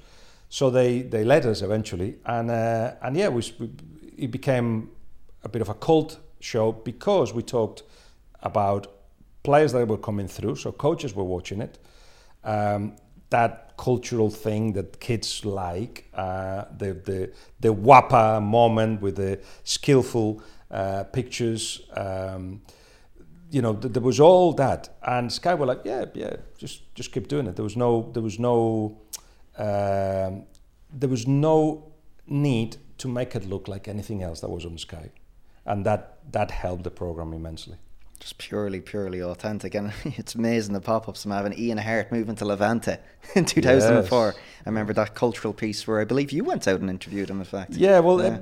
So 0.48 0.70
they, 0.70 1.02
they 1.02 1.24
let 1.24 1.46
us 1.46 1.62
eventually. 1.62 2.18
And, 2.26 2.50
uh, 2.50 2.92
and 3.02 3.16
yeah, 3.16 3.28
we, 3.28 3.42
it 4.16 4.30
became 4.30 4.90
a 5.42 5.48
bit 5.48 5.62
of 5.62 5.68
a 5.68 5.74
cult 5.74 6.18
show 6.40 6.72
because 6.72 7.32
we 7.32 7.42
talked 7.42 7.82
about 8.42 8.92
players 9.42 9.72
that 9.72 9.86
were 9.88 9.96
coming 9.96 10.28
through, 10.28 10.56
so 10.56 10.72
coaches 10.72 11.14
were 11.14 11.24
watching 11.24 11.60
it. 11.60 11.78
Um, 12.44 12.96
that 13.30 13.76
cultural 13.76 14.30
thing 14.30 14.72
that 14.72 15.00
kids 15.00 15.44
like, 15.44 16.08
uh, 16.14 16.64
the 16.76 16.94
the 16.94 17.32
the 17.60 17.74
wapa 17.74 18.42
moment 18.42 19.00
with 19.00 19.16
the 19.16 19.40
skillful 19.64 20.42
uh, 20.70 21.04
pictures. 21.04 21.82
Um, 21.96 22.62
you 23.50 23.62
know, 23.62 23.74
th- 23.74 23.92
there 23.92 24.02
was 24.02 24.18
all 24.18 24.52
that, 24.54 24.88
and 25.02 25.32
Sky 25.32 25.54
were 25.54 25.66
like, 25.66 25.82
yeah, 25.84 26.06
yeah, 26.14 26.36
just 26.58 26.94
just 26.94 27.12
keep 27.12 27.28
doing 27.28 27.46
it. 27.46 27.56
There 27.56 27.64
was 27.64 27.76
no, 27.76 28.10
there 28.12 28.22
was 28.22 28.38
no, 28.38 28.98
um, 29.56 30.44
there 30.92 31.08
was 31.08 31.26
no 31.26 31.92
need 32.26 32.76
to 32.98 33.08
make 33.08 33.36
it 33.36 33.44
look 33.48 33.68
like 33.68 33.86
anything 33.88 34.22
else 34.22 34.40
that 34.40 34.50
was 34.50 34.64
on 34.64 34.78
Sky, 34.78 35.10
and 35.64 35.86
that 35.86 36.18
that 36.32 36.50
helped 36.50 36.82
the 36.82 36.90
program 36.90 37.32
immensely 37.32 37.76
just 38.16 38.38
purely, 38.38 38.80
purely 38.80 39.22
authentic. 39.22 39.74
And 39.74 39.92
it's 40.04 40.34
amazing 40.34 40.74
the 40.74 40.80
pop 40.80 41.08
ups 41.08 41.24
I'm 41.24 41.30
having. 41.30 41.58
Ian 41.58 41.78
Harte 41.78 42.12
moving 42.12 42.36
to 42.36 42.44
Levante 42.44 42.98
in 43.34 43.44
2004. 43.44 44.26
Yes. 44.26 44.36
I 44.64 44.68
remember 44.68 44.92
that 44.94 45.14
cultural 45.14 45.52
piece 45.52 45.86
where 45.86 46.00
I 46.00 46.04
believe 46.04 46.32
you 46.32 46.44
went 46.44 46.66
out 46.68 46.80
and 46.80 46.90
interviewed 46.90 47.30
him, 47.30 47.38
in 47.38 47.44
fact. 47.44 47.72
Yeah, 47.72 48.00
well, 48.00 48.20
yeah. 48.20 48.38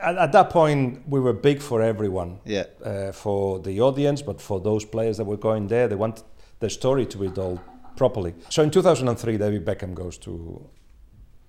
At, 0.00 0.16
at, 0.16 0.32
that 0.32 0.50
point, 0.50 1.06
we 1.08 1.20
were 1.20 1.34
big 1.34 1.60
for 1.60 1.82
everyone. 1.82 2.40
Yeah. 2.44 2.64
Uh, 2.82 3.12
for 3.12 3.58
the 3.58 3.80
audience, 3.80 4.22
but 4.22 4.40
for 4.40 4.60
those 4.60 4.84
players 4.84 5.18
that 5.18 5.24
were 5.24 5.36
going 5.36 5.68
there, 5.68 5.88
they 5.88 5.96
want 5.96 6.22
their 6.58 6.70
story 6.70 7.06
to 7.06 7.18
be 7.18 7.28
told 7.28 7.60
properly. 7.96 8.34
So 8.48 8.62
in 8.62 8.70
2003, 8.70 9.36
David 9.36 9.64
Beckham 9.64 9.94
goes 9.94 10.16
to 10.18 10.68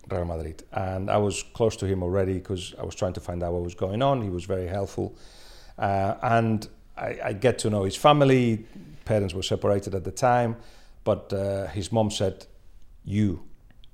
Real 0.10 0.26
Madrid. 0.26 0.64
And 0.72 1.10
I 1.10 1.18
was 1.18 1.44
close 1.54 1.76
to 1.78 1.86
him 1.86 2.04
already 2.04 2.34
because 2.34 2.74
I 2.80 2.84
was 2.84 2.96
trying 2.96 3.14
to 3.14 3.22
find 3.22 3.44
out 3.44 3.54
what 3.54 3.64
was 3.64 3.76
going 3.76 4.02
on. 4.02 4.22
He 4.22 4.30
was 4.30 4.46
very 4.46 4.68
helpful. 4.68 5.16
Uh, 5.78 6.16
and 6.22 6.68
I, 6.98 7.20
I, 7.24 7.34
get 7.34 7.60
to 7.60 7.70
know 7.70 7.84
his 7.84 7.96
family. 7.96 8.66
Parents 9.06 9.34
were 9.34 9.44
separated 9.44 9.96
at 9.96 10.04
the 10.04 10.12
time, 10.12 10.58
but 11.04 11.32
uh, 11.34 11.68
his 11.68 11.92
mom 11.92 12.12
said, 12.12 12.46
"You 13.04 13.44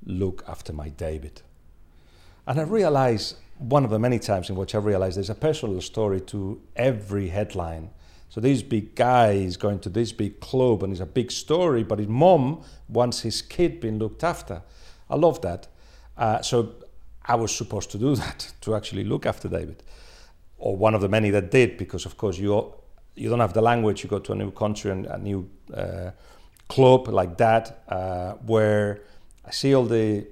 look 0.06 0.44
after 0.48 0.74
my 0.74 0.90
David." 0.90 1.42
And 2.46 2.60
I 2.60 2.64
realized 2.64 3.36
one 3.60 3.84
of 3.84 3.90
the 3.90 4.00
many 4.00 4.20
times 4.20 4.50
in 4.50 4.56
which 4.56 4.76
I 4.76 4.78
realized 4.78 5.18
there's 5.18 5.30
a 5.30 5.36
personal 5.36 5.82
story 5.82 6.22
to 6.22 6.62
every 6.76 7.30
headline. 7.30 7.90
So 8.30 8.42
this 8.42 8.62
big 8.62 8.96
guy 8.96 9.32
is 9.32 9.58
going 9.58 9.80
to 9.80 9.90
this 9.90 10.12
big 10.12 10.40
club 10.40 10.84
and 10.84 10.92
it's 10.92 11.02
a 11.02 11.06
big 11.06 11.32
story, 11.32 11.84
but 11.84 12.00
his 12.00 12.08
mom 12.08 12.64
wants 12.88 13.22
his 13.22 13.42
kid 13.42 13.80
being 13.80 13.98
looked 14.00 14.24
after. 14.24 14.62
I 15.10 15.16
love 15.16 15.42
that. 15.42 15.68
Uh, 16.18 16.42
so 16.42 16.76
I 17.26 17.36
was 17.36 17.56
supposed 17.56 17.92
to 17.92 17.98
do 17.98 18.16
that, 18.24 18.54
to 18.62 18.76
actually 18.76 19.04
look 19.04 19.26
after 19.26 19.48
David, 19.48 19.84
or 20.58 20.76
one 20.76 20.94
of 20.94 21.02
the 21.02 21.10
many 21.10 21.30
that 21.32 21.52
did, 21.52 21.78
because 21.78 22.06
of 22.06 22.18
course 22.18 22.38
you 22.38 22.54
you 23.18 23.30
don't 23.30 23.40
have 23.40 23.54
the 23.54 23.62
language, 23.62 24.04
you 24.04 24.10
go 24.10 24.20
to 24.20 24.32
a 24.34 24.36
new 24.36 24.52
country 24.52 24.92
and 24.92 25.06
a 25.08 25.18
new 25.18 25.50
uh, 25.74 26.12
club 26.68 27.08
like 27.08 27.38
that, 27.38 27.84
uh, 27.90 28.34
where 28.46 29.02
I 29.46 29.52
see 29.52 29.74
all 29.76 29.86
the 29.86 30.28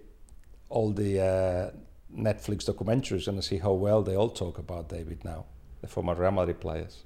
all 0.69 0.91
the 0.91 1.21
uh, 1.21 1.71
Netflix 2.15 2.65
documentaries 2.65 3.27
and 3.27 3.37
I 3.37 3.41
see 3.41 3.57
how 3.57 3.73
well 3.73 4.03
they 4.03 4.15
all 4.15 4.29
talk 4.29 4.57
about 4.57 4.89
David 4.89 5.23
now, 5.23 5.45
the 5.81 5.87
former 5.87 6.15
Real 6.15 6.31
Madrid 6.31 6.59
players, 6.59 7.03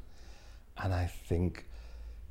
and 0.78 0.94
I 0.94 1.06
think 1.06 1.66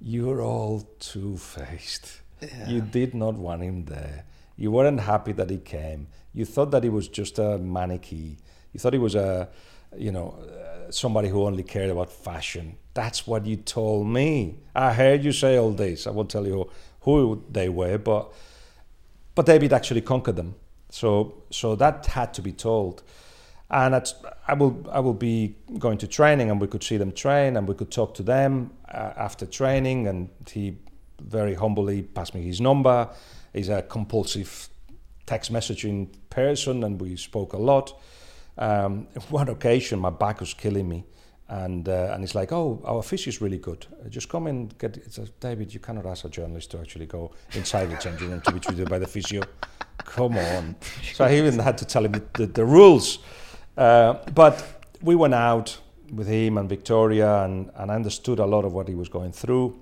you're 0.01 0.43
all 0.43 0.89
two 0.99 1.37
faced. 1.37 2.21
Yeah. 2.41 2.69
You 2.69 2.81
did 2.81 3.15
not 3.15 3.35
want 3.35 3.63
him 3.63 3.85
there. 3.87 4.25
You 4.57 4.71
weren't 4.71 5.01
happy 5.01 5.33
that 5.33 5.51
he 5.51 5.59
came. 5.59 6.09
You 6.35 6.45
thought 6.45 6.71
that 6.71 6.83
he 6.85 6.91
was 6.91 7.09
just 7.09 7.39
a 7.39 7.59
mannequin. 7.59 8.39
You 8.73 8.81
thought 8.81 8.93
he 8.93 8.99
was 8.99 9.15
a, 9.15 9.49
you 9.97 10.13
know, 10.13 10.39
somebody 10.91 11.29
who 11.29 11.45
only 11.45 11.63
cared 11.63 11.91
about 11.91 12.11
fashion 12.11 12.77
that's 12.99 13.29
what 13.29 13.47
you 13.47 13.55
told 13.55 14.09
me. 14.09 14.57
I 14.75 14.93
heard 14.93 15.23
you 15.23 15.31
say 15.31 15.57
all 15.57 15.71
this. 15.71 16.09
I 16.09 16.11
won't 16.11 16.31
tell 16.31 16.45
you 16.45 16.69
who 17.03 17.45
they 17.49 17.69
were, 17.69 17.97
but 17.97 18.33
but 19.37 19.47
David 19.47 19.73
actually 19.73 20.01
conquered 20.01 20.35
them. 20.35 20.57
So 20.91 21.45
so 21.51 21.77
that 21.77 22.07
had 22.07 22.35
to 22.35 22.43
be 22.43 22.53
told. 22.53 23.05
And 23.71 23.95
I 24.49 24.55
will 24.55 24.75
I 24.91 24.99
will 24.99 25.15
be 25.15 25.55
going 25.79 25.99
to 25.99 26.09
training, 26.09 26.51
and 26.51 26.61
we 26.61 26.67
could 26.67 26.83
see 26.83 26.97
them 26.97 27.13
train, 27.13 27.57
and 27.57 27.69
we 27.69 27.75
could 27.77 27.93
talk 27.93 28.15
to 28.15 28.25
them 28.25 28.73
uh, 28.93 29.13
after 29.17 29.47
training. 29.47 30.09
And 30.09 30.29
he 30.51 30.79
very 31.21 31.55
humbly 31.55 32.03
passed 32.03 32.35
me 32.35 32.43
his 32.43 32.61
number. 32.61 33.09
He's 33.53 33.69
a 33.69 33.83
compulsive 33.83 34.71
text 35.25 35.53
messaging 35.53 36.09
person, 36.31 36.83
and 36.83 37.01
we 37.01 37.15
spoke 37.15 37.53
a 37.53 37.59
lot. 37.59 37.93
Um, 38.59 39.07
one 39.31 39.49
occasion, 39.49 39.99
my 39.99 40.11
back 40.11 40.41
was 40.41 40.53
killing 40.55 40.89
me 40.89 41.05
and 41.49 41.89
uh, 41.89 42.11
and 42.13 42.23
it's 42.23 42.35
like, 42.35 42.53
oh, 42.53 42.81
our 42.85 43.03
fish 43.03 43.27
is 43.27 43.41
really 43.41 43.59
good. 43.59 43.87
Just 44.11 44.29
come 44.29 44.47
and 44.47 44.77
get. 44.79 44.97
It 44.99 45.13
says, 45.15 45.31
David, 45.41 45.73
you 45.73 45.81
cannot 45.81 46.05
ask 46.05 46.25
a 46.25 46.29
journalist 46.29 46.71
to 46.73 46.79
actually 46.79 47.07
go 47.07 47.31
inside 47.53 47.91
the 47.91 47.97
changing 47.97 48.31
room 48.31 48.43
to 48.43 48.53
be 48.53 48.61
treated 48.61 48.89
by 48.91 48.99
the 48.99 49.07
physio. 49.07 49.43
Come 49.99 50.37
on. 50.37 50.77
So 51.15 51.25
I 51.25 51.35
even 51.35 51.59
had 51.59 51.79
to 51.79 51.85
tell 51.85 52.05
him 52.05 52.13
the, 52.13 52.23
the, 52.35 52.47
the 52.47 52.65
rules. 52.65 53.19
Uh, 53.77 54.15
but 54.35 54.85
we 55.03 55.15
went 55.15 55.35
out 55.35 55.79
with 56.13 56.29
him 56.29 56.59
and 56.59 56.69
Victoria, 56.69 57.45
and, 57.45 57.71
and 57.75 57.91
I 57.91 57.95
understood 57.95 58.39
a 58.39 58.47
lot 58.47 58.65
of 58.65 58.73
what 58.73 58.89
he 58.89 58.95
was 58.95 59.09
going 59.09 59.33
through. 59.33 59.79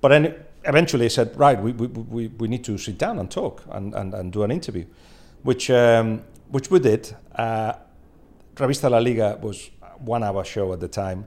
But 0.00 0.08
then 0.08 0.34
eventually 0.64 1.04
I 1.04 1.08
said, 1.08 1.38
right, 1.38 1.60
we, 1.60 1.72
we, 1.72 1.86
we, 1.86 2.26
we 2.28 2.48
need 2.48 2.64
to 2.64 2.78
sit 2.78 2.98
down 2.98 3.18
and 3.18 3.30
talk 3.30 3.62
and, 3.70 3.94
and, 3.94 4.14
and 4.14 4.32
do 4.32 4.42
an 4.42 4.50
interview, 4.50 4.86
which 5.42 5.70
um, 5.70 6.22
which 6.50 6.70
we 6.70 6.78
did. 6.78 7.14
Uh, 7.34 7.72
Revista 8.54 8.90
La 8.90 8.98
Liga 8.98 9.38
was 9.40 9.70
one 9.98 10.22
hour 10.22 10.44
show 10.44 10.72
at 10.72 10.80
the 10.80 10.88
time. 10.88 11.26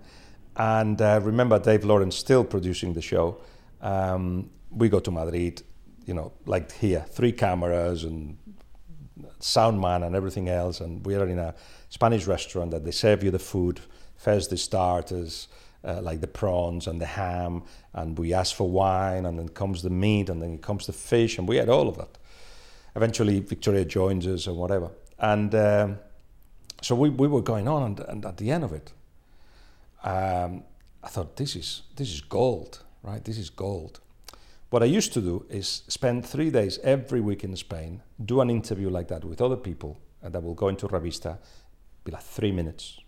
And 0.56 1.02
uh, 1.02 1.20
remember 1.24 1.58
Dave 1.60 1.84
Lawrence 1.84 2.16
still 2.16 2.44
producing 2.44 2.94
the 2.94 3.02
show. 3.02 3.42
Um, 3.82 4.50
we 4.70 4.90
go 4.90 5.00
to 5.00 5.12
Madrid, 5.12 5.64
you 6.06 6.14
know, 6.14 6.34
like 6.46 6.72
here, 6.72 7.06
three 7.10 7.32
cameras 7.32 8.04
and 8.04 8.38
sound 9.40 9.80
man 9.80 10.04
and 10.04 10.16
everything 10.16 10.50
else. 10.50 10.80
And 10.80 11.06
we 11.06 11.16
are 11.16 11.28
in 11.28 11.40
a 11.40 11.56
Spanish 11.90 12.28
restaurant 12.28 12.72
that 12.72 12.84
they 12.84 12.92
serve 12.92 13.24
you 13.24 13.32
the 13.32 13.40
food, 13.40 13.80
first 14.16 14.50
the 14.50 14.58
starters, 14.58 15.48
uh, 15.84 16.02
like 16.02 16.22
the 16.22 16.28
prawns 16.28 16.88
and 16.88 17.02
the 17.02 17.06
ham, 17.06 17.64
and 17.94 18.18
we 18.18 18.34
ask 18.34 18.56
for 18.56 18.70
wine, 18.70 19.26
and 19.26 19.38
then 19.38 19.50
comes 19.50 19.82
the 19.82 19.90
meat, 19.90 20.30
and 20.30 20.42
then 20.42 20.58
comes 20.58 20.86
the 20.86 20.94
fish, 20.94 21.38
and 21.38 21.48
we 21.48 21.58
had 21.58 21.70
all 21.70 21.90
of 21.90 21.98
that. 21.98 22.18
Eventually, 22.96 23.40
Victoria 23.42 23.84
joins 23.86 24.26
us 24.26 24.48
or 24.48 24.56
whatever. 24.56 24.92
And 25.24 25.56
um, 25.56 26.00
so 26.82 26.96
we, 26.96 27.10
we 27.10 27.30
were 27.30 27.42
going 27.42 27.66
on, 27.70 27.84
and, 27.84 28.00
and 28.02 28.26
at 28.26 28.36
the 28.36 28.52
end 28.52 28.66
of 28.66 28.74
it, 28.74 28.92
um, 30.04 30.64
I 31.02 31.08
thought, 31.08 31.38
this 31.38 31.56
is, 31.56 31.84
this 31.96 32.12
is 32.12 32.20
gold, 32.20 32.84
right? 33.04 33.24
This 33.24 33.38
is 33.38 33.50
gold. 33.50 34.02
What 34.70 34.84
I 34.84 34.88
used 34.88 35.14
to 35.14 35.22
do 35.22 35.46
is 35.50 35.84
spend 35.88 36.26
three 36.26 36.50
days 36.50 36.78
every 36.84 37.22
week 37.22 37.46
in 37.46 37.56
Spain, 37.56 38.02
do 38.26 38.42
an 38.42 38.50
interview 38.50 38.90
like 38.90 39.08
that 39.08 39.24
with 39.24 39.42
other 39.42 39.56
people, 39.56 39.98
and 40.22 40.34
that 40.34 40.44
will 40.44 40.56
go 40.56 40.68
into 40.68 40.90
Revista, 40.90 41.38
be 42.04 42.12
like 42.12 42.24
three 42.24 42.52
minutes. 42.52 43.00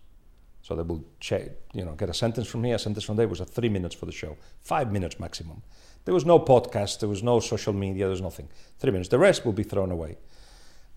So 0.62 0.74
they 0.74 0.84
will 0.84 1.04
check, 1.20 1.50
you 1.74 1.84
know, 1.84 1.92
get 1.92 2.08
a 2.08 2.14
sentence 2.14 2.48
from 2.48 2.64
here, 2.64 2.76
a 2.76 2.78
sentence 2.78 3.04
from 3.04 3.16
there. 3.16 3.26
It 3.26 3.30
was 3.30 3.40
a 3.40 3.44
three 3.44 3.68
minutes 3.68 3.94
for 3.94 4.06
the 4.06 4.12
show, 4.12 4.38
five 4.62 4.90
minutes 4.90 5.20
maximum. 5.20 5.62
There 6.06 6.14
was 6.14 6.24
no 6.24 6.38
podcast, 6.38 7.00
there 7.00 7.10
was 7.10 7.22
no 7.22 7.40
social 7.40 7.74
media, 7.74 8.04
there 8.04 8.10
was 8.10 8.22
nothing. 8.22 8.48
Three 8.78 8.90
minutes. 8.90 9.10
The 9.10 9.18
rest 9.18 9.44
will 9.44 9.52
be 9.52 9.64
thrown 9.64 9.90
away. 9.90 10.16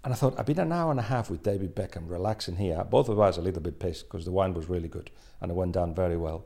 And 0.03 0.13
I 0.13 0.15
thought, 0.15 0.39
I've 0.39 0.45
been 0.45 0.59
an 0.59 0.71
hour 0.71 0.91
and 0.91 0.99
a 0.99 1.03
half 1.03 1.29
with 1.29 1.43
David 1.43 1.75
Beckham 1.75 2.09
relaxing 2.09 2.55
here. 2.55 2.83
Both 2.89 3.09
of 3.09 3.19
us 3.19 3.37
a 3.37 3.41
little 3.41 3.61
bit 3.61 3.79
pissed 3.79 4.07
because 4.07 4.23
the 4.23 4.31
wine 4.31 4.53
was 4.53 4.69
really 4.69 4.87
good 4.87 5.11
and 5.41 5.51
it 5.51 5.55
went 5.55 5.73
down 5.73 5.93
very 5.93 6.15
well. 6.15 6.45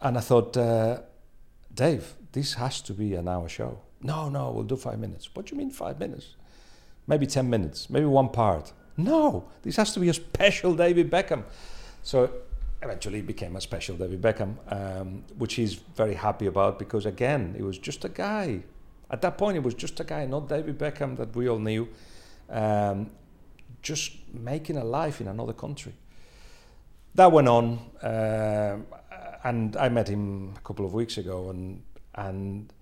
And 0.00 0.16
I 0.16 0.20
thought, 0.20 0.56
uh, 0.56 1.00
Dave, 1.74 2.14
this 2.32 2.54
has 2.54 2.80
to 2.82 2.92
be 2.92 3.14
an 3.14 3.28
hour 3.28 3.48
show. 3.48 3.80
No, 4.02 4.28
no, 4.28 4.50
we'll 4.52 4.64
do 4.64 4.76
five 4.76 4.98
minutes. 4.98 5.34
What 5.34 5.46
do 5.46 5.54
you 5.54 5.58
mean 5.58 5.70
five 5.70 5.98
minutes? 5.98 6.36
Maybe 7.06 7.26
10 7.26 7.50
minutes, 7.50 7.90
maybe 7.90 8.06
one 8.06 8.28
part. 8.28 8.72
No, 8.96 9.48
this 9.62 9.76
has 9.76 9.92
to 9.94 10.00
be 10.00 10.08
a 10.08 10.14
special 10.14 10.74
David 10.74 11.10
Beckham. 11.10 11.42
So 12.02 12.30
eventually 12.82 13.18
it 13.18 13.26
became 13.26 13.56
a 13.56 13.60
special 13.60 13.96
David 13.96 14.22
Beckham, 14.22 14.54
um, 14.72 15.24
which 15.36 15.54
he's 15.54 15.74
very 15.74 16.14
happy 16.14 16.46
about 16.46 16.78
because, 16.78 17.04
again, 17.04 17.54
it 17.58 17.62
was 17.62 17.78
just 17.78 18.04
a 18.04 18.08
guy. 18.08 18.62
At 19.10 19.22
that 19.22 19.36
point, 19.36 19.56
it 19.56 19.62
was 19.62 19.74
just 19.74 19.98
a 20.00 20.04
guy, 20.04 20.24
not 20.26 20.48
David 20.48 20.78
Beckham 20.78 21.16
that 21.16 21.34
we 21.34 21.48
all 21.48 21.58
knew 21.58 21.88
um, 22.50 23.10
just 23.82 24.12
making 24.32 24.76
a 24.76 24.84
life 24.84 25.20
in 25.20 25.28
another 25.28 25.52
country. 25.52 25.92
That 27.14 27.32
went 27.32 27.48
on, 27.48 27.78
uh, 28.02 28.76
and 29.44 29.76
I 29.76 29.88
met 29.88 30.08
him 30.08 30.54
a 30.56 30.60
couple 30.60 30.84
of 30.84 30.94
weeks 30.94 31.18
ago, 31.18 31.50
and 31.50 31.82
and 32.14 32.72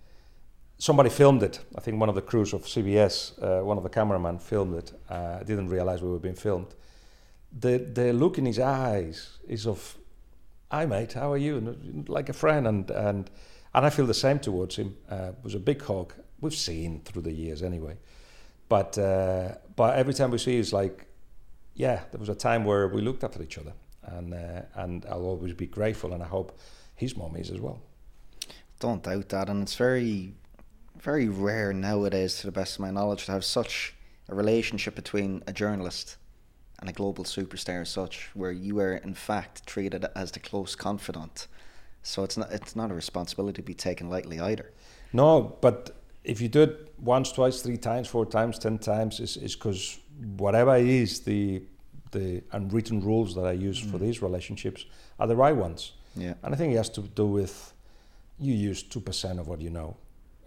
somebody 0.78 1.10
filmed 1.10 1.42
it. 1.42 1.60
I 1.76 1.80
think 1.80 2.00
one 2.00 2.08
of 2.08 2.14
the 2.14 2.22
crews 2.22 2.52
of 2.52 2.62
CBS, 2.62 3.32
uh, 3.42 3.64
one 3.64 3.76
of 3.76 3.82
the 3.82 3.88
cameramen, 3.88 4.38
filmed 4.38 4.74
it. 4.74 4.92
Uh, 5.08 5.38
didn't 5.40 5.68
realize 5.68 6.02
we 6.02 6.10
were 6.10 6.18
being 6.18 6.34
filmed. 6.34 6.74
The 7.58 7.78
the 7.78 8.12
look 8.12 8.38
in 8.38 8.46
his 8.46 8.58
eyes 8.58 9.38
is 9.46 9.66
of, 9.66 9.96
"Hi 10.70 10.86
mate, 10.86 11.14
how 11.14 11.32
are 11.32 11.38
you?" 11.38 12.04
like 12.08 12.28
a 12.28 12.34
friend, 12.34 12.66
and 12.66 12.90
and 12.90 13.30
and 13.74 13.86
I 13.86 13.90
feel 13.90 14.06
the 14.06 14.14
same 14.14 14.38
towards 14.38 14.76
him. 14.76 14.96
Uh, 15.10 15.32
it 15.38 15.44
was 15.44 15.54
a 15.54 15.60
big 15.60 15.82
hug. 15.82 16.12
We've 16.40 16.54
seen 16.54 17.00
through 17.04 17.22
the 17.22 17.32
years 17.32 17.62
anyway. 17.62 17.96
But 18.68 18.98
uh, 18.98 19.54
but 19.76 19.96
every 19.96 20.14
time 20.14 20.30
we 20.30 20.38
see, 20.38 20.58
it's 20.58 20.72
like, 20.72 21.06
yeah, 21.74 22.02
there 22.10 22.20
was 22.20 22.28
a 22.28 22.34
time 22.34 22.64
where 22.64 22.88
we 22.88 23.00
looked 23.00 23.24
after 23.24 23.42
each 23.42 23.58
other, 23.58 23.72
and 24.02 24.34
uh, 24.34 24.62
and 24.74 25.06
I'll 25.06 25.24
always 25.24 25.54
be 25.54 25.66
grateful, 25.66 26.12
and 26.12 26.22
I 26.22 26.26
hope 26.26 26.58
his 26.94 27.16
mom 27.16 27.36
is 27.36 27.50
as 27.50 27.60
well. 27.60 27.80
Don't 28.80 29.02
doubt 29.02 29.28
that, 29.30 29.48
and 29.48 29.62
it's 29.62 29.74
very, 29.74 30.34
very 31.00 31.28
rare 31.28 31.72
nowadays, 31.72 32.38
to 32.40 32.46
the 32.46 32.52
best 32.52 32.74
of 32.74 32.80
my 32.80 32.90
knowledge, 32.90 33.26
to 33.26 33.32
have 33.32 33.44
such 33.44 33.94
a 34.28 34.34
relationship 34.34 34.94
between 34.94 35.42
a 35.46 35.52
journalist 35.52 36.16
and 36.78 36.88
a 36.88 36.92
global 36.92 37.24
superstar 37.24 37.80
as 37.80 37.88
such, 37.88 38.30
where 38.34 38.52
you 38.52 38.78
are 38.78 38.96
in 38.96 39.14
fact 39.14 39.66
treated 39.66 40.06
as 40.14 40.30
the 40.32 40.38
close 40.38 40.76
confidant. 40.76 41.48
So 42.02 42.22
it's 42.22 42.36
not 42.36 42.52
it's 42.52 42.76
not 42.76 42.90
a 42.90 42.94
responsibility 42.94 43.62
to 43.62 43.66
be 43.66 43.74
taken 43.74 44.08
lightly 44.08 44.38
either. 44.38 44.72
No, 45.12 45.56
but 45.60 45.97
if 46.28 46.40
you 46.40 46.48
do 46.48 46.62
it 46.62 46.92
once, 46.98 47.32
twice, 47.32 47.62
three 47.62 47.78
times, 47.78 48.06
four 48.06 48.26
times, 48.26 48.58
ten 48.58 48.78
times, 48.78 49.18
is 49.18 49.36
is 49.36 49.56
because 49.56 49.98
whatever 50.36 50.76
it 50.76 50.86
is, 50.86 51.20
the 51.20 51.62
the 52.12 52.42
unwritten 52.52 53.00
rules 53.00 53.34
that 53.34 53.46
I 53.46 53.52
use 53.52 53.82
mm. 53.82 53.90
for 53.90 53.98
these 53.98 54.22
relationships 54.22 54.84
are 55.18 55.26
the 55.26 55.36
right 55.36 55.56
ones. 55.56 55.92
Yeah. 56.16 56.34
And 56.42 56.54
I 56.54 56.56
think 56.56 56.72
it 56.72 56.76
has 56.76 56.90
to 56.90 57.02
do 57.02 57.26
with 57.26 57.72
you 58.38 58.54
use 58.54 58.82
two 58.82 59.00
percent 59.00 59.40
of 59.40 59.48
what 59.48 59.60
you 59.60 59.70
know, 59.70 59.96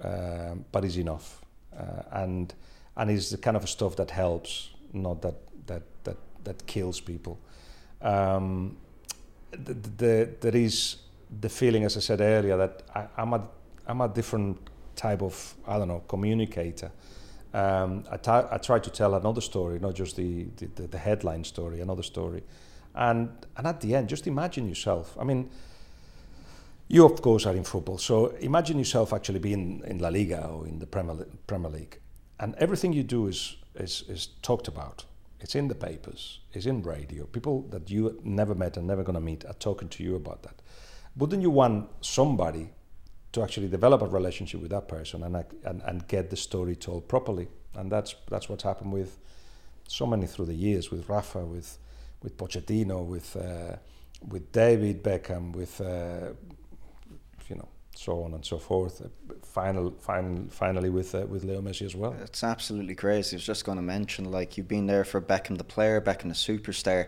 um, 0.04 0.66
but 0.72 0.86
it's 0.86 0.98
enough, 0.98 1.42
uh, 1.78 2.04
and 2.12 2.54
and 2.96 3.10
it's 3.10 3.30
the 3.32 3.38
kind 3.38 3.58
of 3.58 3.68
stuff 3.68 3.96
that 3.96 4.12
helps, 4.12 4.70
not 4.94 5.22
that 5.22 5.36
that 5.68 5.84
that 6.04 6.18
that 6.44 6.66
kills 6.68 7.02
people. 7.02 7.40
Um, 8.02 8.78
the, 9.52 9.74
the, 9.74 10.30
there 10.40 10.56
is 10.56 10.98
the 11.42 11.50
feeling, 11.50 11.84
as 11.84 11.98
I 11.98 12.00
said 12.00 12.22
earlier, 12.22 12.58
that 12.58 12.84
I, 12.96 13.08
I'm 13.18 13.34
a 13.34 13.48
I'm 13.88 14.02
a 14.02 14.08
different 14.08 14.71
type 14.96 15.22
of 15.22 15.56
I 15.68 15.78
don't 15.78 15.88
know 15.88 16.04
communicator. 16.08 16.92
Um, 17.54 18.06
I, 18.10 18.16
t- 18.16 18.32
I 18.32 18.58
try 18.60 18.80
to 18.80 18.90
tell 18.90 19.14
another 19.14 19.42
story, 19.42 19.78
not 19.78 19.94
just 19.94 20.16
the, 20.16 20.46
the, 20.56 20.88
the 20.88 20.98
headline 20.98 21.44
story, 21.44 21.82
another 21.82 22.04
story, 22.04 22.44
and 22.96 23.30
and 23.58 23.68
at 23.68 23.82
the 23.82 23.96
end, 23.96 24.10
just 24.10 24.26
imagine 24.28 24.68
yourself. 24.70 25.18
I 25.20 25.24
mean, 25.26 25.50
you 26.88 27.06
of 27.06 27.22
course 27.22 27.46
are 27.46 27.56
in 27.56 27.64
football, 27.64 27.98
so 27.98 28.28
imagine 28.40 28.78
yourself 28.78 29.12
actually 29.14 29.40
being 29.40 29.82
in 29.86 30.00
La 30.00 30.10
Liga 30.10 30.46
or 30.48 30.68
in 30.68 30.80
the 30.80 30.88
Premier 30.88 31.26
Premier 31.46 31.70
League, 31.70 32.00
and 32.40 32.56
everything 32.56 32.94
you 32.94 33.04
do 33.04 33.28
is 33.28 33.58
is 33.76 34.04
is 34.08 34.30
talked 34.42 34.68
about. 34.68 35.06
It's 35.42 35.56
in 35.56 35.68
the 35.68 35.76
papers. 35.76 36.40
It's 36.54 36.68
in 36.68 36.84
radio. 36.84 37.26
People 37.26 37.64
that 37.72 37.90
you 37.90 38.20
never 38.24 38.54
met 38.54 38.78
and 38.78 38.88
never 38.88 39.04
gonna 39.04 39.20
meet 39.20 39.44
are 39.46 39.56
talking 39.60 39.90
to 39.90 40.04
you 40.04 40.16
about 40.16 40.44
that. 40.44 40.62
Wouldn't 41.18 41.42
you 41.42 41.50
want 41.50 41.90
somebody 42.02 42.70
to 43.32 43.44
actually 43.44 43.68
develop 43.68 44.02
a 44.02 44.08
relationship 44.08 44.62
with 44.62 44.72
that 44.72 44.88
person 44.88 45.24
and, 45.24 45.46
and, 45.64 45.82
and 45.84 46.08
get 46.08 46.30
the 46.30 46.36
story 46.36 46.76
told 46.76 47.08
properly. 47.08 47.48
And 47.76 47.92
that's, 47.92 48.16
that's 48.30 48.50
what's 48.50 48.64
happened 48.64 48.92
with 48.92 49.18
so 49.88 50.06
many 50.06 50.28
through 50.28 50.46
the 50.46 50.54
years, 50.54 50.92
with 50.92 51.08
Rafa, 51.08 51.46
with, 51.46 51.78
with 52.22 52.38
Pochettino, 52.38 53.06
with, 53.06 53.36
uh, 53.36 53.78
with 54.28 54.52
David 54.52 55.04
Beckham, 55.04 55.54
with, 55.54 55.80
uh, 55.80 56.34
you 57.48 57.56
know, 57.56 57.68
so 57.96 58.24
on 58.24 58.34
and 58.34 58.44
so 58.44 58.58
forth. 58.58 59.02
Final, 59.44 59.92
final, 59.92 60.46
finally 60.50 60.90
with 60.90 61.14
uh, 61.14 61.26
with 61.28 61.44
Leo 61.44 61.62
Messi 61.62 61.86
as 61.86 61.96
well. 61.96 62.16
It's 62.22 62.44
absolutely 62.44 62.96
crazy. 62.96 63.36
I 63.36 63.38
was 63.38 63.46
just 63.46 63.66
going 63.66 63.78
to 63.78 63.82
mention, 63.82 64.32
like 64.32 64.58
you've 64.58 64.68
been 64.68 64.88
there 64.88 65.04
for 65.04 65.22
Beckham 65.22 65.58
the 65.58 65.64
player, 65.64 66.00
Beckham 66.02 66.30
the 66.30 66.30
superstar, 66.30 67.08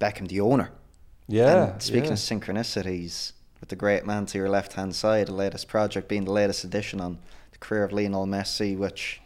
Beckham 0.00 0.28
the 0.28 0.40
owner. 0.40 0.70
Yeah. 1.28 1.72
And 1.72 1.82
speaking 1.82 2.06
yeah. 2.06 2.12
of 2.12 2.18
synchronicities, 2.18 3.32
with 3.62 3.68
the 3.68 3.76
great 3.76 4.04
man 4.04 4.26
to 4.26 4.36
your 4.38 4.48
left 4.48 4.72
hand 4.72 4.92
side, 4.92 5.28
the 5.28 5.32
latest 5.32 5.68
project 5.68 6.08
being 6.08 6.24
the 6.24 6.32
latest 6.32 6.64
edition 6.64 7.00
on 7.00 7.16
the 7.52 7.58
career 7.58 7.84
of 7.84 7.92
Lionel 7.92 8.26
Messi, 8.26 8.76
which 8.76 9.20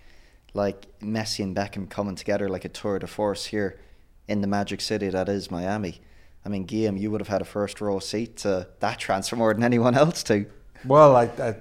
like 0.52 0.86
Messi 1.00 1.42
and 1.42 1.56
Beckham 1.56 1.88
coming 1.88 2.14
together 2.14 2.46
like 2.46 2.66
a 2.66 2.68
tour 2.68 2.98
de 2.98 3.06
force 3.06 3.46
here 3.46 3.80
in 4.28 4.42
the 4.42 4.46
magic 4.46 4.82
city 4.82 5.08
that 5.08 5.30
is 5.30 5.50
Miami. 5.50 6.02
I 6.44 6.50
mean, 6.50 6.66
Guillem, 6.66 7.00
you 7.00 7.10
would 7.10 7.22
have 7.22 7.28
had 7.28 7.40
a 7.40 7.46
first 7.46 7.80
row 7.80 7.98
seat 7.98 8.36
to 8.38 8.68
that 8.80 8.98
transfer 8.98 9.36
more 9.36 9.54
than 9.54 9.64
anyone 9.64 9.94
else 9.94 10.22
too. 10.22 10.44
Well, 10.84 11.16
I, 11.16 11.54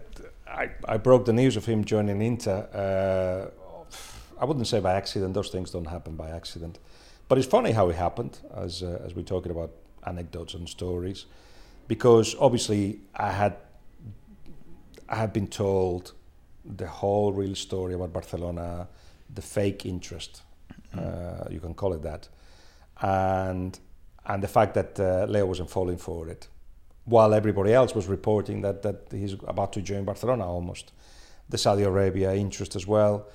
I, 0.46 0.70
I, 0.86 0.98
broke 0.98 1.24
the 1.24 1.34
news 1.34 1.56
of 1.56 1.66
him 1.66 1.86
joining 1.86 2.22
Inter. 2.22 3.52
Uh, 3.54 3.96
I 4.38 4.44
wouldn't 4.44 4.68
say 4.68 4.82
by 4.82 4.96
accident; 4.96 5.34
those 5.34 5.50
things 5.50 5.72
don't 5.72 5.88
happen 5.88 6.18
by 6.18 6.30
accident. 6.30 6.80
But 7.30 7.38
it's 7.38 7.48
funny 7.48 7.72
how 7.72 7.88
it 7.88 7.96
happened, 7.96 8.38
as 8.54 8.84
uh, 8.84 9.02
as 9.06 9.16
we're 9.16 9.24
talking 9.24 9.52
about 9.52 9.72
anecdotes 10.06 10.54
and 10.56 10.68
stories 10.68 11.26
because 11.88 12.36
obviously 12.40 13.00
I 13.16 13.32
had 13.32 13.56
I 15.08 15.16
had 15.16 15.34
been 15.34 15.48
told 15.48 16.14
the 16.64 16.88
whole 16.88 17.32
real 17.32 17.56
story 17.56 17.94
about 17.94 18.12
Barcelona, 18.12 18.88
the 19.34 19.42
fake 19.42 19.86
interest, 19.86 20.42
mm. 20.96 21.00
uh, 21.00 21.48
you 21.50 21.60
can 21.60 21.74
call 21.76 21.94
it 21.94 22.02
that, 22.02 22.28
and 23.02 23.80
and 24.26 24.42
the 24.42 24.48
fact 24.48 24.74
that 24.74 25.00
uh, 25.00 25.26
Leo 25.30 25.46
wasn't 25.46 25.70
falling 25.70 25.98
for 25.98 26.28
it, 26.28 26.48
while 27.06 27.34
everybody 27.34 27.72
else 27.74 27.94
was 27.94 28.08
reporting 28.08 28.62
that 28.62 28.82
that 28.82 29.08
he's 29.12 29.34
about 29.48 29.74
to 29.74 29.82
join 29.82 30.06
Barcelona 30.06 30.46
almost, 30.46 30.92
the 31.50 31.58
Saudi 31.58 31.84
Arabia 31.84 32.34
interest 32.34 32.76
as 32.76 32.88
well, 32.88 33.28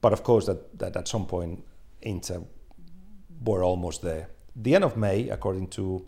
but 0.00 0.12
of 0.12 0.22
course 0.22 0.46
that 0.46 0.78
that 0.78 0.96
at 0.96 1.08
some 1.08 1.26
point 1.26 1.64
Inter 2.00 2.42
were 3.44 3.62
almost 3.62 4.02
there. 4.02 4.28
The 4.56 4.74
end 4.74 4.84
of 4.84 4.96
May, 4.96 5.28
according 5.28 5.68
to 5.68 6.06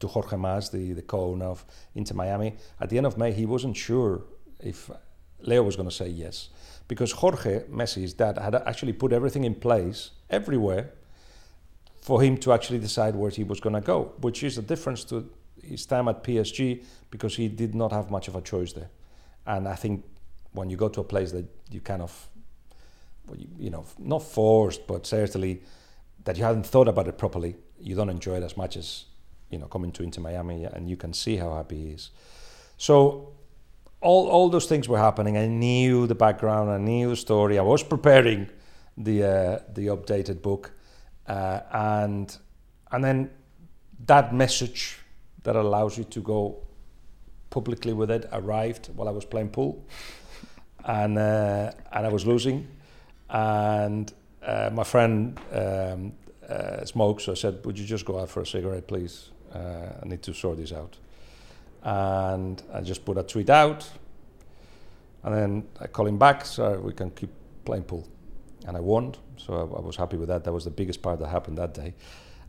to 0.00 0.06
Jorge 0.06 0.36
Mas, 0.36 0.70
the, 0.70 0.92
the 0.92 1.02
co-owner 1.02 1.46
of 1.46 1.64
Inter 1.94 2.14
Miami. 2.14 2.56
At 2.80 2.90
the 2.90 2.98
end 2.98 3.06
of 3.06 3.16
May, 3.18 3.32
he 3.32 3.46
wasn't 3.46 3.76
sure 3.76 4.22
if 4.60 4.90
Leo 5.40 5.62
was 5.62 5.76
going 5.76 5.88
to 5.88 5.94
say 5.94 6.08
yes. 6.08 6.50
Because 6.88 7.12
Jorge, 7.12 7.64
Messi's 7.64 8.14
dad, 8.14 8.38
had 8.38 8.54
actually 8.54 8.92
put 8.92 9.12
everything 9.12 9.44
in 9.44 9.54
place 9.54 10.10
everywhere 10.30 10.92
for 12.00 12.22
him 12.22 12.36
to 12.38 12.52
actually 12.52 12.78
decide 12.78 13.16
where 13.16 13.30
he 13.30 13.42
was 13.42 13.58
going 13.60 13.74
to 13.74 13.80
go, 13.80 14.12
which 14.20 14.44
is 14.44 14.58
a 14.58 14.62
difference 14.62 15.02
to 15.04 15.28
his 15.62 15.86
time 15.86 16.06
at 16.08 16.22
PSG 16.22 16.84
because 17.10 17.34
he 17.34 17.48
did 17.48 17.74
not 17.74 17.90
have 17.90 18.10
much 18.10 18.28
of 18.28 18.36
a 18.36 18.40
choice 18.40 18.72
there. 18.72 18.90
And 19.46 19.66
I 19.66 19.74
think 19.74 20.04
when 20.52 20.70
you 20.70 20.76
go 20.76 20.88
to 20.88 21.00
a 21.00 21.04
place 21.04 21.32
that 21.32 21.46
you 21.70 21.80
kind 21.80 22.02
of, 22.02 22.28
you 23.58 23.70
know, 23.70 23.84
not 23.98 24.22
forced, 24.22 24.86
but 24.86 25.06
certainly 25.06 25.62
that 26.24 26.36
you 26.36 26.44
haven't 26.44 26.66
thought 26.66 26.88
about 26.88 27.08
it 27.08 27.18
properly, 27.18 27.56
you 27.80 27.94
don't 27.94 28.08
enjoy 28.08 28.36
it 28.36 28.42
as 28.42 28.56
much 28.56 28.76
as 28.76 29.06
you 29.50 29.58
know 29.58 29.66
coming 29.66 29.92
to 29.92 30.02
Inter 30.02 30.20
Miami, 30.20 30.64
and 30.64 30.88
you 30.88 30.96
can 30.96 31.12
see 31.12 31.36
how 31.36 31.54
happy 31.54 31.76
he 31.76 31.90
is. 31.90 32.10
So 32.76 33.32
all 34.00 34.28
all 34.28 34.48
those 34.48 34.66
things 34.66 34.88
were 34.88 34.98
happening. 34.98 35.36
I 35.36 35.46
knew 35.46 36.06
the 36.06 36.14
background, 36.14 36.70
I 36.70 36.78
knew 36.78 37.10
the 37.10 37.16
story. 37.16 37.58
I 37.58 37.62
was 37.62 37.82
preparing 37.82 38.48
the 38.96 39.24
uh, 39.24 39.58
the 39.72 39.86
updated 39.88 40.42
book, 40.42 40.72
uh, 41.26 41.60
and 41.72 42.36
and 42.92 43.04
then 43.04 43.30
that 44.06 44.34
message 44.34 44.98
that 45.42 45.56
allows 45.56 45.96
you 45.96 46.04
to 46.04 46.20
go 46.20 46.62
publicly 47.50 47.92
with 47.92 48.10
it 48.10 48.26
arrived 48.32 48.90
while 48.94 49.08
I 49.08 49.12
was 49.12 49.24
playing 49.24 49.50
pool, 49.50 49.86
and 50.84 51.18
uh, 51.18 51.72
and 51.92 52.06
I 52.06 52.08
was 52.08 52.26
losing, 52.26 52.66
and 53.30 54.12
uh, 54.42 54.70
my 54.72 54.84
friend 54.84 55.38
um, 55.52 56.12
uh, 56.48 56.84
so 56.84 57.32
I 57.32 57.34
said, 57.34 57.64
"Would 57.64 57.78
you 57.78 57.84
just 57.84 58.04
go 58.04 58.20
out 58.20 58.28
for 58.28 58.40
a 58.42 58.46
cigarette, 58.46 58.86
please?" 58.86 59.30
Uh, 59.56 60.00
I 60.02 60.08
need 60.08 60.22
to 60.22 60.34
sort 60.34 60.58
this 60.58 60.72
out. 60.72 60.96
And 61.82 62.62
I 62.72 62.80
just 62.80 63.04
put 63.04 63.16
a 63.16 63.22
tweet 63.22 63.50
out, 63.50 63.88
and 65.22 65.34
then 65.34 65.68
I 65.80 65.86
call 65.86 66.06
him 66.06 66.18
back 66.18 66.44
so 66.44 66.80
we 66.80 66.92
can 66.92 67.10
keep 67.10 67.30
playing 67.64 67.84
pool. 67.84 68.06
And 68.66 68.76
I 68.76 68.80
won, 68.80 69.14
so 69.36 69.54
I, 69.54 69.78
I 69.78 69.80
was 69.80 69.96
happy 69.96 70.16
with 70.16 70.28
that. 70.28 70.44
That 70.44 70.52
was 70.52 70.64
the 70.64 70.70
biggest 70.70 71.00
part 71.02 71.20
that 71.20 71.28
happened 71.28 71.58
that 71.58 71.74
day. 71.74 71.94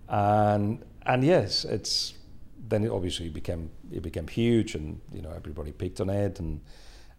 And 0.10 0.84
and 1.06 1.24
yes, 1.24 1.66
it's 1.66 2.14
then 2.70 2.84
it 2.84 2.92
obviously 2.92 3.30
became 3.30 3.70
it 3.92 4.02
became 4.02 4.28
huge, 4.28 4.74
and 4.76 5.00
you 5.14 5.22
know 5.22 5.32
everybody 5.32 5.72
picked 5.72 6.02
on 6.02 6.10
it. 6.10 6.40
And 6.40 6.62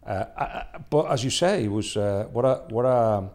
uh, 0.05 0.25
I, 0.37 0.65
but 0.91 1.11
as 1.11 1.23
you 1.23 1.31
say, 1.31 1.65
it 1.65 1.71
was 1.71 1.97
uh, 1.97 2.27
what 2.33 2.45
a 2.45 2.63
what 2.69 2.85
a 2.85 3.31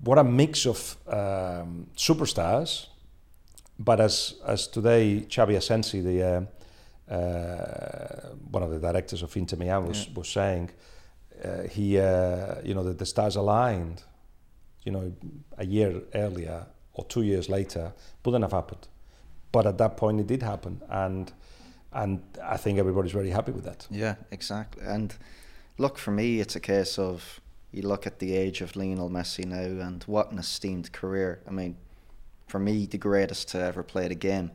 what 0.00 0.18
a 0.18 0.24
mix 0.24 0.66
of 0.66 0.96
um, 1.08 1.86
superstars 1.96 2.89
but 3.80 3.98
as 3.98 4.34
as 4.46 4.68
today, 4.68 5.24
Xavi 5.26 5.56
Asensi, 5.56 6.04
the 6.04 6.22
uh, 6.22 7.12
uh, 7.12 8.34
one 8.50 8.62
of 8.62 8.70
the 8.70 8.78
directors 8.78 9.22
of 9.22 9.34
Inter 9.36 9.56
Miami, 9.56 9.88
was, 9.88 10.06
yeah. 10.06 10.12
was 10.14 10.28
saying, 10.28 10.70
uh, 11.42 11.62
he 11.62 11.98
uh, 11.98 12.56
you 12.62 12.74
know 12.74 12.84
that 12.84 12.98
the 12.98 13.06
stars 13.06 13.36
aligned, 13.36 14.02
you 14.84 14.92
know, 14.92 15.12
a 15.56 15.64
year 15.64 16.02
earlier 16.14 16.66
or 16.92 17.04
two 17.06 17.22
years 17.22 17.48
later 17.48 17.92
wouldn't 18.24 18.44
have 18.44 18.52
happened, 18.52 18.86
but 19.50 19.66
at 19.66 19.78
that 19.78 19.96
point 19.96 20.20
it 20.20 20.26
did 20.26 20.42
happen, 20.42 20.82
and 20.90 21.32
and 21.92 22.22
I 22.44 22.58
think 22.58 22.78
everybody's 22.78 23.12
very 23.12 23.30
happy 23.30 23.52
with 23.52 23.64
that. 23.64 23.86
Yeah, 23.90 24.16
exactly. 24.30 24.84
And 24.84 25.14
look, 25.78 25.96
for 25.96 26.10
me, 26.10 26.40
it's 26.40 26.54
a 26.54 26.60
case 26.60 26.98
of 26.98 27.40
you 27.72 27.82
look 27.82 28.06
at 28.06 28.18
the 28.18 28.34
age 28.36 28.60
of 28.60 28.76
Lionel 28.76 29.08
Messi 29.08 29.46
now 29.46 29.86
and 29.86 30.02
what 30.04 30.32
an 30.32 30.38
esteemed 30.38 30.92
career. 30.92 31.40
I 31.48 31.50
mean, 31.50 31.76
for 32.50 32.58
me, 32.58 32.86
the 32.86 32.98
greatest 32.98 33.48
to 33.48 33.58
ever 33.62 33.82
play 33.82 34.08
the 34.08 34.14
game. 34.14 34.50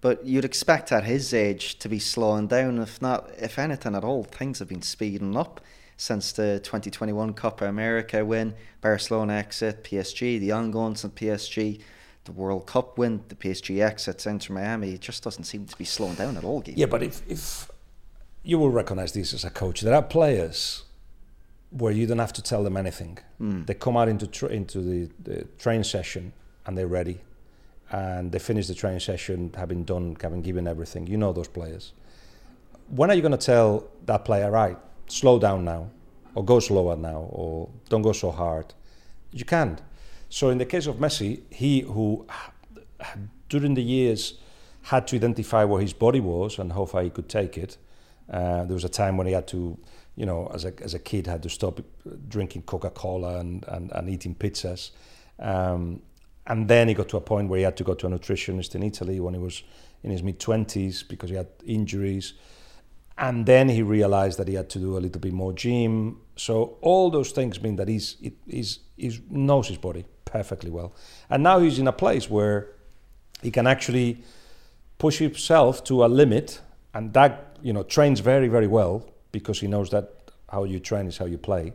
But 0.00 0.24
you'd 0.24 0.44
expect 0.44 0.92
at 0.92 1.04
his 1.04 1.34
age 1.34 1.78
to 1.80 1.88
be 1.88 1.98
slowing 1.98 2.46
down, 2.46 2.78
if 2.78 3.02
not, 3.02 3.30
if 3.38 3.58
anything 3.58 3.94
at 3.94 4.04
all. 4.04 4.24
Things 4.24 4.58
have 4.60 4.68
been 4.68 4.82
speeding 4.82 5.36
up 5.36 5.60
since 5.96 6.32
the 6.32 6.60
2021 6.62 7.34
Copa 7.34 7.66
America 7.66 8.24
win, 8.24 8.54
Barcelona 8.80 9.34
exit, 9.34 9.84
PSG, 9.84 10.38
the 10.38 10.52
ongoings 10.52 11.04
in 11.04 11.10
PSG, 11.10 11.80
the 12.24 12.32
World 12.32 12.66
Cup 12.66 12.98
win, 12.98 13.24
the 13.28 13.34
PSG 13.34 13.82
exit, 13.82 14.26
Inter 14.26 14.54
Miami, 14.54 14.92
it 14.92 15.00
just 15.00 15.22
doesn't 15.22 15.44
seem 15.44 15.66
to 15.66 15.76
be 15.76 15.84
slowing 15.84 16.14
down 16.14 16.36
at 16.36 16.44
all. 16.44 16.62
Yeah, 16.66 16.86
but 16.86 17.02
if, 17.02 17.22
if 17.28 17.70
you 18.42 18.58
will 18.58 18.70
recognize 18.70 19.12
this 19.12 19.34
as 19.34 19.44
a 19.44 19.50
coach, 19.50 19.80
there 19.80 19.94
are 19.94 20.02
players 20.02 20.84
where 21.70 21.92
you 21.92 22.06
don't 22.06 22.18
have 22.18 22.32
to 22.34 22.42
tell 22.42 22.62
them 22.62 22.76
anything. 22.76 23.18
Mm. 23.40 23.66
They 23.66 23.74
come 23.74 23.96
out 23.96 24.08
into 24.08 24.26
tra- 24.26 24.48
into 24.48 24.80
the, 24.80 25.10
the 25.22 25.44
training 25.58 25.84
session 25.84 26.32
and 26.66 26.76
they're 26.76 26.86
ready, 26.86 27.20
and 27.90 28.32
they 28.32 28.38
finish 28.38 28.66
the 28.66 28.74
training 28.74 29.00
session 29.00 29.52
having 29.56 29.84
done, 29.84 30.16
having 30.20 30.42
given 30.42 30.66
everything. 30.66 31.06
You 31.06 31.16
know 31.16 31.32
those 31.32 31.48
players. 31.48 31.92
When 32.88 33.10
are 33.10 33.14
you 33.14 33.22
going 33.22 33.32
to 33.32 33.46
tell 33.46 33.88
that 34.06 34.24
player, 34.24 34.50
right, 34.50 34.76
slow 35.06 35.38
down 35.38 35.64
now, 35.64 35.90
or 36.34 36.44
go 36.44 36.60
slower 36.60 36.96
now, 36.96 37.28
or 37.30 37.70
don't 37.88 38.02
go 38.02 38.12
so 38.12 38.30
hard? 38.30 38.74
You 39.32 39.44
can't. 39.44 39.80
So 40.28 40.50
in 40.50 40.58
the 40.58 40.66
case 40.66 40.86
of 40.86 40.96
Messi, 40.96 41.42
he 41.50 41.80
who 41.80 42.26
during 43.48 43.74
the 43.74 43.82
years 43.82 44.34
had 44.82 45.06
to 45.08 45.16
identify 45.16 45.64
where 45.64 45.80
his 45.80 45.92
body 45.92 46.20
was 46.20 46.58
and 46.58 46.72
how 46.72 46.84
far 46.84 47.02
he 47.02 47.10
could 47.10 47.28
take 47.28 47.56
it. 47.56 47.76
Uh, 48.30 48.64
there 48.64 48.74
was 48.74 48.84
a 48.84 48.88
time 48.88 49.16
when 49.16 49.26
he 49.26 49.32
had 49.32 49.46
to, 49.46 49.78
you 50.16 50.26
know, 50.26 50.50
as 50.52 50.64
a, 50.64 50.72
as 50.82 50.94
a 50.94 50.98
kid, 50.98 51.26
had 51.26 51.42
to 51.42 51.48
stop 51.48 51.80
drinking 52.28 52.62
Coca 52.62 52.90
Cola 52.90 53.38
and, 53.38 53.64
and, 53.68 53.92
and 53.92 54.10
eating 54.10 54.34
pizzas. 54.34 54.90
Um, 55.38 56.02
and 56.46 56.68
then 56.68 56.88
he 56.88 56.94
got 56.94 57.08
to 57.10 57.16
a 57.16 57.20
point 57.20 57.48
where 57.48 57.58
he 57.58 57.64
had 57.64 57.76
to 57.78 57.84
go 57.84 57.94
to 57.94 58.06
a 58.06 58.10
nutritionist 58.10 58.74
in 58.74 58.82
Italy 58.82 59.20
when 59.20 59.34
he 59.34 59.40
was 59.40 59.62
in 60.02 60.10
his 60.10 60.22
mid 60.22 60.38
20s 60.38 61.06
because 61.08 61.30
he 61.30 61.36
had 61.36 61.48
injuries. 61.64 62.34
And 63.16 63.46
then 63.46 63.68
he 63.68 63.82
realized 63.82 64.38
that 64.38 64.48
he 64.48 64.54
had 64.54 64.68
to 64.70 64.78
do 64.78 64.98
a 64.98 65.00
little 65.00 65.20
bit 65.20 65.32
more 65.32 65.52
gym. 65.52 66.20
So 66.36 66.76
all 66.80 67.10
those 67.10 67.30
things 67.30 67.62
mean 67.62 67.76
that 67.76 67.88
he's, 67.88 68.16
he's, 68.46 68.80
he 68.96 69.20
knows 69.30 69.68
his 69.68 69.78
body 69.78 70.04
perfectly 70.24 70.70
well. 70.70 70.92
And 71.30 71.42
now 71.42 71.60
he's 71.60 71.78
in 71.78 71.86
a 71.86 71.92
place 71.92 72.28
where 72.28 72.72
he 73.40 73.50
can 73.50 73.66
actually 73.66 74.22
push 74.98 75.18
himself 75.18 75.84
to 75.84 76.04
a 76.04 76.06
limit 76.06 76.60
and 76.94 77.12
that 77.12 77.56
you 77.62 77.72
know 77.72 77.82
trains 77.82 78.20
very 78.20 78.48
very 78.48 78.66
well 78.66 79.06
because 79.32 79.60
he 79.60 79.66
knows 79.66 79.90
that 79.90 80.30
how 80.48 80.64
you 80.64 80.78
train 80.78 81.06
is 81.06 81.18
how 81.18 81.26
you 81.26 81.38
play 81.38 81.72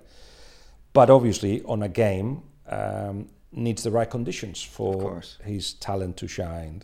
but 0.94 1.10
obviously 1.10 1.62
on 1.64 1.84
a 1.84 1.90
game 1.90 2.42
um, 2.68 3.28
needs 3.52 3.84
the 3.84 3.92
right 3.92 4.10
conditions 4.10 4.62
for 4.62 5.24
his 5.44 5.74
talent 5.74 6.18
to 6.18 6.28
shine. 6.28 6.84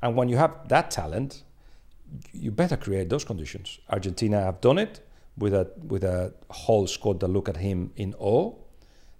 And 0.00 0.16
when 0.16 0.28
you 0.28 0.36
have 0.36 0.68
that 0.68 0.90
talent 0.90 1.42
you 2.32 2.50
better 2.50 2.76
create 2.76 3.08
those 3.08 3.24
conditions. 3.24 3.78
Argentina 3.90 4.40
have 4.42 4.60
done 4.60 4.78
it 4.78 5.00
with 5.36 5.54
a 5.54 5.70
with 5.86 6.04
a 6.04 6.32
whole 6.50 6.86
squad 6.86 7.20
that 7.20 7.28
look 7.28 7.48
at 7.48 7.56
him 7.56 7.92
in 7.96 8.14
awe. 8.18 8.52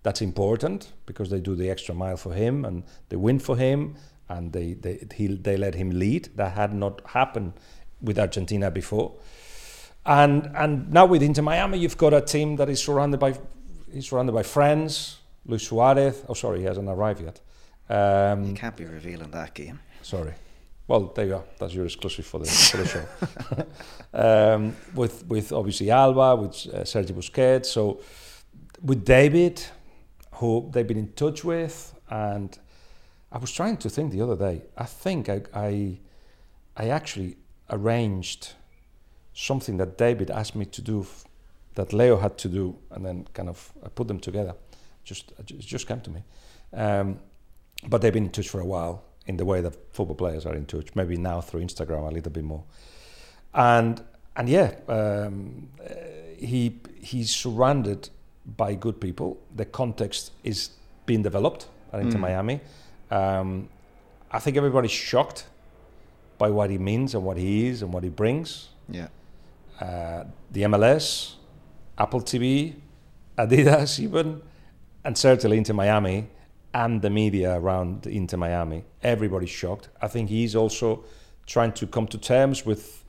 That's 0.03 0.21
important 0.21 0.93
because 1.07 1.31
they 1.31 1.41
do 1.41 1.55
the 1.55 1.71
extra 1.71 1.95
mile 1.95 2.17
for 2.17 2.33
him 2.33 2.65
and 2.65 2.85
they 3.09 3.17
win 3.17 3.39
for 3.39 3.57
him 3.57 3.97
and 4.29 4.53
they 4.53 4.75
they 4.75 5.07
he, 5.15 5.29
they 5.29 5.57
let 5.57 5.75
him 5.75 5.91
lead. 5.91 6.29
That 6.37 6.53
had 6.53 6.75
not 6.75 7.03
happened 7.07 7.55
with 8.01 8.19
Argentina 8.19 8.71
before. 8.71 9.15
And 10.07 10.51
and 10.55 10.93
now 10.93 11.07
with 11.07 11.23
Inter 11.23 11.43
Miami, 11.43 11.79
you've 11.79 11.99
got 11.99 12.13
a 12.13 12.21
team 12.21 12.57
that 12.57 12.69
is 12.69 12.83
surrounded 12.83 13.19
by 13.19 13.35
he's 13.93 14.09
surrounded 14.09 14.33
by 14.33 14.43
friends. 14.43 15.19
Luis 15.47 15.67
Suarez. 15.67 16.25
Oh, 16.29 16.35
sorry, 16.35 16.61
he 16.61 16.65
hasn't 16.65 16.89
arrived 16.89 17.21
yet. 17.21 17.41
Um, 17.89 18.45
you 18.45 18.55
can't 18.55 18.77
be 18.77 18.85
revealing 18.85 19.31
that 19.31 19.55
game. 19.55 19.81
Sorry. 20.03 20.35
Well, 20.87 21.13
there 21.15 21.27
you 21.27 21.35
are. 21.37 21.45
That's 21.59 21.75
your 21.75 21.87
exclusive 21.87 22.27
for 22.27 22.41
the 22.41 22.47
for 22.47 22.77
the 22.77 22.87
show. 22.87 23.05
um, 24.55 24.77
with 24.95 25.27
with 25.27 25.53
obviously 25.53 25.91
Alba, 25.91 26.37
with 26.37 26.51
uh, 26.51 26.81
Sergio 26.85 27.13
Busquets. 27.13 27.67
So 27.67 28.01
with 28.83 29.05
David, 29.05 29.65
who 30.33 30.69
they've 30.73 30.87
been 30.87 30.99
in 30.99 31.13
touch 31.13 31.43
with, 31.43 31.95
and 32.11 32.59
I 33.33 33.39
was 33.39 33.51
trying 33.51 33.79
to 33.79 33.89
think 33.89 34.13
the 34.13 34.21
other 34.21 34.37
day. 34.37 34.63
I 34.77 34.85
think 34.85 35.29
I 35.29 35.43
I, 35.55 36.01
I 36.77 36.89
actually 36.89 37.37
arranged 37.71 38.53
something 39.33 39.79
that 39.79 39.97
David 39.97 40.31
asked 40.31 40.55
me 40.55 40.67
to 40.67 40.83
do, 40.83 41.07
that 41.75 41.93
Leo 41.93 42.19
had 42.19 42.37
to 42.39 42.49
do, 42.49 42.77
and 42.91 43.05
then 43.05 43.27
kind 43.33 43.49
of 43.49 43.73
I 43.83 43.89
put 43.89 44.07
them 44.09 44.21
together. 44.21 44.55
Just 45.05 45.33
it 45.39 45.59
just 45.59 45.87
came 45.87 46.01
to 46.01 46.11
me. 46.11 46.23
Um, 46.73 47.19
but 47.87 48.01
they've 48.01 48.13
been 48.13 48.25
in 48.25 48.31
touch 48.31 48.49
for 48.49 48.61
a 48.61 48.67
while 48.67 49.05
in 49.27 49.37
the 49.37 49.45
way 49.45 49.61
that 49.61 49.77
football 49.93 50.17
players 50.17 50.47
are 50.47 50.55
in 50.55 50.67
touch. 50.67 50.95
Maybe 50.95 51.17
now 51.17 51.41
through 51.41 51.63
Instagram 51.63 52.09
a 52.09 52.13
little 52.13 52.33
bit 52.33 52.45
more. 52.45 52.65
And 53.53 54.03
and 54.37 54.49
yeah, 54.49 54.75
um, 54.89 55.69
he 56.39 56.81
he's 57.01 57.31
surrounded 57.31 58.09
by 58.57 58.75
good 58.75 59.01
people. 59.01 59.39
The 59.55 59.65
context 59.65 60.33
is 60.43 60.71
being 61.07 61.23
developed 61.23 61.69
into 61.93 62.17
mm. 62.17 62.21
Miami. 62.21 62.61
Um, 63.11 63.69
I 64.31 64.39
think 64.39 64.57
everybody's 64.57 64.91
shocked 64.91 65.47
by 66.39 66.51
what 66.51 66.71
he 66.71 66.79
means 66.79 67.15
and 67.15 67.25
what 67.25 67.37
he 67.37 67.69
is 67.69 67.83
and 67.83 67.93
what 67.93 68.03
he 68.03 68.11
brings. 68.11 68.69
Yeah. 68.89 69.09
Uh, 69.81 70.25
the 70.51 70.63
MLS, 70.63 71.35
Apple 71.97 72.21
TV, 72.21 72.75
Adidas, 73.39 74.01
even, 74.07 74.43
and 75.05 75.17
certainly 75.17 75.59
Inter 75.59 75.75
Miami 75.75 76.29
and 76.73 77.03
the 77.03 77.11
media 77.11 77.59
around 77.59 78.07
Inter 78.07 78.37
Miami. 78.37 78.85
Everybody's 79.03 79.51
shocked. 79.51 79.89
I 80.03 80.09
think 80.09 80.29
he's 80.29 80.57
also 80.57 81.05
trying 81.47 81.73
to 81.73 81.87
come 81.87 82.07
to 82.09 82.19
terms 82.19 82.67
with, 82.67 83.05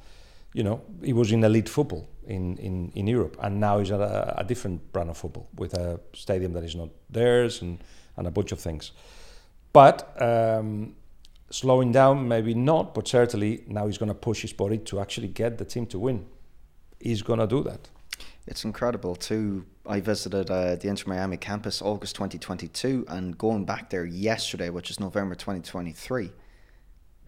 you 0.54 0.64
know, 0.64 0.82
he 1.04 1.14
was 1.14 1.32
in 1.32 1.44
elite 1.44 1.70
football 1.70 2.08
in, 2.28 2.58
in, 2.58 2.92
in 2.96 3.08
Europe, 3.08 3.38
and 3.42 3.60
now 3.60 3.80
he's 3.80 3.92
at 3.92 4.02
a, 4.02 4.40
a 4.40 4.44
different 4.44 4.92
brand 4.92 5.10
of 5.10 5.18
football 5.18 5.48
with 5.56 5.74
a 5.74 6.00
stadium 6.14 6.54
that 6.54 6.64
is 6.64 6.76
not 6.76 6.90
theirs 7.10 7.62
and, 7.62 7.84
and 8.18 8.28
a 8.28 8.32
bunch 8.32 8.52
of 8.52 8.60
things. 8.60 8.92
But 9.74 10.22
um, 10.22 10.96
slowing 11.50 11.92
down, 11.92 12.28
maybe 12.28 12.54
not, 12.54 12.94
but 12.94 13.08
certainly 13.08 13.64
now 13.68 13.88
he's 13.88 13.98
going 13.98 14.10
to 14.10 14.16
push 14.16 14.42
his 14.42 14.54
body 14.54 14.78
to 14.80 15.00
actually 15.00 15.28
get 15.28 15.58
the 15.58 15.66
team 15.66 15.86
to 15.88 16.00
win. 16.00 16.26
He's 17.00 17.22
going 17.22 17.40
to 17.40 17.48
do 17.48 17.64
that. 17.64 17.90
It's 18.48 18.64
incredible 18.64 19.16
too. 19.16 19.66
I 19.88 20.00
visited 20.00 20.52
uh, 20.52 20.76
the 20.76 20.88
Inter 20.88 21.10
Miami 21.10 21.38
campus 21.38 21.82
August 21.82 22.16
2022 22.16 23.06
and 23.08 23.38
going 23.38 23.66
back 23.66 23.90
there 23.90 24.06
yesterday, 24.06 24.70
which 24.70 24.90
is 24.90 25.00
November 25.00 25.36
2023. 25.36 26.32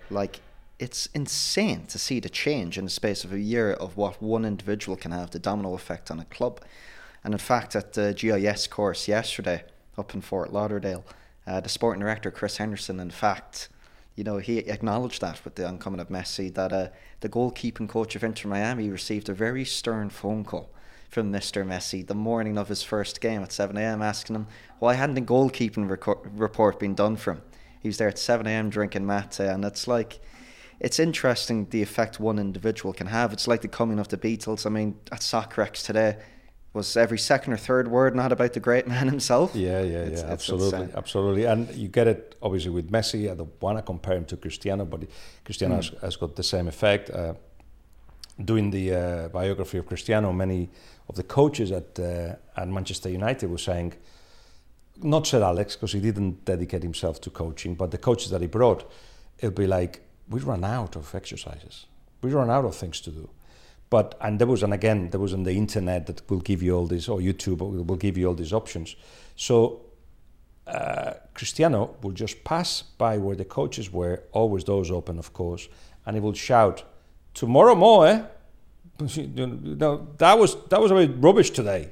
Like, 0.10 0.42
it's 0.80 1.08
insane 1.08 1.86
to 1.88 1.98
see 1.98 2.20
the 2.20 2.30
change 2.30 2.78
in 2.78 2.86
the 2.86 2.92
space 2.92 3.24
of 3.24 3.34
a 3.34 3.40
year 3.40 3.74
of 3.74 3.98
what 3.98 4.22
one 4.22 4.46
individual 4.46 4.96
can 4.96 5.12
have, 5.12 5.32
the 5.32 5.40
domino 5.40 5.74
effect 5.74 6.12
on 6.12 6.20
a 6.20 6.26
club. 6.26 6.62
And 7.24 7.34
in 7.34 7.40
fact, 7.40 7.76
at 7.76 7.94
the 7.94 8.14
GIS 8.14 8.68
course 8.68 9.08
yesterday 9.08 9.64
up 9.98 10.14
in 10.14 10.22
Fort 10.22 10.54
Lauderdale, 10.54 11.04
uh, 11.48 11.62
the 11.62 11.70
sporting 11.70 12.02
director, 12.02 12.30
Chris 12.30 12.58
Henderson, 12.58 13.00
in 13.00 13.10
fact, 13.10 13.70
you 14.16 14.24
know, 14.24 14.38
he 14.38 14.60
acknowledged 14.60 15.22
that 15.22 15.44
with 15.44 15.56
the 15.56 15.68
oncoming 15.68 16.00
of 16.00 16.10
Messi, 16.10 16.54
that 16.54 16.72
uh, 16.72 16.90
the 17.22 17.30
goalkeeping 17.30 17.90
coach 17.90 18.16
of 18.16 18.24
Inter 18.24 18.50
Miami 18.50 18.90
received 18.90 19.30
a 19.30 19.34
very 19.34 19.66
stern 19.66 20.10
phone 20.10 20.44
call 20.44 20.70
from 21.10 21.32
Mr. 21.32 21.66
Messi 21.66 22.06
the 22.06 22.16
morning 22.16 22.58
of 22.58 22.68
his 22.68 22.84
first 22.84 23.22
game 23.22 23.42
at 23.42 23.52
7 23.52 23.78
a.m. 23.78 24.02
asking 24.02 24.36
him 24.36 24.48
why 24.80 24.94
hadn't 24.94 25.16
the 25.16 25.22
goalkeeping 25.22 25.90
reco- 25.90 26.30
report 26.34 26.80
been 26.80 26.96
done 26.96 27.16
for 27.16 27.34
him. 27.34 27.42
He 27.82 27.90
was 27.90 27.98
there 27.98 28.08
at 28.08 28.20
7 28.20 28.46
a.m. 28.46 28.70
drinking 28.70 29.06
mate, 29.06 29.40
and 29.40 29.64
it's 29.64 29.88
like, 29.88 30.20
it's 30.80 31.00
interesting 31.00 31.68
the 31.70 31.82
effect 31.82 32.20
one 32.20 32.38
individual 32.40 32.94
can 32.94 33.08
have. 33.08 33.34
It's 33.34 33.48
like 33.48 33.62
the 33.62 33.68
coming 33.68 34.00
of 34.00 34.10
the 34.10 34.18
Beatles. 34.18 34.66
I 34.66 34.70
mean, 34.70 35.00
at 35.12 35.22
Soccerex 35.22 35.86
today, 35.86 36.18
was 36.74 36.96
every 36.96 37.18
second 37.18 37.54
or 37.54 37.58
third 37.58 37.88
word 37.88 38.16
not 38.16 38.32
about 38.32 38.54
the 38.54 38.60
great 38.60 38.88
man 38.94 39.08
himself? 39.08 39.56
Yeah, 39.56 39.82
yeah, 39.82 40.00
it's, 40.00 40.22
yeah, 40.22 40.24
it's 40.24 40.24
absolutely, 40.24 40.82
insane. 40.82 40.98
absolutely. 40.98 41.46
And 41.46 41.76
you 41.76 41.88
get 41.88 42.08
it 42.08 42.36
obviously 42.42 42.72
with 42.72 42.92
Messi. 42.92 43.32
I 43.32 43.36
don't 43.36 43.62
want 43.62 43.78
to 43.78 43.82
compare 43.82 44.16
him 44.16 44.26
to 44.26 44.38
Cristiano, 44.38 44.86
but 44.86 45.04
Cristiano 45.44 45.76
mm. 45.76 45.78
has, 45.78 46.02
has, 46.02 46.16
got 46.16 46.36
the 46.36 46.44
same 46.44 46.68
effect. 46.68 47.10
Uh, 47.10 47.34
doing 48.44 48.72
the 48.72 48.94
uh, 48.94 49.28
biography 49.30 49.78
of 49.78 49.86
Cristiano, 49.86 50.32
many 50.32 50.70
of 51.10 51.16
the 51.16 51.24
coaches 51.24 51.72
at 51.72 52.00
uh, 52.00 52.36
at 52.56 52.68
Manchester 52.68 53.10
United 53.10 53.50
were 53.50 53.58
saying, 53.58 53.94
not 55.02 55.28
Sir 55.28 55.44
Alex 55.44 55.76
because 55.76 55.94
he 55.94 56.00
didn't 56.02 56.46
dedicate 56.46 56.84
himself 56.84 57.22
to 57.22 57.30
coaching, 57.30 57.76
but 57.76 57.92
the 57.92 57.98
coaches 57.98 58.30
that 58.32 58.42
he 58.42 58.48
brought, 58.48 58.90
it'd 59.40 59.56
be 59.56 59.68
like 59.68 60.02
we 60.30 60.40
run 60.40 60.64
out 60.64 60.96
of 60.96 61.14
exercises, 61.16 61.86
we 62.22 62.32
run 62.32 62.50
out 62.50 62.66
of 62.66 62.76
things 62.76 63.02
to 63.02 63.12
do 63.12 63.30
but 63.90 64.18
and 64.22 64.40
there 64.40 64.48
was 64.48 64.64
and 64.64 64.74
again 64.74 65.10
there 65.12 65.20
was 65.20 65.34
on 65.34 65.44
the 65.44 65.54
internet 65.54 66.08
that 66.08 66.30
will 66.30 66.40
give 66.40 66.62
you 66.62 66.76
all 66.76 66.88
this 66.88 67.08
or 67.08 67.20
YouTube 67.20 67.60
will 67.60 67.96
give 67.96 68.18
you 68.18 68.28
all 68.28 68.34
these 68.34 68.54
options. 68.54 68.96
So 69.36 69.82
uh, 70.66 71.14
Cristiano 71.34 71.96
will 72.02 72.12
just 72.12 72.44
pass 72.44 72.82
by 72.82 73.18
where 73.18 73.36
the 73.36 73.46
coaches 73.46 73.92
were, 73.92 74.24
always 74.34 74.66
doors 74.66 74.92
open, 74.92 75.18
of 75.18 75.32
course, 75.32 75.70
and 76.06 76.16
he 76.16 76.20
will 76.20 76.34
shout, 76.34 76.84
"Tomorrow 77.38 77.76
more." 77.76 78.08
Eh? 78.08 78.22
No, 79.80 80.08
that 80.18 80.40
was 80.40 80.56
that 80.70 80.82
was 80.82 80.92
a 80.92 80.96
bit 80.96 81.12
rubbish 81.18 81.52
today, 81.52 81.90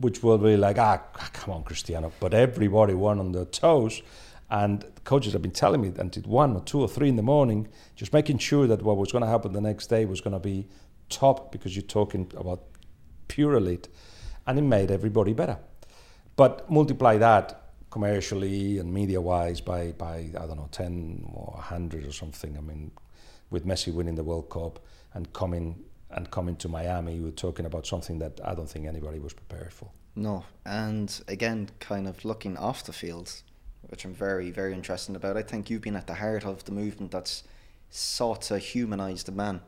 which 0.00 0.22
will 0.22 0.38
be 0.38 0.56
like, 0.56 0.78
ah, 0.78 1.00
come 1.32 1.54
on, 1.54 1.62
Cristiano. 1.62 2.12
But 2.18 2.34
everybody 2.34 2.94
won 2.94 3.20
on 3.20 3.32
their 3.32 3.44
toes, 3.44 4.02
and 4.50 4.84
coaches 5.04 5.32
have 5.32 5.42
been 5.42 5.52
telling 5.52 5.80
me 5.80 5.92
until 5.96 6.24
one 6.24 6.56
or 6.56 6.60
two 6.60 6.80
or 6.80 6.88
three 6.88 7.08
in 7.08 7.16
the 7.16 7.22
morning, 7.22 7.68
just 7.94 8.12
making 8.12 8.38
sure 8.38 8.66
that 8.66 8.82
what 8.82 8.96
was 8.96 9.12
going 9.12 9.22
to 9.22 9.28
happen 9.28 9.52
the 9.52 9.60
next 9.60 9.86
day 9.86 10.04
was 10.04 10.20
going 10.20 10.34
to 10.34 10.40
be 10.40 10.66
top 11.08 11.52
because 11.52 11.76
you're 11.76 11.82
talking 11.82 12.30
about 12.36 12.60
pure 13.28 13.54
elite. 13.54 13.88
And 14.46 14.58
it 14.58 14.62
made 14.62 14.90
everybody 14.90 15.32
better. 15.32 15.58
But 16.34 16.68
multiply 16.70 17.16
that 17.18 17.72
commercially 17.90 18.78
and 18.78 18.92
media 18.92 19.20
wise 19.20 19.60
by, 19.60 19.92
by, 19.92 20.30
I 20.38 20.46
don't 20.46 20.56
know, 20.56 20.68
10 20.72 21.30
or 21.32 21.52
100 21.54 22.06
or 22.06 22.12
something. 22.12 22.56
I 22.56 22.60
mean, 22.60 22.90
with 23.52 23.66
Messi 23.66 23.92
winning 23.92 24.16
the 24.16 24.24
World 24.24 24.50
Cup 24.50 24.80
and 25.14 25.32
coming 25.32 25.84
and 26.10 26.30
coming 26.30 26.56
to 26.56 26.68
Miami, 26.68 27.18
we 27.18 27.24
were 27.26 27.30
talking 27.30 27.66
about 27.66 27.86
something 27.86 28.18
that 28.18 28.40
I 28.44 28.54
don't 28.54 28.68
think 28.68 28.86
anybody 28.86 29.18
was 29.18 29.32
prepared 29.32 29.72
for. 29.72 29.90
No, 30.14 30.44
and 30.66 31.22
again, 31.28 31.70
kind 31.80 32.06
of 32.06 32.24
looking 32.24 32.56
off 32.56 32.84
the 32.84 32.92
field, 32.92 33.32
which 33.88 34.04
I'm 34.04 34.12
very, 34.12 34.50
very 34.50 34.74
interested 34.74 35.16
about. 35.16 35.36
I 35.36 35.42
think 35.42 35.70
you've 35.70 35.80
been 35.80 35.96
at 35.96 36.06
the 36.06 36.14
heart 36.14 36.44
of 36.44 36.64
the 36.64 36.72
movement 36.72 37.12
that's 37.12 37.44
sought 37.88 38.42
to 38.42 38.58
humanise 38.58 39.22
the 39.22 39.32
man, 39.32 39.60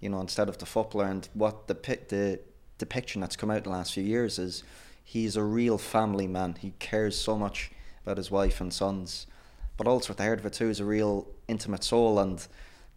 you 0.00 0.08
know, 0.08 0.20
instead 0.20 0.48
of 0.48 0.58
the 0.58 0.66
footballer. 0.66 1.06
And 1.06 1.28
what 1.34 1.68
the 1.68 1.74
the 1.74 2.40
depiction 2.78 3.20
that's 3.20 3.36
come 3.36 3.50
out 3.50 3.58
in 3.58 3.62
the 3.64 3.70
last 3.70 3.92
few 3.92 4.02
years 4.02 4.40
is 4.40 4.64
he's 5.04 5.36
a 5.36 5.42
real 5.44 5.78
family 5.78 6.26
man. 6.26 6.56
He 6.58 6.72
cares 6.80 7.16
so 7.16 7.38
much 7.38 7.70
about 8.02 8.16
his 8.16 8.30
wife 8.30 8.60
and 8.60 8.74
sons, 8.74 9.28
but 9.76 9.86
also 9.86 10.12
at 10.12 10.16
the 10.16 10.24
heart 10.24 10.40
of 10.40 10.46
it 10.46 10.54
too 10.54 10.68
is 10.68 10.80
a 10.80 10.84
real 10.84 11.28
intimate 11.46 11.84
soul. 11.84 12.18
And 12.18 12.44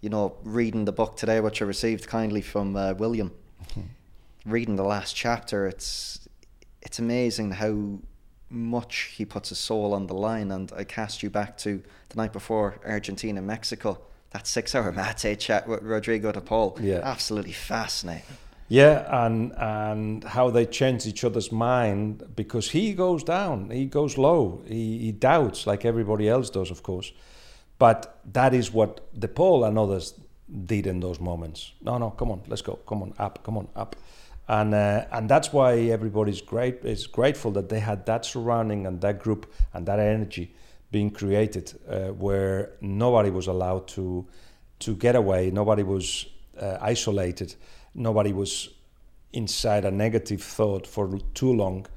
you 0.02 0.10
know, 0.10 0.36
reading 0.44 0.86
the 0.86 0.92
book 0.92 1.18
today, 1.18 1.40
which 1.40 1.62
I 1.62 1.66
received 1.66 2.08
kindly 2.08 2.42
from 2.42 2.76
uh, 2.76 2.94
Guillem, 2.94 3.32
mm-hmm. 3.70 3.82
reading 4.46 4.76
the 4.76 4.84
last 4.84 5.16
chapter, 5.16 5.68
it's 5.68 6.28
it's 6.82 7.00
amazing 7.00 7.52
how 7.52 8.00
much 8.50 9.14
he 9.18 9.26
puts 9.26 9.50
his 9.50 9.58
soul 9.58 9.94
on 9.94 10.08
the 10.08 10.14
line. 10.14 10.52
And 10.52 10.72
I 10.78 10.84
cast 10.84 11.24
you 11.24 11.30
back 11.30 11.58
to 11.60 11.82
the 12.10 12.16
night 12.16 12.32
before 12.32 12.80
Argentina 12.86 13.42
Mexico. 13.42 14.00
That 14.32 14.46
six-hour 14.48 14.92
mate 15.24 15.40
chat 15.40 15.68
with 15.68 15.82
Rodrigo 15.82 16.32
de 16.32 16.42
Paul. 16.42 16.78
Yeah, 16.82 17.00
absolutely 17.04 17.54
fascinating. 17.54 18.38
Yeah, 18.68 19.26
and 19.26 19.54
and 19.58 20.24
how 20.24 20.50
they 20.50 20.66
change 20.66 21.06
each 21.06 21.24
other's 21.24 21.52
mind 21.52 22.24
because 22.36 22.72
he 22.72 22.94
goes 22.94 23.24
down, 23.24 23.70
he 23.70 23.86
goes 23.86 24.18
low, 24.18 24.64
he, 24.68 24.98
he 24.98 25.12
doubts 25.12 25.68
like 25.68 25.86
everybody 25.86 26.28
else 26.28 26.50
does, 26.50 26.72
of 26.72 26.82
course. 26.82 27.12
But 27.78 28.20
that 28.34 28.54
is 28.54 28.72
what 28.72 29.02
De 29.20 29.28
Paul 29.28 29.64
and 29.66 29.78
others 29.78 30.14
did 30.66 30.88
in 30.88 31.00
those 31.00 31.20
moments. 31.20 31.74
No, 31.82 31.98
no, 31.98 32.12
come 32.12 32.32
on, 32.32 32.42
let's 32.48 32.62
go, 32.62 32.76
come 32.88 33.02
on, 33.02 33.14
up, 33.20 33.44
come 33.44 33.58
on, 33.58 33.68
up, 33.76 33.96
and 34.48 34.74
uh, 34.74 35.06
and 35.12 35.28
that's 35.30 35.52
why 35.52 35.78
everybody's 35.92 36.42
great 36.42 36.86
is 36.86 37.08
grateful 37.08 37.52
that 37.52 37.70
they 37.70 37.80
had 37.80 38.06
that 38.06 38.26
surrounding 38.26 38.86
and 38.86 39.02
that 39.02 39.20
group 39.20 39.52
and 39.74 39.86
that 39.88 40.00
energy 40.00 40.54
being 40.92 41.10
created 41.10 41.74
uh, 41.90 42.10
where 42.10 42.72
nobody 42.80 43.30
was 43.30 43.48
allowed 43.48 43.88
to 43.88 44.26
to 44.80 44.96
get 44.96 45.16
away, 45.16 45.52
nobody 45.52 45.84
was 45.84 46.28
uh, 46.62 46.78
isolated 46.80 47.56
nobody 47.96 48.34
was 48.34 48.70
inside 49.34 49.86
a 49.86 49.92
negative 49.92 50.44
thought 50.44 50.86
for 50.86 51.20
too 51.34 51.54
long. 51.54 51.88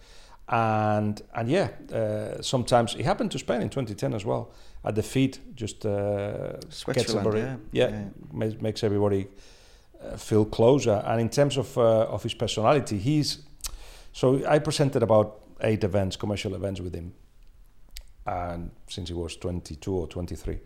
And 0.49 1.20
and 1.35 1.51
yeah, 1.51 1.68
uh, 1.93 2.41
sometimes 2.41 2.95
it 2.95 3.05
happened 3.05 3.33
to 3.33 3.39
Spain 3.39 3.61
in 3.61 3.68
2010 3.68 4.14
as 4.14 4.24
well. 4.24 4.51
At 4.85 4.95
the 4.95 5.03
feet, 5.03 5.41
just 5.57 5.85
uh, 5.85 6.53
gets 6.87 7.14
everybody, 7.14 7.41
yeah, 7.41 7.57
yeah, 7.72 7.89
yeah. 7.89 8.05
Makes, 8.33 8.62
makes 8.62 8.85
everybody 8.85 9.26
uh, 10.03 10.16
feel 10.16 10.45
closer. 10.45 11.03
And 11.05 11.20
in 11.20 11.29
terms 11.29 11.57
of 11.57 11.76
uh, 11.76 12.14
of 12.14 12.22
his 12.22 12.35
personality, 12.35 12.99
he's 12.99 13.43
so 14.12 14.45
I 14.47 14.61
presented 14.61 15.03
about 15.03 15.41
eight 15.61 15.85
events, 15.85 16.16
commercial 16.16 16.55
events 16.55 16.81
with 16.81 16.95
him, 16.95 17.12
and 18.24 18.70
since 18.87 19.09
he 19.09 19.14
was 19.14 19.37
22 19.37 19.93
or 19.93 20.07
23, 20.07 20.59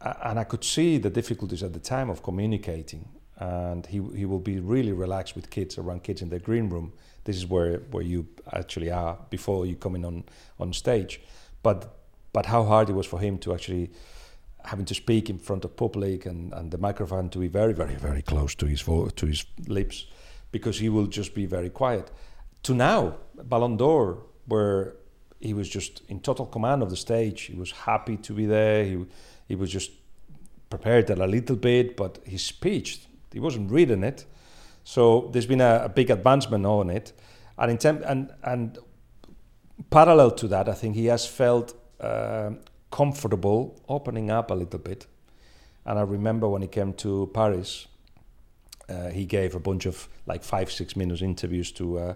and 0.00 0.38
I 0.38 0.44
could 0.44 0.64
see 0.64 0.98
the 0.98 1.10
difficulties 1.10 1.62
at 1.62 1.72
the 1.72 1.80
time 1.80 2.10
of 2.10 2.22
communicating 2.22 3.08
and 3.38 3.86
he 3.86 4.00
he 4.14 4.24
will 4.24 4.38
be 4.38 4.60
really 4.60 4.92
relaxed 4.92 5.34
with 5.34 5.50
kids 5.50 5.78
around 5.78 6.02
kids 6.02 6.22
in 6.22 6.28
the 6.28 6.38
green 6.38 6.68
room. 6.68 6.92
This 7.24 7.36
is 7.36 7.46
where 7.46 7.78
where 7.90 8.02
you 8.02 8.26
actually 8.52 8.90
are 8.90 9.18
before 9.30 9.66
you 9.66 9.76
come 9.76 9.96
in 9.96 10.04
on 10.04 10.24
on 10.58 10.72
stage, 10.72 11.20
but 11.62 11.96
but 12.34 12.46
how 12.46 12.64
hard 12.64 12.90
it 12.90 12.92
was 12.92 13.06
for 13.06 13.18
him 13.18 13.38
to 13.38 13.54
actually 13.54 13.90
having 14.64 14.84
to 14.84 14.94
speak 14.94 15.30
in 15.30 15.38
front 15.38 15.64
of 15.64 15.76
public 15.76 16.26
and, 16.26 16.52
and 16.52 16.70
the 16.70 16.78
microphone 16.78 17.30
to 17.30 17.38
be 17.38 17.48
very 17.48 17.72
very 17.72 17.94
very 17.94 18.22
close 18.22 18.54
to 18.54 18.66
his 18.66 18.82
vo- 18.82 19.08
to 19.08 19.26
his 19.26 19.46
lips 19.66 20.06
because 20.52 20.78
he 20.78 20.88
will 20.88 21.06
just 21.06 21.34
be 21.34 21.46
very 21.46 21.70
quiet 21.70 22.10
to 22.62 22.74
now 22.74 23.16
Ballon 23.42 23.76
d'Or 23.76 24.22
where 24.46 24.96
he 25.40 25.54
was 25.54 25.68
just 25.68 26.02
in 26.08 26.20
total 26.20 26.46
command 26.46 26.82
of 26.82 26.90
the 26.90 26.96
stage 26.96 27.42
he 27.42 27.54
was 27.54 27.70
happy 27.72 28.16
to 28.18 28.32
be 28.34 28.44
there 28.46 28.84
he 28.84 29.06
he 29.48 29.54
was 29.54 29.70
just 29.70 29.90
prepared 30.68 31.08
a 31.10 31.26
little 31.26 31.56
bit 31.56 31.96
but 31.96 32.18
his 32.24 32.42
speech 32.42 33.00
he 33.34 33.40
wasn't 33.40 33.70
reading 33.70 34.04
it. 34.04 34.24
So 34.84 35.28
there's 35.32 35.46
been 35.46 35.60
a, 35.60 35.82
a 35.84 35.88
big 35.88 36.08
advancement 36.10 36.64
on 36.64 36.88
it. 36.88 37.12
And, 37.58 37.84
in 37.84 38.02
and, 38.04 38.32
and 38.44 38.78
parallel 39.90 40.30
to 40.32 40.48
that, 40.48 40.68
I 40.68 40.72
think 40.72 40.94
he 40.94 41.06
has 41.06 41.26
felt 41.26 41.74
uh, 42.00 42.50
comfortable 42.90 43.80
opening 43.88 44.30
up 44.30 44.50
a 44.50 44.54
little 44.54 44.78
bit. 44.78 45.06
And 45.86 45.98
I 45.98 46.02
remember 46.02 46.48
when 46.48 46.62
he 46.62 46.68
came 46.68 46.92
to 46.94 47.30
Paris, 47.34 47.86
uh, 48.88 49.08
he 49.08 49.24
gave 49.24 49.54
a 49.54 49.60
bunch 49.60 49.86
of 49.86 50.08
like 50.26 50.42
five, 50.42 50.70
six 50.70 50.96
minutes 50.96 51.22
interviews 51.22 51.72
to 51.72 51.98
uh, 51.98 52.14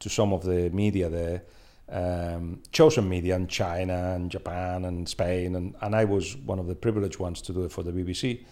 to 0.00 0.08
some 0.08 0.32
of 0.32 0.44
the 0.44 0.70
media 0.70 1.08
there, 1.08 1.42
um, 1.88 2.62
chosen 2.70 3.08
media 3.08 3.34
in 3.34 3.48
China 3.48 4.14
and 4.14 4.30
Japan 4.30 4.84
and 4.84 5.08
Spain, 5.08 5.56
and, 5.56 5.74
and 5.80 5.94
I 5.94 6.04
was 6.04 6.36
one 6.36 6.58
of 6.58 6.66
the 6.66 6.74
privileged 6.74 7.18
ones 7.18 7.42
to 7.42 7.52
do 7.52 7.64
it 7.64 7.72
for 7.72 7.82
the 7.82 7.90
BBC. 7.90 8.44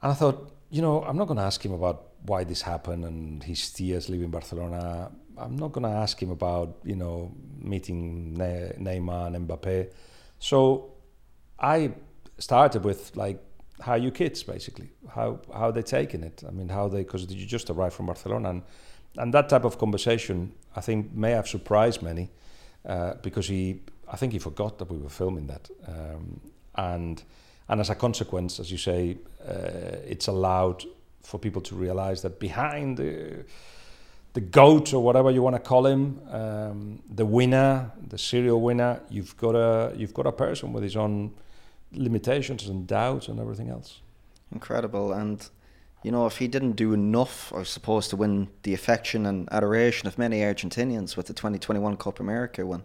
And 0.00 0.12
I 0.12 0.14
thought, 0.14 0.52
you 0.70 0.80
know, 0.80 1.02
I'm 1.02 1.16
not 1.16 1.26
going 1.26 1.38
to 1.38 1.44
ask 1.44 1.64
him 1.64 1.72
about 1.72 2.08
why 2.24 2.44
this 2.44 2.62
happened 2.62 3.04
and 3.04 3.42
his 3.42 3.70
tears 3.70 4.08
leaving 4.08 4.30
Barcelona. 4.30 5.10
I'm 5.38 5.56
not 5.56 5.72
going 5.72 5.84
to 5.84 5.96
ask 5.96 6.20
him 6.22 6.30
about, 6.30 6.78
you 6.84 6.96
know, 6.96 7.32
meeting 7.60 8.34
ne- 8.34 8.72
Neymar 8.78 9.34
and 9.34 9.48
Mbappe. 9.48 9.92
So 10.38 10.92
I 11.58 11.92
started 12.38 12.84
with 12.84 13.16
like, 13.16 13.42
how 13.80 13.94
you 13.94 14.10
kids 14.10 14.42
basically? 14.42 14.90
How 15.08 15.40
how 15.54 15.70
they 15.70 15.82
taking 15.82 16.24
it? 16.24 16.42
I 16.46 16.50
mean, 16.50 16.68
how 16.68 16.88
they 16.88 17.04
because 17.04 17.32
you 17.32 17.46
just 17.46 17.70
arrived 17.70 17.94
from 17.94 18.06
Barcelona 18.06 18.50
and 18.50 18.62
and 19.16 19.32
that 19.34 19.48
type 19.48 19.64
of 19.64 19.78
conversation 19.78 20.52
I 20.74 20.80
think 20.80 21.12
may 21.12 21.30
have 21.32 21.46
surprised 21.46 22.02
many 22.02 22.30
uh, 22.84 23.14
because 23.22 23.46
he 23.46 23.80
I 24.12 24.16
think 24.16 24.32
he 24.32 24.38
forgot 24.38 24.78
that 24.78 24.90
we 24.90 24.98
were 24.98 25.08
filming 25.08 25.46
that 25.46 25.70
um, 25.86 26.40
and 26.74 27.22
and 27.68 27.80
as 27.80 27.90
a 27.90 27.94
consequence, 27.94 28.58
as 28.58 28.70
you 28.70 28.78
say, 28.78 29.18
uh, 29.46 29.96
it's 30.06 30.26
allowed 30.26 30.84
for 31.22 31.38
people 31.38 31.60
to 31.62 31.74
realize 31.74 32.22
that 32.22 32.40
behind 32.40 32.96
the 32.96 33.44
the 34.34 34.40
goat 34.40 34.92
or 34.92 35.02
whatever 35.02 35.30
you 35.30 35.42
want 35.42 35.56
to 35.56 35.60
call 35.60 35.86
him, 35.86 36.20
um, 36.30 37.02
the 37.08 37.24
winner, 37.24 37.90
the 38.08 38.18
serial 38.18 38.60
winner, 38.60 39.00
you've 39.08 39.36
got 39.36 39.54
a 39.54 39.94
you've 39.96 40.14
got 40.14 40.26
a 40.26 40.32
person 40.32 40.72
with 40.72 40.82
his 40.82 40.96
own 40.96 41.34
limitations 41.92 42.66
and 42.68 42.86
doubts 42.86 43.28
and 43.28 43.40
everything 43.40 43.68
else. 43.68 44.00
Incredible, 44.52 45.12
and 45.12 45.48
you 46.02 46.10
know 46.10 46.26
if 46.26 46.38
he 46.38 46.48
didn't 46.48 46.72
do 46.72 46.92
enough, 46.92 47.52
I 47.54 47.62
suppose, 47.62 48.08
to 48.08 48.16
win 48.16 48.48
the 48.62 48.74
affection 48.74 49.26
and 49.26 49.48
adoration 49.50 50.06
of 50.06 50.18
many 50.18 50.40
Argentinians 50.40 51.16
with 51.16 51.26
the 51.26 51.34
2021 51.34 51.96
Copa 51.96 52.22
America 52.22 52.64
win, 52.64 52.82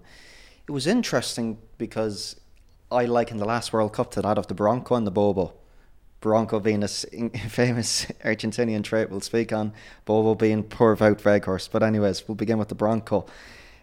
it 0.68 0.72
was 0.72 0.88
interesting 0.88 1.58
because 1.78 2.40
I 2.92 3.06
liken 3.06 3.38
the 3.38 3.46
last 3.46 3.74
World 3.74 3.94
Cup 3.94 4.12
to 4.12 4.22
that 4.22 4.38
of 4.38 4.48
the 4.48 4.54
Bronco 4.54 4.96
and 4.96 5.06
the 5.06 5.12
Bobo. 5.12 5.54
Bronco 6.24 6.62
being 6.62 6.84
a 6.84 6.88
famous 7.50 8.06
Argentinian 8.24 8.82
trait 8.82 9.10
we'll 9.10 9.20
speak 9.20 9.52
on, 9.52 9.74
Bobo 10.06 10.36
being 10.36 10.64
poor 10.64 10.96
Wout 10.96 11.22
Weghorst. 11.22 11.70
But 11.70 11.84
anyways, 11.84 12.28
we'll 12.28 12.36
begin 12.36 12.58
with 12.58 12.70
the 12.70 12.76
Bronco. 12.76 13.26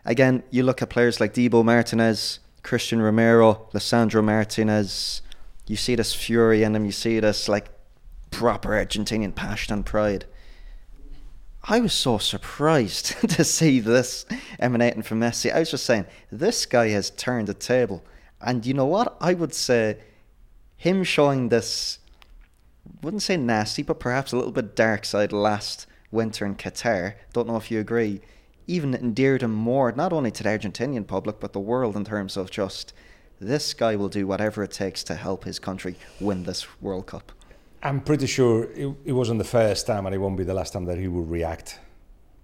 Again, 0.07 0.43
you 0.51 0.63
look 0.63 0.81
at 0.81 0.89
players 0.89 1.21
like 1.21 1.35
Dibu 1.35 1.63
Martinez, 1.63 2.41
Cristian 2.65 3.03
Romero, 3.03 3.69
Lisandro 3.75 4.25
Martinez. 4.25 5.21
You 5.67 5.77
see 5.77 5.95
this 5.95 6.15
fury 6.15 6.63
in 6.63 6.73
them. 6.73 6.87
You 6.87 6.93
see 6.93 7.21
this 7.21 7.47
like 7.47 7.69
proper 8.31 8.71
Argentinian 8.71 9.35
passion 9.35 9.75
and 9.75 9.85
pride. 9.85 10.25
I 11.65 11.81
was 11.81 11.93
so 11.93 12.17
surprised 12.17 13.21
to 13.29 13.45
see 13.45 13.81
this 13.81 14.25
emanating 14.59 15.03
from 15.03 15.21
Messi. 15.21 15.55
I 15.55 15.59
was 15.59 15.73
just 15.73 15.85
saying, 15.85 16.07
this 16.33 16.65
guy 16.65 16.89
has 16.89 17.11
turned 17.11 17.49
the 17.49 17.55
table. 17.55 18.03
And 18.41 18.65
you 18.65 18.73
know 18.73 18.87
what? 18.87 19.19
I 19.21 19.35
would 19.35 19.53
say 19.53 19.99
him 20.79 21.05
showing 21.05 21.51
this, 21.51 21.99
wouldn't 23.03 23.23
say 23.23 23.37
nasty, 23.37 23.83
but 23.83 24.01
perhaps 24.01 24.33
a 24.33 24.37
little 24.37 24.53
bit 24.53 24.77
dark 24.77 25.05
side 25.05 25.33
last 25.33 25.87
winter 26.11 26.45
in 26.45 26.57
Qatar. 26.57 27.15
Don't 27.33 27.47
know 27.47 27.57
if 27.57 27.71
you 27.71 27.81
agree. 27.81 28.21
Even 28.67 28.95
endeared 28.95 29.43
him 29.43 29.53
more, 29.53 29.93
not 29.93 30.13
only 30.13 30.31
to 30.31 30.43
the 30.43 30.49
Argentinian 30.49 31.07
public, 31.07 31.41
but 31.41 31.53
the 31.53 31.61
world 31.61 31.97
in 31.97 32.05
terms 32.05 32.37
of 32.37 32.51
just 32.51 32.93
this 33.41 33.75
guy 33.75 33.97
will 33.97 34.09
do 34.09 34.27
whatever 34.27 34.63
it 34.63 34.71
takes 34.71 35.03
to 35.05 35.15
help 35.15 35.45
his 35.45 35.59
country 35.59 35.97
win 36.21 36.45
this 36.45 36.67
World 36.81 37.07
Cup. 37.07 37.33
I'm 37.83 38.01
pretty 38.01 38.27
sure 38.27 38.65
it, 38.75 38.95
it 39.05 39.13
wasn't 39.13 39.39
the 39.39 39.45
first 39.45 39.87
time, 39.87 40.07
and 40.07 40.15
it 40.15 40.19
won't 40.19 40.37
be 40.37 40.45
the 40.45 40.55
last 40.55 40.73
time 40.73 40.85
that 40.85 40.99
he 40.99 41.09
will 41.09 41.25
react 41.25 41.79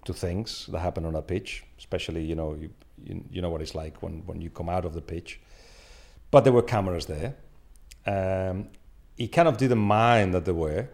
to 0.05 0.13
things 0.13 0.65
that 0.71 0.79
happen 0.79 1.05
on 1.05 1.15
a 1.15 1.21
pitch. 1.21 1.63
Especially, 1.77 2.23
you 2.23 2.35
know, 2.35 2.55
you, 2.55 2.69
you, 3.03 3.23
you 3.29 3.41
know 3.41 3.49
what 3.49 3.61
it's 3.61 3.75
like 3.75 4.01
when, 4.01 4.25
when 4.25 4.41
you 4.41 4.49
come 4.49 4.69
out 4.69 4.85
of 4.85 4.93
the 4.93 5.01
pitch 5.01 5.39
but 6.31 6.43
there 6.43 6.53
were 6.53 6.63
cameras 6.63 7.05
there. 7.05 7.35
Um, 8.05 8.69
he 9.17 9.27
kind 9.27 9.47
of 9.47 9.57
didn't 9.57 9.79
mind 9.79 10.33
that 10.33 10.45
there 10.45 10.53
were, 10.53 10.87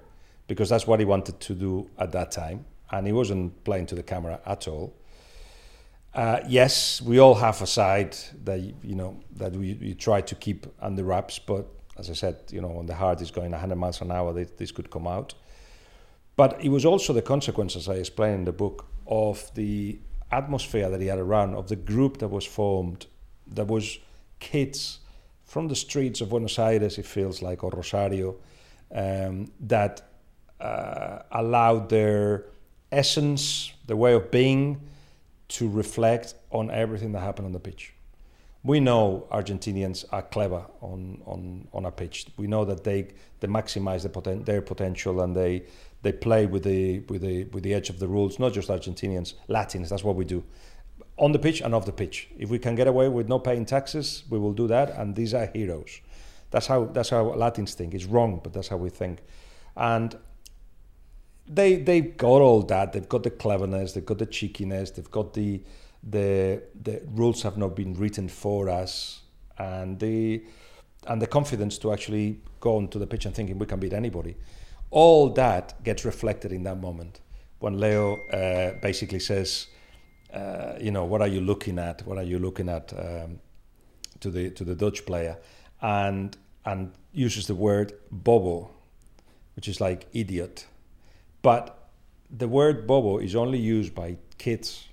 because 0.48 0.70
that's 0.70 0.88
what 0.88 1.00
he 1.00 1.06
wanted 1.06 1.40
to 1.42 1.54
do 1.54 1.90
at 1.98 2.12
that 2.14 2.32
time, 2.32 2.66
and 2.92 3.06
he 3.06 3.14
wasn't 3.14 3.64
playing 3.64 3.86
to 3.88 3.96
the 3.96 4.04
camera 4.04 4.40
at 4.46 4.68
all. 4.68 4.96
Uh, 6.14 6.40
yes, 6.48 7.02
we 7.02 7.20
all 7.20 7.36
have 7.36 7.62
a 7.62 7.68
side 7.68 8.16
that 8.44 8.60
you 8.60 8.96
know 8.96 9.20
that 9.36 9.52
we, 9.54 9.74
we 9.76 9.94
try 9.96 10.22
to 10.22 10.36
keep 10.36 10.68
under 10.80 11.04
wraps, 11.04 11.40
but 11.40 11.68
as 11.98 12.10
I 12.10 12.14
said, 12.14 12.38
you 12.50 12.62
know, 12.62 12.70
when 12.70 12.86
the 12.86 12.96
heart 12.96 13.22
is 13.22 13.32
going 13.32 13.52
100 13.52 13.76
miles 13.76 14.02
an 14.02 14.12
hour, 14.12 14.34
this, 14.34 14.50
this 14.58 14.72
could 14.72 14.90
come 14.90 15.08
out. 15.08 15.34
But 16.36 16.64
it 16.64 16.70
was 16.70 16.86
also 16.86 17.14
the 17.14 17.22
consequence, 17.22 17.76
as 17.76 17.88
I 17.88 17.96
explain 17.96 18.34
in 18.34 18.46
the 18.46 18.52
book, 18.52 18.88
of 19.06 19.54
the 19.54 20.00
atmosphere 20.32 20.90
that 20.90 21.02
he 21.02 21.08
had 21.08 21.20
around, 21.20 21.54
of 21.56 21.68
the 21.68 21.76
group 21.76 22.18
that 22.18 22.30
was 22.30 22.46
formed, 22.46 23.06
that 23.48 23.68
was 23.68 24.00
kids 24.40 25.00
from 25.54 25.68
the 25.68 25.76
streets 25.76 26.20
of 26.20 26.30
Buenos 26.30 26.58
Aires, 26.58 26.98
it 26.98 27.06
feels 27.06 27.44
like, 27.44 27.64
or 27.64 27.70
Rosario, 27.70 28.38
um, 28.92 29.52
that 29.60 30.02
uh, 30.60 31.20
allowed 31.32 31.90
their 31.90 32.46
essence, 32.92 33.72
their 33.86 33.96
way 33.96 34.14
of 34.16 34.32
being, 34.32 34.82
to 35.50 35.70
reflect 35.70 36.34
on 36.50 36.72
everything 36.72 37.12
that 37.12 37.20
happened 37.20 37.46
on 37.46 37.52
the 37.52 37.60
pitch. 37.60 37.94
We 38.64 38.80
know 38.80 39.28
Argentinians 39.32 40.06
are 40.12 40.24
clever 40.24 40.66
on, 40.82 41.22
on, 41.28 41.68
on 41.72 41.86
a 41.86 41.92
pitch. 41.92 42.26
We 42.36 42.48
know 42.48 42.66
that 42.66 42.84
they, 42.84 43.10
they 43.40 43.48
maximize 43.48 44.02
the 44.02 44.10
poten- 44.10 44.46
their 44.46 44.64
potential 44.64 45.22
and 45.22 45.36
they, 45.36 45.66
they 46.02 46.14
play 46.14 46.48
with 46.48 46.64
the, 46.64 47.02
with, 47.02 47.22
the, 47.22 47.44
with 47.44 47.62
the 47.62 47.76
edge 47.76 47.92
of 47.92 48.00
the 48.00 48.08
rules, 48.08 48.40
not 48.40 48.54
just 48.54 48.70
Argentinians, 48.70 49.36
Latins, 49.48 49.92
that's 49.92 50.04
what 50.04 50.16
we 50.16 50.26
do. 50.26 50.44
On 51.18 51.32
the 51.32 51.40
pitch 51.40 51.62
and 51.62 51.76
off 51.76 51.86
the 51.86 51.92
pitch. 51.92 52.30
If 52.38 52.50
we 52.50 52.60
can 52.60 52.76
get 52.76 52.88
away 52.88 53.08
with 53.08 53.30
not 53.30 53.44
paying 53.44 53.66
taxes, 53.66 54.24
we 54.30 54.40
will 54.40 54.54
do 54.54 54.68
that, 54.68 54.92
and 54.92 55.16
these 55.16 55.34
are 55.34 55.46
heroes. 55.54 56.02
That's 56.50 56.68
how, 56.68 56.86
that's 56.86 57.10
how 57.10 57.34
Latins 57.34 57.74
think. 57.74 57.94
It's 57.94 58.06
wrong, 58.06 58.40
but 58.44 58.54
that's 58.54 58.68
how 58.68 58.78
we 58.78 58.90
think. 58.90 59.20
And 59.76 60.16
they 61.48 61.76
they've 61.76 62.16
got 62.16 62.42
all 62.42 62.62
that. 62.64 62.94
They've 62.94 63.08
got 63.08 63.24
the 63.24 63.30
cleverness. 63.30 63.94
They've 63.94 64.06
got 64.06 64.18
the 64.18 64.26
cheekiness. 64.26 64.92
They've 64.92 65.12
got 65.12 65.34
the 65.34 65.62
the 66.04 66.62
the 66.82 67.02
rules 67.12 67.44
have 67.44 67.58
not 67.58 67.76
been 67.76 67.94
written 67.96 68.30
for 68.30 68.70
us, 68.70 69.22
and 69.58 70.00
the 70.00 70.44
and 71.08 71.22
the 71.22 71.28
confidence 71.28 71.78
to 71.80 71.92
actually 71.92 72.40
go 72.60 72.78
onto 72.78 72.98
the 72.98 73.08
pitch 73.08 73.26
and 73.26 73.36
thinking 73.36 73.60
we 73.60 73.66
can 73.66 73.80
beat 73.80 73.94
anybody. 73.94 74.36
All 74.90 75.30
that 75.32 75.84
gets 75.84 76.06
reflected 76.06 76.52
in 76.52 76.64
that 76.64 76.80
moment 76.80 77.20
when 77.60 77.80
Leo 77.80 78.20
uh, 78.28 78.80
basically 78.80 79.20
says, 79.20 79.68
uh, 80.34 80.78
you 80.80 80.92
know, 80.92 81.06
what 81.06 81.22
are 81.22 81.28
you 81.28 81.42
looking 81.42 81.80
at? 81.80 82.06
What 82.06 82.18
are 82.18 82.24
you 82.24 82.40
looking 82.40 82.70
at 82.70 82.94
um, 82.94 83.40
to 84.20 84.30
the 84.30 84.50
to 84.52 84.64
the 84.64 84.76
Dutch 84.76 85.06
player, 85.06 85.38
and 85.82 86.36
and 86.66 86.92
uses 87.12 87.48
the 87.48 87.56
word 87.56 87.94
bobo, 88.12 88.72
which 89.56 89.68
is 89.68 89.80
like 89.80 90.08
idiot 90.14 90.66
but 91.44 91.90
the 92.32 92.48
word 92.48 92.88
bobo 92.88 93.20
is 93.20 93.36
only 93.36 93.60
used 93.60 93.94
by 93.94 94.18
kids. 94.40 94.88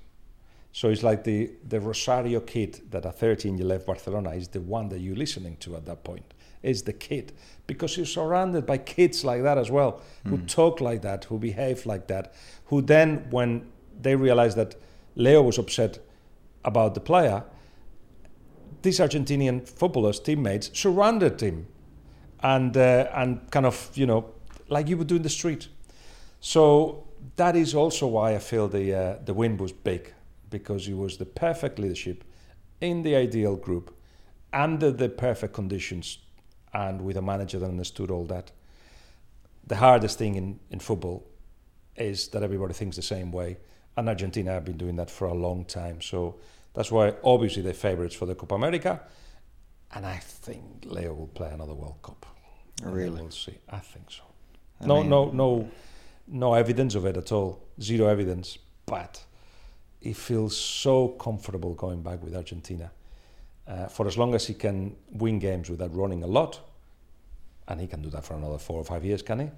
So 0.72 0.90
it's 0.90 1.02
like 1.02 1.24
the, 1.24 1.52
the 1.66 1.80
Rosario 1.80 2.40
kid 2.40 2.82
that 2.90 3.06
at 3.06 3.18
13 3.18 3.56
you 3.56 3.64
left 3.64 3.86
Barcelona 3.86 4.32
is 4.32 4.48
the 4.48 4.60
one 4.60 4.90
that 4.90 4.98
you're 4.98 5.16
listening 5.16 5.56
to 5.60 5.76
at 5.76 5.86
that 5.86 6.04
point. 6.04 6.34
Is 6.62 6.82
the 6.82 6.92
kid. 6.92 7.32
Because 7.66 7.96
you're 7.96 8.04
surrounded 8.04 8.66
by 8.66 8.78
kids 8.78 9.24
like 9.24 9.42
that 9.42 9.56
as 9.56 9.70
well, 9.70 10.02
mm. 10.26 10.30
who 10.30 10.36
hmm. 10.36 10.46
talk 10.46 10.80
like 10.80 11.00
that, 11.02 11.24
who 11.24 11.38
behave 11.38 11.86
like 11.86 12.08
that, 12.08 12.34
who 12.66 12.82
then, 12.82 13.26
when 13.30 13.70
they 13.98 14.14
realize 14.14 14.56
that 14.56 14.74
Leo 15.14 15.42
was 15.42 15.58
upset 15.58 15.98
about 16.64 16.94
the 16.94 17.00
player, 17.00 17.44
these 18.82 18.98
Argentinian 18.98 19.68
footballers, 19.68 20.20
teammates, 20.20 20.70
surrounded 20.72 21.40
him 21.40 21.66
and, 22.40 22.76
uh, 22.76 23.08
and 23.14 23.50
kind 23.50 23.66
of, 23.66 23.90
you 23.94 24.06
know, 24.06 24.32
like 24.68 24.88
you 24.88 24.96
would 24.96 25.08
do 25.08 25.16
in 25.16 25.22
the 25.22 25.28
street. 25.28 25.68
So 26.40 27.06
that 27.36 27.56
is 27.56 27.74
also 27.74 28.06
why 28.06 28.34
I 28.34 28.38
feel 28.38 28.68
the 28.68 28.94
uh, 28.94 29.18
the 29.24 29.34
win 29.34 29.56
was 29.58 29.72
big 29.72 30.14
because 30.48 30.88
it 30.88 30.94
was 30.94 31.18
the 31.18 31.26
perfect 31.26 31.78
leadership 31.78 32.24
in 32.80 33.02
the 33.02 33.14
ideal 33.14 33.56
group 33.56 33.94
under 34.52 34.90
the 34.90 35.08
perfect 35.08 35.52
conditions 35.52 36.18
and 36.72 37.02
with 37.02 37.16
a 37.16 37.22
manager 37.22 37.58
that 37.58 37.68
understood 37.68 38.10
all 38.10 38.24
that. 38.24 38.52
The 39.66 39.76
hardest 39.76 40.18
thing 40.18 40.34
in, 40.34 40.58
in 40.70 40.80
football 40.80 41.26
is 41.96 42.28
that 42.28 42.42
everybody 42.42 42.74
thinks 42.74 42.96
the 42.96 43.02
same 43.02 43.30
way. 43.30 43.58
And 43.96 44.08
Argentina 44.08 44.52
have 44.52 44.64
been 44.64 44.78
doing 44.78 44.96
that 44.96 45.10
for 45.10 45.26
a 45.26 45.34
long 45.34 45.64
time. 45.64 46.00
So 46.00 46.36
that's 46.74 46.90
why 46.90 47.14
obviously 47.24 47.62
they're 47.62 47.74
favourites 47.74 48.14
for 48.14 48.26
the 48.26 48.34
Copa 48.34 48.54
America. 48.54 49.00
And 49.92 50.06
I 50.06 50.16
think 50.16 50.84
Leo 50.84 51.12
will 51.14 51.26
play 51.26 51.50
another 51.50 51.74
World 51.74 51.98
Cup. 52.02 52.24
Really? 52.82 53.20
We'll 53.20 53.30
see. 53.30 53.58
I 53.68 53.78
think 53.78 54.10
so. 54.10 54.22
I 54.80 54.86
no, 54.86 55.00
mean, 55.00 55.10
no, 55.10 55.30
no 55.30 55.70
no 56.30 56.54
evidence 56.54 56.94
of 56.94 57.04
it 57.04 57.16
at 57.16 57.32
all, 57.32 57.60
zero 57.80 58.06
evidence. 58.06 58.58
But 58.86 59.22
he 60.00 60.12
feels 60.12 60.56
so 60.56 61.08
comfortable 61.08 61.74
going 61.74 62.02
back 62.02 62.22
with 62.22 62.34
Argentina. 62.34 62.90
Uh, 63.66 63.86
for 63.86 64.06
as 64.06 64.16
long 64.16 64.34
as 64.34 64.46
he 64.46 64.54
can 64.54 64.96
win 65.12 65.38
games 65.38 65.70
without 65.70 65.94
running 65.94 66.22
a 66.22 66.26
lot, 66.26 66.60
and 67.68 67.80
he 67.80 67.86
can 67.86 68.02
do 68.02 68.10
that 68.10 68.24
for 68.24 68.34
another 68.34 68.58
four 68.58 68.78
or 68.78 68.84
five 68.84 69.04
years, 69.04 69.22
can 69.22 69.40
he? 69.40 69.50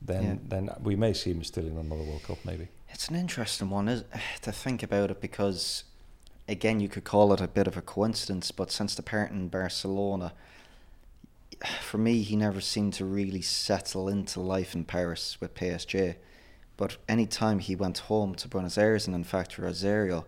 Then, 0.00 0.22
yeah. 0.22 0.34
then 0.48 0.70
we 0.82 0.94
may 0.94 1.12
see 1.12 1.32
him 1.32 1.42
still 1.42 1.66
in 1.66 1.76
another 1.76 2.02
World 2.02 2.22
Cup, 2.22 2.38
maybe. 2.44 2.68
It's 2.90 3.08
an 3.08 3.16
interesting 3.16 3.70
one 3.70 3.88
is, 3.88 4.04
to 4.42 4.52
think 4.52 4.82
about 4.82 5.10
it 5.10 5.20
because, 5.20 5.84
again, 6.48 6.80
you 6.80 6.88
could 6.88 7.04
call 7.04 7.32
it 7.32 7.40
a 7.40 7.48
bit 7.48 7.66
of 7.66 7.76
a 7.76 7.82
coincidence, 7.82 8.50
but 8.50 8.70
since 8.70 8.94
the 8.94 9.02
part 9.02 9.30
in 9.30 9.48
Barcelona, 9.48 10.32
for 11.80 11.98
me, 11.98 12.22
he 12.22 12.36
never 12.36 12.60
seemed 12.60 12.94
to 12.94 13.04
really 13.04 13.42
settle 13.42 14.08
into 14.08 14.40
life 14.40 14.74
in 14.74 14.84
Paris 14.84 15.38
with 15.40 15.54
PSG. 15.54 16.16
But 16.76 16.96
any 17.08 17.26
time 17.26 17.58
he 17.58 17.74
went 17.74 17.98
home 17.98 18.34
to 18.36 18.48
Buenos 18.48 18.78
Aires 18.78 19.06
and 19.06 19.16
in 19.16 19.24
fact 19.24 19.58
Rosario, 19.58 20.24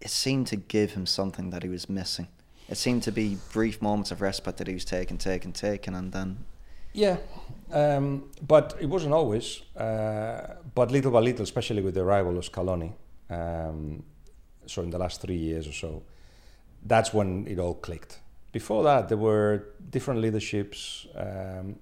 it 0.00 0.10
seemed 0.10 0.46
to 0.48 0.56
give 0.56 0.92
him 0.92 1.06
something 1.06 1.50
that 1.50 1.62
he 1.62 1.68
was 1.68 1.88
missing. 1.88 2.28
It 2.68 2.76
seemed 2.76 3.02
to 3.04 3.12
be 3.12 3.38
brief 3.52 3.80
moments 3.80 4.10
of 4.10 4.20
respite 4.20 4.56
that 4.56 4.66
he 4.66 4.74
was 4.74 4.84
taking, 4.84 5.18
taking, 5.18 5.52
taking, 5.52 5.94
and 5.94 6.12
then. 6.12 6.38
Yeah, 6.96 7.16
um, 7.72 8.30
but 8.46 8.74
it 8.80 8.86
wasn't 8.86 9.12
always. 9.12 9.62
Uh, 9.76 10.54
but 10.74 10.90
little 10.90 11.12
by 11.12 11.20
little, 11.20 11.42
especially 11.42 11.82
with 11.82 11.94
the 11.94 12.00
arrival 12.00 12.36
of 12.38 12.44
Scaloni, 12.44 12.92
um, 13.30 14.02
so 14.66 14.82
in 14.82 14.90
the 14.90 14.98
last 14.98 15.20
three 15.20 15.36
years 15.36 15.68
or 15.68 15.72
so, 15.72 16.02
that's 16.82 17.12
when 17.12 17.46
it 17.46 17.58
all 17.58 17.74
clicked 17.74 18.20
before 18.56 18.84
that, 18.84 19.08
there 19.10 19.18
were 19.18 19.66
different 19.90 20.18
leaderships, 20.22 21.06
um, 21.14 21.76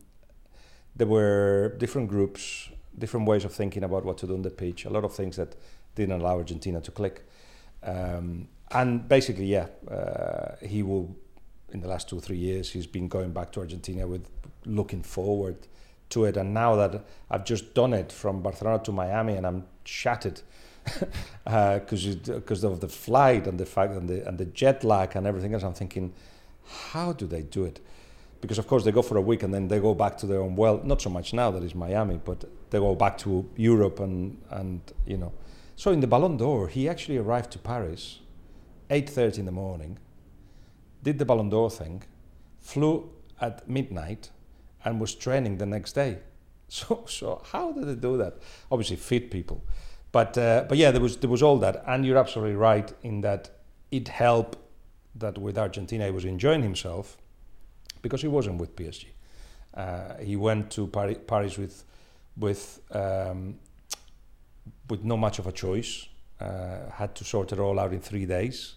there 0.96 1.06
were 1.06 1.76
different 1.78 2.08
groups, 2.08 2.68
different 2.98 3.28
ways 3.28 3.44
of 3.44 3.52
thinking 3.52 3.84
about 3.84 4.04
what 4.04 4.18
to 4.18 4.26
do 4.26 4.34
on 4.34 4.42
the 4.42 4.50
pitch, 4.50 4.84
a 4.84 4.90
lot 4.90 5.04
of 5.04 5.14
things 5.14 5.36
that 5.36 5.54
didn't 5.94 6.20
allow 6.20 6.36
Argentina 6.38 6.80
to 6.80 6.90
click. 6.90 7.16
Um, 7.84 8.48
and 8.72 9.08
basically, 9.08 9.46
yeah, 9.46 9.66
uh, 9.88 10.56
he 10.66 10.82
will, 10.82 11.14
in 11.72 11.80
the 11.80 11.86
last 11.86 12.08
two 12.08 12.18
or 12.18 12.20
three 12.20 12.38
years, 12.38 12.72
he's 12.72 12.88
been 12.88 13.06
going 13.06 13.32
back 13.32 13.52
to 13.52 13.60
Argentina 13.60 14.04
with 14.08 14.26
looking 14.66 15.02
forward 15.02 15.56
to 16.10 16.24
it. 16.24 16.36
And 16.36 16.54
now 16.54 16.76
that 16.76 17.04
I've 17.30 17.44
just 17.44 17.74
done 17.74 17.92
it 17.92 18.12
from 18.12 18.42
Barcelona 18.42 18.82
to 18.84 18.92
Miami 18.92 19.34
and 19.34 19.46
I'm 19.46 19.64
shattered 19.84 20.40
because 20.84 21.06
uh, 21.46 22.34
because 22.34 22.64
of 22.64 22.80
the 22.80 22.88
flight 22.88 23.46
and 23.46 23.58
the 23.58 23.66
fact 23.66 23.92
and 23.92 24.08
the, 24.08 24.26
and 24.26 24.38
the 24.38 24.44
jet 24.46 24.84
lag 24.84 25.16
and 25.16 25.26
everything 25.26 25.54
else, 25.54 25.62
I'm 25.62 25.74
thinking, 25.74 26.12
how 26.90 27.12
do 27.12 27.26
they 27.26 27.42
do 27.42 27.64
it? 27.64 27.80
Because 28.40 28.58
of 28.58 28.66
course 28.66 28.84
they 28.84 28.92
go 28.92 29.00
for 29.02 29.16
a 29.16 29.22
week 29.22 29.42
and 29.42 29.54
then 29.54 29.68
they 29.68 29.80
go 29.80 29.94
back 29.94 30.18
to 30.18 30.26
their 30.26 30.40
own 30.40 30.54
well. 30.56 30.80
Not 30.84 31.00
so 31.00 31.08
much 31.08 31.32
now 31.32 31.50
that 31.50 31.62
it's 31.62 31.74
Miami, 31.74 32.20
but 32.22 32.44
they 32.70 32.78
go 32.78 32.94
back 32.94 33.16
to 33.18 33.48
Europe 33.56 34.00
and 34.00 34.38
and 34.50 34.80
you 35.06 35.16
know. 35.16 35.32
So 35.76 35.90
in 35.90 36.00
the 36.00 36.06
Ballon 36.06 36.36
d'Or, 36.36 36.68
he 36.68 36.88
actually 36.88 37.16
arrived 37.16 37.50
to 37.52 37.58
Paris, 37.58 38.20
8:30 38.90 39.38
in 39.38 39.44
the 39.46 39.52
morning, 39.52 39.98
did 41.02 41.18
the 41.18 41.24
Ballon 41.24 41.48
d'Or 41.48 41.70
thing, 41.70 42.02
flew 42.60 43.10
at 43.40 43.68
midnight, 43.68 44.30
and 44.84 45.00
was 45.00 45.14
training 45.14 45.58
the 45.58 45.66
next 45.66 45.92
day. 45.92 46.18
So 46.66 47.04
so 47.06 47.42
how 47.52 47.72
did 47.72 47.86
they 47.86 47.94
do 47.94 48.16
that? 48.16 48.38
Obviously 48.72 48.96
fit 48.96 49.30
people, 49.30 49.62
but 50.10 50.36
uh, 50.38 50.64
but 50.68 50.78
yeah, 50.78 50.90
there 50.90 51.00
was 51.00 51.18
there 51.18 51.30
was 51.30 51.42
all 51.42 51.58
that, 51.58 51.84
and 51.86 52.06
you're 52.06 52.16
absolutely 52.16 52.56
right 52.56 52.90
in 53.02 53.20
that 53.20 53.50
it 53.90 54.08
helped 54.08 54.58
that 55.14 55.38
with 55.38 55.58
Argentina 55.58 56.06
he 56.06 56.10
was 56.10 56.24
enjoying 56.24 56.62
himself 56.62 57.18
because 58.02 58.22
he 58.22 58.28
wasn't 58.28 58.58
with 58.58 58.74
PSG. 58.76 59.06
Uh, 59.74 60.16
he 60.18 60.36
went 60.36 60.70
to 60.70 60.86
Paris, 60.86 61.18
Paris 61.26 61.58
with 61.58 61.84
with 62.36 62.80
um, 62.92 63.58
with 64.88 65.04
not 65.04 65.16
much 65.16 65.38
of 65.38 65.46
a 65.46 65.52
choice. 65.52 66.06
Uh, 66.40 66.90
had 66.90 67.14
to 67.14 67.24
sort 67.24 67.52
it 67.52 67.58
all 67.58 67.78
out 67.78 67.92
in 67.92 68.00
three 68.00 68.26
days, 68.26 68.74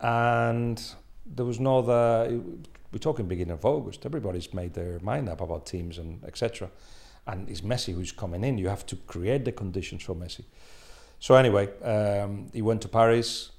and 0.00 0.82
there 1.26 1.44
was 1.44 1.60
no 1.60 1.78
other. 1.78 2.40
We're 2.92 2.98
talking 2.98 3.26
beginning 3.26 3.54
of 3.54 3.64
August. 3.64 4.06
Everybody's 4.06 4.52
made 4.54 4.74
their 4.74 4.98
mind 5.00 5.28
up 5.28 5.40
about 5.40 5.66
teams 5.66 5.98
and 5.98 6.24
etc. 6.24 6.70
And 7.26 7.48
it's 7.48 7.60
Messi 7.60 7.94
who's 7.94 8.12
coming 8.12 8.44
in. 8.44 8.58
You 8.58 8.68
have 8.68 8.86
to 8.86 8.96
create 8.96 9.44
the 9.44 9.52
conditions 9.52 10.02
for 10.02 10.14
Messi. 10.14 10.44
So 11.20 11.34
anyway, 11.34 11.68
um, 11.82 12.48
he 12.52 12.62
went 12.62 12.82
to 12.82 12.88
Paris 12.88 13.50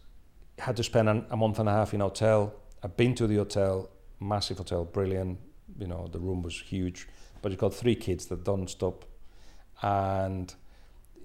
had 0.59 0.75
to 0.77 0.83
spend 0.83 1.09
an, 1.09 1.25
a 1.29 1.37
month 1.37 1.59
and 1.59 1.69
a 1.69 1.71
half 1.71 1.93
in 1.93 2.01
hotel. 2.01 2.53
I've 2.83 2.95
been 2.95 3.15
to 3.15 3.27
the 3.27 3.37
hotel, 3.37 3.89
massive 4.19 4.57
hotel, 4.57 4.85
brilliant. 4.85 5.39
You 5.77 5.87
know, 5.87 6.07
the 6.11 6.19
room 6.19 6.41
was 6.41 6.59
huge, 6.59 7.07
but 7.41 7.51
he's 7.51 7.59
got 7.59 7.73
three 7.73 7.95
kids 7.95 8.25
that 8.27 8.43
don't 8.43 8.69
stop, 8.69 9.05
and 9.81 10.53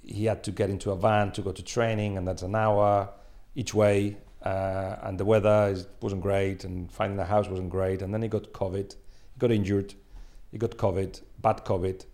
he 0.03 0.27
had 0.27 0.45
to 0.45 0.53
get 0.53 0.71
into 0.71 0.91
a 0.91 0.97
van 0.97 1.33
to 1.33 1.43
go 1.43 1.53
to 1.53 1.63
training, 1.63 2.17
and 2.17 2.27
that's 2.27 2.43
an 2.43 2.55
hour. 2.55 3.11
each 3.57 3.73
way, 3.73 4.17
uh, 4.45 4.97
and 5.03 5.19
the 5.19 5.25
weather 5.25 5.75
wasn't 6.01 6.23
great, 6.23 6.65
and 6.65 6.93
finding 6.93 7.17
the 7.17 7.25
house 7.25 7.49
wasn't 7.49 7.71
great. 7.71 8.03
And 8.03 8.13
then 8.13 8.23
he 8.23 8.29
got 8.29 8.53
COVID, 8.53 8.93
he 8.93 9.39
got 9.39 9.51
injured, 9.51 9.95
he 10.53 10.59
got 10.59 10.77
COVID, 10.77 11.21
bad 11.41 11.65
COVID. 11.65 12.05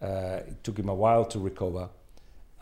Uh, 0.00 0.40
it 0.48 0.64
took 0.64 0.78
him 0.78 0.88
a 0.88 0.94
while 0.94 1.24
to 1.26 1.38
recover, 1.38 1.88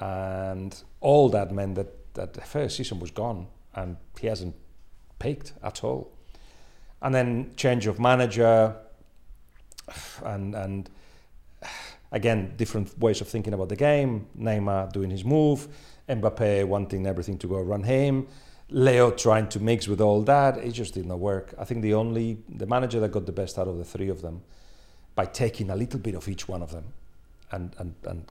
and 0.01 0.83
all 1.01 1.29
that 1.29 1.53
meant 1.53 1.77
that 1.77 2.15
that 2.15 2.35
the 2.35 2.41
first 2.41 2.77
season 2.77 2.99
was 2.99 3.11
gone, 3.11 3.47
and 3.75 3.97
he 4.21 4.27
hasn't 4.27 4.55
peaked 5.19 5.53
at 5.63 5.83
all. 5.85 6.13
And 7.01 7.15
then 7.15 7.53
change 7.57 7.87
of 7.87 7.99
manager, 8.01 8.77
and 10.25 10.55
and 10.55 10.91
again 12.11 12.55
different 12.57 12.99
ways 12.99 13.21
of 13.21 13.29
thinking 13.29 13.55
about 13.55 13.69
the 13.69 13.77
game. 13.77 14.27
Neymar 14.39 14.93
doing 14.93 15.11
his 15.11 15.25
move, 15.25 15.69
Mbappe 16.09 16.65
wanting 16.67 17.07
everything 17.07 17.39
to 17.39 17.47
go 17.47 17.57
around 17.57 17.85
him, 17.85 18.27
Leo 18.73 19.11
trying 19.11 19.49
to 19.49 19.61
mix 19.61 19.87
with 19.87 20.01
all 20.01 20.23
that. 20.23 20.59
It 20.59 20.73
just 20.73 20.95
did 20.95 21.07
not 21.07 21.19
work. 21.19 21.55
I 21.59 21.65
think 21.65 21.83
the 21.83 21.95
only 21.95 22.39
the 22.49 22.67
manager 22.67 23.01
that 23.01 23.13
got 23.13 23.27
the 23.27 23.33
best 23.33 23.59
out 23.59 23.69
of 23.69 23.79
the 23.79 23.85
three 23.85 24.09
of 24.09 24.23
them 24.23 24.43
by 25.15 25.27
taking 25.27 25.71
a 25.71 25.77
little 25.77 26.01
bit 26.01 26.15
of 26.15 26.29
each 26.29 26.49
one 26.49 26.63
of 26.63 26.73
them 26.73 26.85
and 27.51 27.75
and, 27.79 27.95
and 28.05 28.25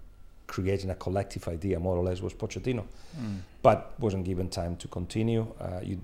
creating 0.48 0.90
a 0.90 0.96
collective 0.96 1.48
idea 1.48 1.80
more 1.80 1.96
or 1.96 2.04
less 2.04 2.22
was 2.22 2.34
Pochettino, 2.34 2.84
mm. 3.18 3.40
but 3.62 3.94
wasn't 4.00 4.26
given 4.26 4.50
time 4.50 4.76
to 4.78 4.88
continue. 4.88 5.48
Uh, 5.60 5.80
you 5.84 6.02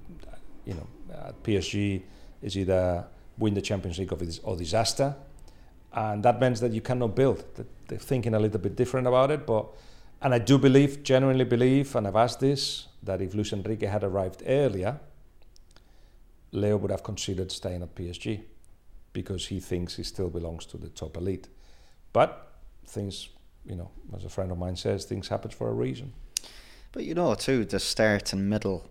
you 0.66 0.74
know 0.74 0.88
at 1.14 1.44
PSG 1.44 2.02
is 2.42 2.58
either 2.58 3.06
win 3.38 3.54
the 3.54 3.62
Champions 3.62 3.98
League 3.98 4.14
or 4.44 4.56
disaster 4.56 5.16
and 5.98 6.22
that 6.24 6.40
means 6.40 6.60
that 6.60 6.72
you 6.72 6.82
cannot 6.82 7.16
build. 7.16 7.44
They're 7.88 7.98
thinking 7.98 8.36
a 8.36 8.40
little 8.40 8.60
bit 8.60 8.76
different 8.76 9.08
about 9.08 9.32
it, 9.32 9.48
but 9.48 9.66
and 10.22 10.34
I 10.34 10.40
do 10.40 10.58
believe, 10.58 11.04
genuinely 11.04 11.46
believe, 11.46 11.96
and 11.96 12.08
I've 12.08 12.16
asked 12.16 12.40
this, 12.40 12.88
that 13.04 13.22
if 13.22 13.34
Luis 13.34 13.54
Enrique 13.54 13.86
had 13.86 14.04
arrived 14.04 14.44
earlier, 14.46 15.00
Leo 16.52 16.78
would 16.78 16.92
have 16.92 17.04
considered 17.04 17.52
staying 17.52 17.84
at 17.84 17.96
PSG 17.96 18.42
because 19.14 19.48
he 19.48 19.60
thinks 19.60 19.96
he 19.96 20.04
still 20.04 20.30
belongs 20.30 20.66
to 20.68 20.78
the 20.78 20.90
top 20.90 21.18
elite. 21.18 21.48
But 22.14 22.52
things, 22.86 23.30
you 23.66 23.76
know, 23.76 23.92
as 24.16 24.24
a 24.24 24.30
friend 24.30 24.52
of 24.52 24.58
mine 24.58 24.76
says, 24.76 25.06
things 25.06 25.28
happen 25.28 25.52
for 25.52 25.70
a 25.70 25.74
reason. 25.74 26.14
But 26.92 27.04
you 27.04 27.14
know, 27.14 27.36
too, 27.36 27.66
the 27.66 27.80
start 27.80 28.34
and 28.34 28.50
middle 28.50 28.90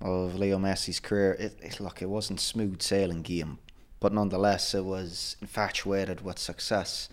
of 0.00 0.34
Leo 0.34 0.58
Messi's 0.58 1.00
career, 1.00 1.32
it, 1.38 1.58
it 1.62 1.80
look, 1.80 2.02
it 2.02 2.08
wasn't 2.08 2.40
smooth 2.40 2.82
sailing 2.82 3.22
game 3.22 3.58
but 4.00 4.12
nonetheless, 4.12 4.74
it 4.74 4.84
was 4.84 5.36
infatuated 5.40 6.20
with 6.20 6.38
success. 6.38 7.08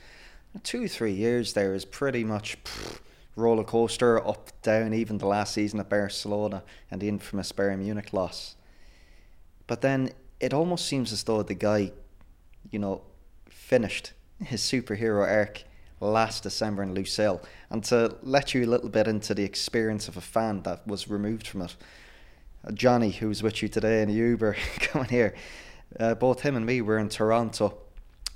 Two, 0.63 0.87
three 0.87 1.13
years 1.13 1.53
there 1.53 1.73
is 1.73 1.83
pretty 1.83 2.23
much 2.23 2.63
pff, 2.63 2.99
roller 3.35 3.63
coaster, 3.63 4.25
up, 4.25 4.49
down, 4.61 4.93
even 4.93 5.17
the 5.17 5.27
last 5.27 5.53
season 5.53 5.79
at 5.79 5.89
Barcelona 5.89 6.63
and 6.89 7.01
the 7.01 7.09
infamous 7.09 7.51
Bayern 7.51 7.79
Munich 7.79 8.13
loss. 8.13 8.55
But 9.67 9.81
then 9.81 10.11
it 10.39 10.53
almost 10.53 10.85
seems 10.85 11.11
as 11.11 11.23
though 11.23 11.43
the 11.43 11.53
guy, 11.53 11.91
you 12.71 12.79
know, 12.79 13.01
finished 13.49 14.13
his 14.43 14.61
superhero 14.61 15.27
arc 15.27 15.63
last 15.99 16.43
December 16.43 16.83
in 16.83 16.93
Lusail. 16.93 17.43
And 17.69 17.83
to 17.85 18.15
let 18.21 18.53
you 18.53 18.65
a 18.65 18.67
little 18.67 18.89
bit 18.89 19.07
into 19.07 19.33
the 19.33 19.43
experience 19.43 20.07
of 20.07 20.17
a 20.17 20.21
fan 20.21 20.61
that 20.63 20.85
was 20.87 21.07
removed 21.07 21.47
from 21.47 21.63
it, 21.63 21.75
Johnny, 22.73 23.11
who's 23.11 23.43
with 23.43 23.61
you 23.61 23.67
today 23.67 24.01
in 24.01 24.09
the 24.09 24.15
Uber 24.15 24.55
coming 24.79 25.09
here, 25.09 25.35
uh, 25.99 26.15
both 26.15 26.41
him 26.41 26.55
and 26.55 26.65
me 26.65 26.81
were 26.81 26.97
in 26.97 27.09
Toronto 27.09 27.77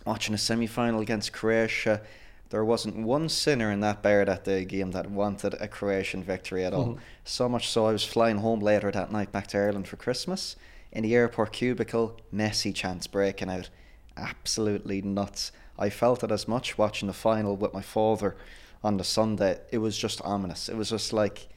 watching 0.06 0.34
a 0.34 0.38
semi 0.38 0.68
final 0.68 1.02
against 1.02 1.34
Croatia. 1.34 2.02
There 2.50 2.66
wasn't 2.66 2.97
one 2.97 3.30
sinner 3.30 3.72
in 3.72 3.80
that 3.82 4.02
bar 4.02 4.26
that 4.26 4.43
day 4.43 4.66
game 4.66 4.91
that 4.91 5.12
wanted 5.12 5.54
a 5.56 5.68
Croatian 5.68 6.24
victory 6.24 6.66
at 6.66 6.74
all. 6.74 6.88
Mm-hmm. 6.88 7.02
So 7.24 7.47
much 7.47 7.70
so, 7.70 7.86
I 7.86 7.91
was 7.91 8.04
flying 8.04 8.39
home 8.39 8.60
later 8.60 8.91
that 8.91 9.12
night 9.12 9.32
back 9.32 9.47
to 9.47 9.60
Ireland 9.60 9.88
for 9.88 9.97
Christmas. 9.97 10.56
In 10.91 11.04
the 11.04 11.16
airport 11.16 11.54
cubicle, 11.54 12.18
Messi 12.34 12.74
chants 12.74 13.06
breaking 13.06 13.52
out. 13.52 13.70
Absolutely 14.18 15.02
nuts. 15.02 15.52
I 15.78 15.89
felt 15.91 16.24
it 16.24 16.32
as 16.32 16.47
much 16.47 16.78
watching 16.78 17.08
the 17.08 17.14
final 17.14 17.56
with 17.56 17.74
my 17.74 17.82
father 17.82 18.36
on 18.84 18.97
the 18.97 19.04
Sunday. 19.04 19.60
It 19.72 19.78
was 19.78 19.97
just 19.97 20.22
ominous. 20.24 20.70
It 20.70 20.76
was 20.76 20.89
just 20.89 21.14
like 21.14 21.50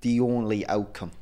the 0.00 0.18
only 0.18 0.66
outcome. 0.66 1.12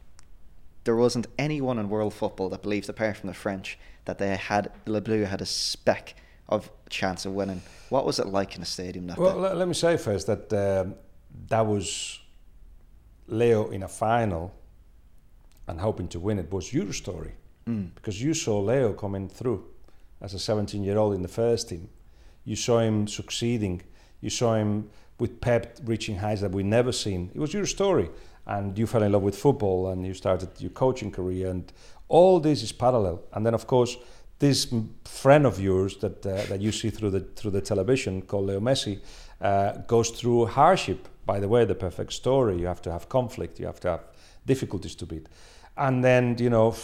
There 0.84 0.96
wasn't 0.96 1.28
anyone 1.38 1.78
in 1.78 1.90
world 1.90 2.14
football 2.14 2.48
that 2.48 2.62
believed, 2.62 2.88
apart 2.88 3.18
from 3.18 3.28
the 3.28 3.34
French, 3.34 3.78
that 4.06 4.18
they 4.18 4.34
had 4.34 4.72
Le 4.86 5.00
Bleu 5.00 5.24
had 5.24 5.40
a 5.42 5.46
speck 5.46 6.14
of 6.48 6.70
chance 6.88 7.24
of 7.24 7.32
winning. 7.32 7.62
What 7.88 8.04
was 8.04 8.18
it 8.18 8.26
like 8.26 8.54
in 8.54 8.60
the 8.60 8.66
stadium 8.66 9.06
that 9.06 9.18
well, 9.18 9.34
day? 9.34 9.40
Well, 9.40 9.54
let 9.54 9.68
me 9.68 9.74
say 9.74 9.96
first 9.96 10.26
that 10.26 10.52
um, 10.52 10.94
that 11.48 11.66
was 11.66 12.20
Leo 13.26 13.70
in 13.70 13.82
a 13.82 13.88
final 13.88 14.54
and 15.68 15.80
hoping 15.80 16.08
to 16.08 16.20
win 16.20 16.38
it 16.38 16.50
was 16.50 16.72
your 16.72 16.92
story 16.92 17.32
mm. 17.66 17.94
because 17.94 18.22
you 18.22 18.34
saw 18.34 18.60
Leo 18.60 18.92
coming 18.92 19.28
through 19.28 19.64
as 20.20 20.34
a 20.34 20.38
17 20.38 20.82
year 20.84 20.98
old 20.98 21.14
in 21.14 21.22
the 21.22 21.28
first 21.28 21.68
team. 21.68 21.88
You 22.44 22.56
saw 22.56 22.80
him 22.80 23.06
succeeding. 23.06 23.82
You 24.20 24.30
saw 24.30 24.54
him 24.54 24.90
with 25.18 25.40
Pep 25.40 25.78
reaching 25.84 26.16
heights 26.16 26.40
that 26.40 26.50
we 26.50 26.62
never 26.62 26.92
seen. 26.92 27.30
It 27.34 27.38
was 27.38 27.54
your 27.54 27.66
story, 27.66 28.10
and 28.46 28.76
you 28.76 28.86
fell 28.86 29.02
in 29.02 29.12
love 29.12 29.22
with 29.22 29.36
football, 29.36 29.88
and 29.90 30.04
you 30.04 30.14
started 30.14 30.48
your 30.58 30.70
coaching 30.70 31.10
career, 31.12 31.48
and 31.48 31.72
all 32.08 32.40
this 32.40 32.62
is 32.62 32.72
parallel. 32.72 33.22
And 33.32 33.46
then, 33.46 33.54
of 33.54 33.66
course, 33.66 33.96
this 34.42 34.74
friend 35.04 35.46
of 35.46 35.60
yours 35.60 35.96
that 35.98 36.26
uh, 36.26 36.42
that 36.48 36.60
you 36.60 36.72
see 36.72 36.90
through 36.90 37.10
the 37.10 37.20
through 37.20 37.52
the 37.52 37.60
television 37.60 38.22
called 38.22 38.46
Leo 38.46 38.60
Messi 38.60 38.98
uh, 39.40 39.72
goes 39.86 40.10
through 40.10 40.46
hardship. 40.46 41.08
By 41.24 41.38
the 41.38 41.48
way, 41.48 41.64
the 41.64 41.76
perfect 41.76 42.12
story. 42.12 42.58
You 42.58 42.66
have 42.66 42.82
to 42.82 42.90
have 42.90 43.08
conflict. 43.08 43.60
You 43.60 43.66
have 43.66 43.78
to 43.80 43.88
have 43.88 44.00
difficulties 44.44 44.96
to 44.96 45.06
beat. 45.06 45.28
And 45.76 46.02
then 46.02 46.36
you 46.38 46.50
know 46.50 46.74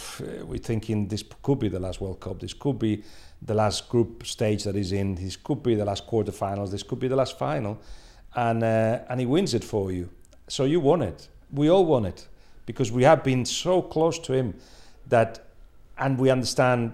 we're 0.47 0.63
thinking 0.63 1.09
this 1.09 1.23
could 1.43 1.59
be 1.59 1.69
the 1.69 1.79
last 1.79 1.99
World 1.99 2.21
Cup. 2.21 2.39
This 2.39 2.53
could 2.53 2.79
be 2.79 3.03
the 3.41 3.53
last 3.53 3.89
group 3.89 4.25
stage 4.25 4.63
that 4.63 4.75
he's 4.75 4.93
in. 4.93 5.15
This 5.15 5.35
could 5.35 5.61
be 5.61 5.75
the 5.75 5.85
last 5.85 6.07
quarterfinals. 6.07 6.71
This 6.71 6.83
could 6.83 6.99
be 6.99 7.09
the 7.09 7.17
last 7.17 7.37
final, 7.37 7.77
and 8.35 8.63
uh, 8.63 9.09
and 9.09 9.19
he 9.19 9.25
wins 9.25 9.53
it 9.53 9.65
for 9.65 9.91
you. 9.91 10.07
So 10.47 10.63
you 10.63 10.79
won 10.79 11.01
it. 11.01 11.27
We 11.51 11.69
all 11.69 11.85
won 11.85 12.05
it 12.05 12.25
because 12.65 12.89
we 12.89 13.03
have 13.03 13.21
been 13.21 13.45
so 13.45 13.81
close 13.81 14.17
to 14.19 14.33
him 14.33 14.53
that, 15.09 15.39
and 15.97 16.17
we 16.17 16.31
understand 16.31 16.93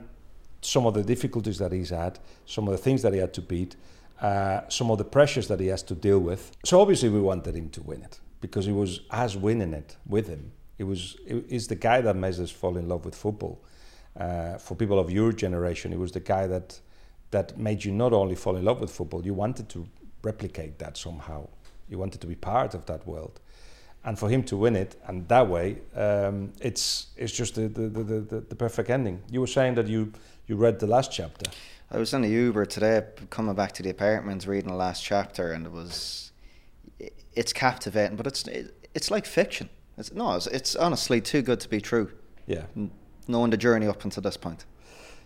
some 0.65 0.85
of 0.85 0.93
the 0.93 1.03
difficulties 1.03 1.57
that 1.59 1.71
he's 1.71 1.89
had, 1.89 2.19
some 2.45 2.67
of 2.67 2.71
the 2.71 2.77
things 2.77 3.01
that 3.01 3.13
he 3.13 3.19
had 3.19 3.33
to 3.33 3.41
beat, 3.41 3.75
uh, 4.21 4.61
some 4.69 4.91
of 4.91 4.97
the 4.97 5.03
pressures 5.03 5.47
that 5.47 5.59
he 5.59 5.67
has 5.67 5.83
to 5.83 5.95
deal 5.95 6.19
with. 6.19 6.51
So 6.63 6.81
obviously 6.81 7.09
we 7.09 7.19
wanted 7.19 7.55
him 7.55 7.69
to 7.69 7.81
win 7.83 8.01
it 8.01 8.19
because 8.41 8.65
he 8.65 8.71
was 8.71 9.01
as 9.11 9.37
winning 9.37 9.73
it 9.73 9.97
with 10.05 10.27
him. 10.27 10.51
He 10.77 10.83
was 10.83 11.17
he's 11.49 11.67
the 11.67 11.75
guy 11.75 12.01
that 12.01 12.15
made 12.15 12.39
us 12.39 12.51
fall 12.51 12.77
in 12.77 12.87
love 12.87 13.05
with 13.05 13.15
football. 13.15 13.63
Uh, 14.17 14.57
for 14.57 14.75
people 14.75 14.99
of 14.99 15.11
your 15.11 15.31
generation, 15.33 15.91
he 15.91 15.97
was 15.97 16.11
the 16.11 16.19
guy 16.19 16.47
that 16.47 16.79
that 17.31 17.57
made 17.57 17.83
you 17.83 17.91
not 17.91 18.13
only 18.13 18.35
fall 18.35 18.55
in 18.55 18.63
love 18.63 18.79
with 18.79 18.91
football, 18.91 19.25
you 19.25 19.33
wanted 19.33 19.67
to 19.69 19.87
replicate 20.23 20.79
that 20.79 20.97
somehow. 20.97 21.47
You 21.89 21.97
wanted 21.97 22.21
to 22.21 22.27
be 22.27 22.35
part 22.35 22.73
of 22.73 22.85
that 22.85 23.05
world 23.05 23.39
and 24.05 24.17
for 24.17 24.29
him 24.29 24.43
to 24.43 24.55
win 24.55 24.75
it 24.75 24.95
and 25.07 25.27
that 25.27 25.47
way 25.47 25.77
um, 25.95 26.53
it's 26.61 27.07
it's 27.17 27.33
just 27.33 27.55
the 27.55 27.67
the, 27.67 27.89
the, 27.89 28.03
the, 28.21 28.39
the 28.41 28.55
perfect 28.55 28.89
ending 28.89 29.21
you 29.29 29.41
were 29.41 29.47
saying 29.47 29.75
that 29.75 29.87
you 29.87 30.11
you 30.47 30.55
read 30.55 30.79
the 30.79 30.87
last 30.87 31.11
chapter. 31.11 31.49
I 31.91 31.97
was 31.97 32.13
in 32.13 32.21
the 32.21 32.29
uber 32.29 32.65
today 32.65 33.03
coming 33.29 33.55
back 33.55 33.71
to 33.73 33.83
the 33.83 33.89
apartment 33.89 34.45
reading 34.47 34.69
the 34.69 34.75
last 34.75 35.03
chapter 35.03 35.51
and 35.51 35.65
it 35.65 35.71
was 35.71 36.31
it's 37.33 37.53
captivating 37.53 38.15
but 38.15 38.27
it's 38.27 38.45
it's 38.93 39.11
like 39.11 39.25
fiction. 39.25 39.69
It's 39.97 40.11
no 40.11 40.35
it's, 40.35 40.47
it's 40.47 40.75
honestly 40.75 41.21
too 41.21 41.41
good 41.41 41.59
to 41.61 41.69
be 41.69 41.79
true. 41.81 42.11
Yeah. 42.47 42.65
Knowing 43.27 43.51
the 43.51 43.57
journey 43.57 43.87
up 43.87 44.03
until 44.03 44.21
this 44.21 44.37
point. 44.37 44.65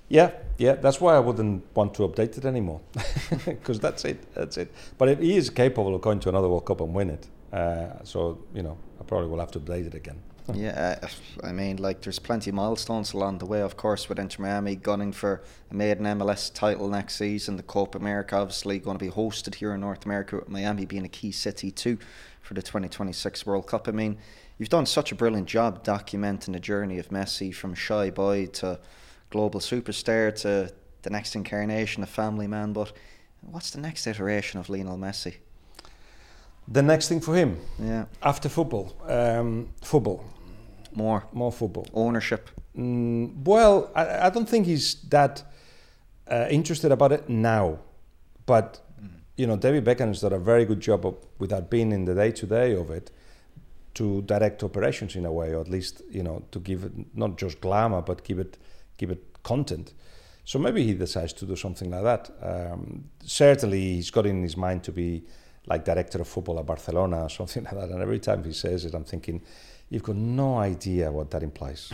Yeah, 0.10 0.32
yeah, 0.58 0.74
that's 0.74 1.00
why 1.00 1.16
I 1.16 1.20
wouldn't 1.20 1.64
want 1.76 1.94
to 1.96 2.08
update 2.08 2.36
it 2.36 2.44
anymore, 2.44 2.82
because 3.46 3.80
that's 3.80 4.04
it, 4.06 4.34
that's 4.34 4.58
it. 4.58 4.74
But 4.98 5.20
he 5.20 5.38
is 5.38 5.52
capable 5.52 5.94
of 5.94 6.02
going 6.02 6.20
to 6.22 6.30
another 6.30 6.50
World 6.50 6.66
Cup 6.66 6.82
and 6.82 6.96
win 6.96 7.12
it, 7.12 7.28
uh, 7.54 8.04
so 8.04 8.40
you 8.56 8.64
know, 8.64 8.76
I 9.00 9.04
probably 9.04 9.30
will 9.30 9.40
have 9.40 9.52
to 9.52 9.60
update 9.60 9.86
it 9.86 9.94
again. 9.94 10.20
Yeah, 10.56 11.00
I 11.44 11.52
mean, 11.52 11.78
like 11.78 12.02
there's 12.02 12.20
plenty 12.20 12.50
of 12.50 12.56
milestones 12.56 13.14
along 13.14 13.40
the 13.40 13.46
way. 13.46 13.62
Of 13.62 13.78
course, 13.78 14.10
with 14.10 14.20
Inter 14.20 14.44
Miami 14.44 14.76
gunning 14.76 15.12
for 15.12 15.44
a 15.70 15.74
maiden 15.74 16.06
MLS 16.06 16.54
title 16.54 16.88
next 16.88 17.16
season, 17.16 17.58
the 17.58 17.64
Copa 17.64 17.98
America 17.98 18.36
obviously 18.36 18.80
going 18.80 18.98
to 18.98 19.06
be 19.06 19.12
hosted 19.12 19.56
here 19.56 19.74
in 19.74 19.82
North 19.82 20.06
America, 20.06 20.38
with 20.38 20.50
Miami 20.50 20.86
being 20.86 21.06
a 21.06 21.10
key 21.10 21.32
city 21.32 21.72
too 21.72 21.98
for 22.42 22.54
the 22.54 22.62
2026 22.62 23.46
World 23.46 23.68
Cup. 23.68 23.88
I 23.88 23.92
mean, 23.92 24.18
you've 24.58 24.70
done 24.70 24.86
such 24.86 25.12
a 25.12 25.16
brilliant 25.16 25.48
job 25.48 25.84
documenting 25.84 26.54
the 26.54 26.60
journey 26.60 27.00
of 27.00 27.10
Messi 27.10 27.54
from 27.54 27.74
shy 27.74 28.10
boy 28.10 28.48
to 28.48 28.80
global 29.30 29.60
superstar 29.60 30.34
to 30.42 30.74
the 31.02 31.10
next 31.10 31.36
incarnation 31.36 32.04
of 32.04 32.10
family 32.10 32.48
man. 32.48 32.74
But 32.74 32.92
what's 33.42 33.72
the 33.72 33.80
next 33.80 34.08
iteration 34.08 34.60
of 34.60 34.70
Lionel 34.70 34.98
Messi? 34.98 35.36
The 36.68 36.84
next 36.84 37.10
thing 37.10 37.20
for 37.20 37.36
him, 37.36 37.60
yeah, 37.80 38.06
after 38.22 38.48
football, 38.48 38.96
um, 39.08 39.70
football, 39.82 40.24
more, 41.00 41.22
more 41.32 41.52
football, 41.52 41.88
ownership. 41.94 42.50
Mm, 42.78 43.44
well, 43.52 43.76
I, 43.96 44.28
I, 44.28 44.30
don't 44.30 44.50
think 44.54 44.66
he's 44.66 44.88
that 45.16 45.44
uh, 46.30 46.48
interested 46.50 46.92
about 46.92 47.12
it 47.18 47.24
now, 47.30 47.80
but 48.46 48.70
mm. 49.02 49.10
you 49.38 49.48
know, 49.48 49.58
David 49.66 49.86
Beckham 49.86 50.10
has 50.14 50.22
done 50.22 50.34
a 50.34 50.44
very 50.52 50.66
good 50.66 50.82
job 50.90 51.06
of, 51.06 51.16
without 51.40 51.70
being 51.70 51.92
in 51.92 52.06
the 52.06 52.16
day 52.16 52.32
to 52.32 52.46
day 52.46 52.76
of 52.76 52.92
it, 52.92 53.12
to 53.94 54.22
direct 54.24 54.64
operations 54.64 55.16
in 55.16 55.26
a 55.26 55.32
way, 55.32 55.54
or 55.56 55.62
at 55.62 55.70
least 55.70 56.02
you 56.18 56.24
know 56.28 56.44
to 56.52 56.60
give 56.60 56.84
it 56.84 56.94
not 57.14 57.38
just 57.38 57.62
glamour, 57.62 58.02
but 58.02 58.24
give 58.24 58.40
it 58.46 58.58
give 58.98 59.10
it 59.16 59.24
content. 59.44 59.94
So 60.44 60.60
maybe 60.60 60.84
he 60.84 60.94
decides 60.94 61.34
to 61.34 61.46
do 61.46 61.56
something 61.56 61.90
like 61.92 62.04
that. 62.04 62.24
Um, 62.42 63.10
certainly, 63.24 63.96
he's 63.96 64.12
got 64.12 64.26
in 64.26 64.42
his 64.42 64.58
mind 64.58 64.84
to 64.84 64.92
be 64.92 65.24
like 65.68 65.86
director 65.86 66.20
of 66.22 66.28
football 66.28 66.60
at 66.60 66.66
Barcelona 66.66 67.24
or 67.24 67.30
something 67.30 67.64
like 67.72 67.76
that. 67.76 67.90
And 67.90 68.02
every 68.02 68.20
time 68.20 68.44
he 68.44 68.54
says 68.54 68.86
it, 68.86 68.94
I'm 68.94 69.04
thinking, 69.04 69.42
you've 69.90 70.04
got 70.04 70.16
no 70.16 70.58
idea 70.58 71.12
what 71.12 71.32
that 71.32 71.44
implies. 71.44 71.92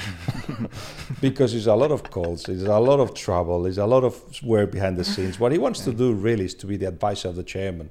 because 1.21 1.53
there's 1.53 1.67
a 1.67 1.75
lot 1.75 1.91
of 1.91 2.03
calls, 2.03 2.43
there's 2.43 2.63
a 2.63 2.79
lot 2.79 2.99
of 2.99 3.13
trouble, 3.13 3.63
there's 3.63 3.77
a 3.77 3.85
lot 3.85 4.03
of 4.03 4.21
work 4.43 4.71
behind 4.71 4.97
the 4.97 5.03
scenes. 5.03 5.39
What 5.39 5.51
he 5.51 5.57
wants 5.57 5.81
to 5.81 5.93
do 5.93 6.13
really 6.13 6.45
is 6.45 6.55
to 6.55 6.67
be 6.67 6.77
the 6.77 6.87
advisor 6.87 7.29
of 7.29 7.35
the 7.35 7.43
chairman 7.43 7.89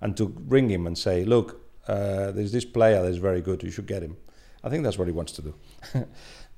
and 0.00 0.16
to 0.16 0.34
ring 0.48 0.68
him 0.68 0.86
and 0.86 0.96
say, 0.98 1.24
look, 1.24 1.62
uh, 1.86 2.32
there's 2.32 2.52
this 2.52 2.64
player 2.64 3.02
that's 3.02 3.18
very 3.18 3.40
good, 3.40 3.62
you 3.62 3.70
should 3.70 3.86
get 3.86 4.02
him. 4.02 4.16
I 4.64 4.68
think 4.68 4.82
that's 4.82 4.98
what 4.98 5.06
he 5.06 5.12
wants 5.12 5.32
to 5.32 5.42
do. 5.42 5.54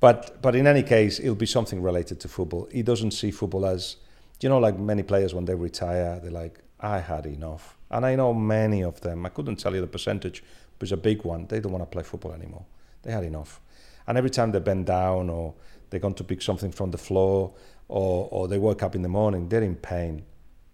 But 0.01 0.41
but 0.43 0.55
in 0.55 0.66
any 0.66 0.82
case, 0.82 1.18
it'll 1.18 1.34
be 1.34 1.47
something 1.47 1.82
related 1.82 2.20
to 2.20 2.28
football. 2.28 2.68
He 2.70 2.82
doesn't 2.82 3.12
see 3.12 3.30
football 3.30 3.66
as, 3.66 3.97
you 4.41 4.49
know, 4.49 4.59
like 4.59 4.78
many 4.78 5.03
players 5.03 5.34
when 5.34 5.45
they 5.45 5.55
retire, 5.55 6.20
they're 6.22 6.30
like, 6.30 6.61
I 6.80 7.01
had 7.01 7.26
enough. 7.26 7.76
And 7.91 8.07
I 8.07 8.14
know 8.14 8.32
many 8.32 8.82
of 8.84 9.01
them. 9.01 9.26
I 9.26 9.30
couldn't 9.30 9.57
tell 9.57 9.74
you 9.74 9.80
the 9.80 9.86
percentage, 9.86 10.45
but 10.78 10.84
it's 10.84 10.93
a 10.93 10.97
big 10.97 11.24
one. 11.24 11.47
They 11.47 11.61
don't 11.61 11.72
want 11.72 11.82
to 11.82 11.86
play 11.86 12.05
football 12.05 12.32
anymore. 12.32 12.64
They 13.03 13.12
had 13.12 13.24
enough. 13.24 13.61
And 14.07 14.16
every 14.16 14.30
time 14.30 14.53
they 14.53 14.59
bend 14.59 14.86
down 14.86 15.28
or 15.30 15.55
they're 15.90 16.01
going 16.01 16.14
to 16.14 16.24
pick 16.24 16.42
something 16.42 16.72
from 16.72 16.90
the 16.90 16.99
floor 16.99 17.53
or, 17.88 18.28
or 18.30 18.49
they 18.49 18.59
wake 18.59 18.82
up 18.82 18.94
in 18.94 19.03
the 19.03 19.09
morning, 19.09 19.49
they're 19.49 19.62
in 19.62 19.76
pain 19.76 20.24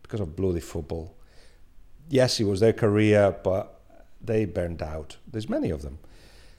because 0.02 0.20
of 0.20 0.36
bloody 0.36 0.60
football. 0.60 1.14
Yes, 2.08 2.38
it 2.40 2.44
was 2.44 2.60
their 2.60 2.72
career, 2.72 3.34
but 3.42 3.80
they 4.20 4.44
burned 4.44 4.82
out. 4.82 5.16
There's 5.30 5.48
many 5.48 5.70
of 5.70 5.82
them. 5.82 5.98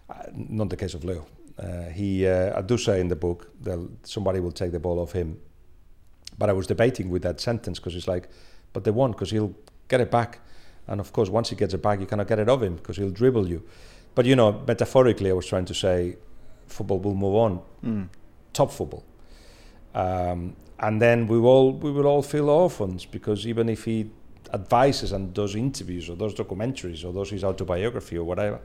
Uh, 0.10 0.24
not 0.34 0.70
the 0.70 0.78
case 0.78 0.94
of 0.94 1.04
Leo. 1.04 1.26
Uh, 1.58 1.84
he, 1.90 2.28
uh, 2.28 2.58
I 2.58 2.62
do 2.62 2.78
say 2.78 3.00
in 3.00 3.08
the 3.08 3.16
book 3.16 3.50
that 3.62 3.80
somebody 4.04 4.40
will 4.40 4.52
take 4.52 4.72
the 4.72 4.80
ball 4.80 5.00
off 5.00 5.14
him. 5.14 5.40
But 6.38 6.50
I 6.50 6.54
was 6.54 6.68
debating 6.68 7.10
with 7.10 7.22
that 7.24 7.40
sentence 7.40 7.80
because 7.80 7.96
it's 7.96 8.08
like, 8.08 8.30
but 8.74 8.84
they 8.84 8.92
won't 8.92 9.14
because 9.14 9.32
he'll 9.32 9.56
get 9.88 10.02
it 10.02 10.12
back. 10.12 10.40
And 10.88 11.00
of 11.00 11.14
course, 11.14 11.30
once 11.30 11.50
he 11.50 11.56
gets 11.56 11.74
it 11.74 11.82
back, 11.82 12.00
you 12.00 12.06
cannot 12.06 12.28
get 12.28 12.40
it 12.40 12.50
off 12.50 12.62
him 12.62 12.76
because 12.76 12.98
he'll 12.98 13.10
dribble 13.10 13.48
you. 13.48 13.64
But 14.16 14.26
you 14.26 14.36
know, 14.36 14.64
metaphorically, 14.66 15.30
I 15.30 15.34
was 15.34 15.46
trying 15.46 15.66
to 15.66 15.74
say 15.74 16.18
football 16.68 17.00
will 17.00 17.14
move 17.16 17.36
on, 17.36 17.62
mm. 17.84 18.10
top 18.54 18.72
football. 18.72 19.04
Um, 19.94 20.56
and 20.80 21.02
then 21.02 21.28
we 21.28 21.38
all 21.38 21.74
we 21.74 21.92
will 21.92 22.06
all 22.06 22.22
feel 22.22 22.50
orphans 22.50 23.06
because 23.06 23.48
even 23.48 23.70
if 23.70 23.86
he 23.86 24.10
advises 24.54 25.12
and 25.12 25.34
does 25.34 25.56
interviews 25.56 26.10
or 26.10 26.16
does 26.16 26.34
documentaries 26.34 27.06
or 27.06 27.14
does 27.14 27.30
his 27.30 27.44
autobiography 27.44 28.18
or 28.18 28.24
whatever, 28.24 28.60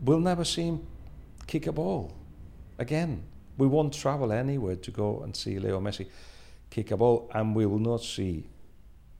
we'll 0.00 0.20
never 0.20 0.44
see 0.44 0.62
him 0.62 0.86
kick 1.46 1.66
a 1.66 1.72
ball. 1.72 2.12
Again, 2.78 3.22
we 3.58 3.66
won't 3.66 3.92
travel 3.92 4.32
anywhere 4.32 4.76
to 4.76 4.90
go 4.90 5.20
and 5.22 5.36
see 5.36 5.58
Leo 5.58 5.80
Messi 5.80 6.06
kick 6.70 6.92
a 6.92 6.96
ball, 6.96 7.30
and 7.34 7.54
we 7.54 7.66
will 7.66 7.78
not 7.80 8.02
see 8.02 8.46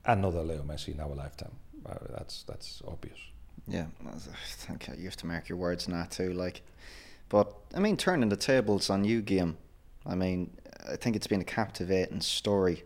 another 0.05 0.41
Leo 0.41 0.63
Messi 0.63 0.93
in 0.93 0.99
our 0.99 1.13
lifetime. 1.13 1.55
Uh, 1.85 1.95
that's 2.17 2.43
that's 2.43 2.81
obvious. 2.87 3.19
Yeah, 3.71 3.85
think 4.47 4.89
you 4.97 5.05
have 5.05 5.17
to 5.17 5.25
mark 5.25 5.49
your 5.49 5.57
words 5.57 5.87
now 5.87 6.05
too. 6.09 6.33
Like, 6.33 6.61
but 7.29 7.53
I 7.73 7.79
mean, 7.79 7.97
turning 7.97 8.29
the 8.29 8.35
tables 8.35 8.89
on 8.89 9.03
you, 9.03 9.21
Guillem. 9.21 9.55
I 10.05 10.15
mean, 10.15 10.51
I 10.91 10.95
think 10.95 11.15
it's 11.15 11.27
been 11.27 11.41
a 11.41 11.45
captivating 11.45 12.21
story 12.21 12.83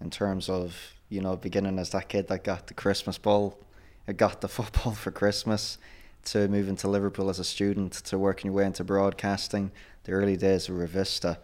in 0.00 0.10
terms 0.10 0.48
of 0.48 0.94
you 1.08 1.20
know 1.20 1.36
beginning 1.36 1.78
as 1.78 1.90
that 1.90 2.08
kid 2.08 2.28
that 2.28 2.44
got 2.44 2.66
the 2.66 2.74
Christmas 2.74 3.18
ball, 3.18 3.58
uh, 4.08 4.12
got 4.12 4.40
the 4.40 4.48
football 4.58 4.92
for 4.92 5.10
Christmas, 5.10 5.78
to 6.26 6.48
moving 6.48 6.76
to 6.76 6.88
Liverpool 6.88 7.30
as 7.30 7.38
a 7.38 7.44
student 7.44 7.92
to 7.92 8.18
working 8.18 8.50
your 8.50 8.56
way 8.56 8.66
into 8.66 8.84
broadcasting, 8.84 9.70
the 10.04 10.12
early 10.12 10.36
days 10.36 10.68
of 10.68 10.76
Revista. 10.76 11.38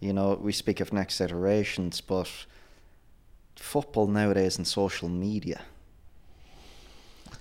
You 0.00 0.12
know, 0.12 0.38
we 0.40 0.52
speak 0.52 0.80
of 0.80 0.92
next 0.92 1.20
iterations, 1.20 2.00
but 2.00 2.30
football 3.56 4.06
nowadays 4.06 4.56
and 4.56 4.66
social 4.66 5.08
media. 5.08 5.60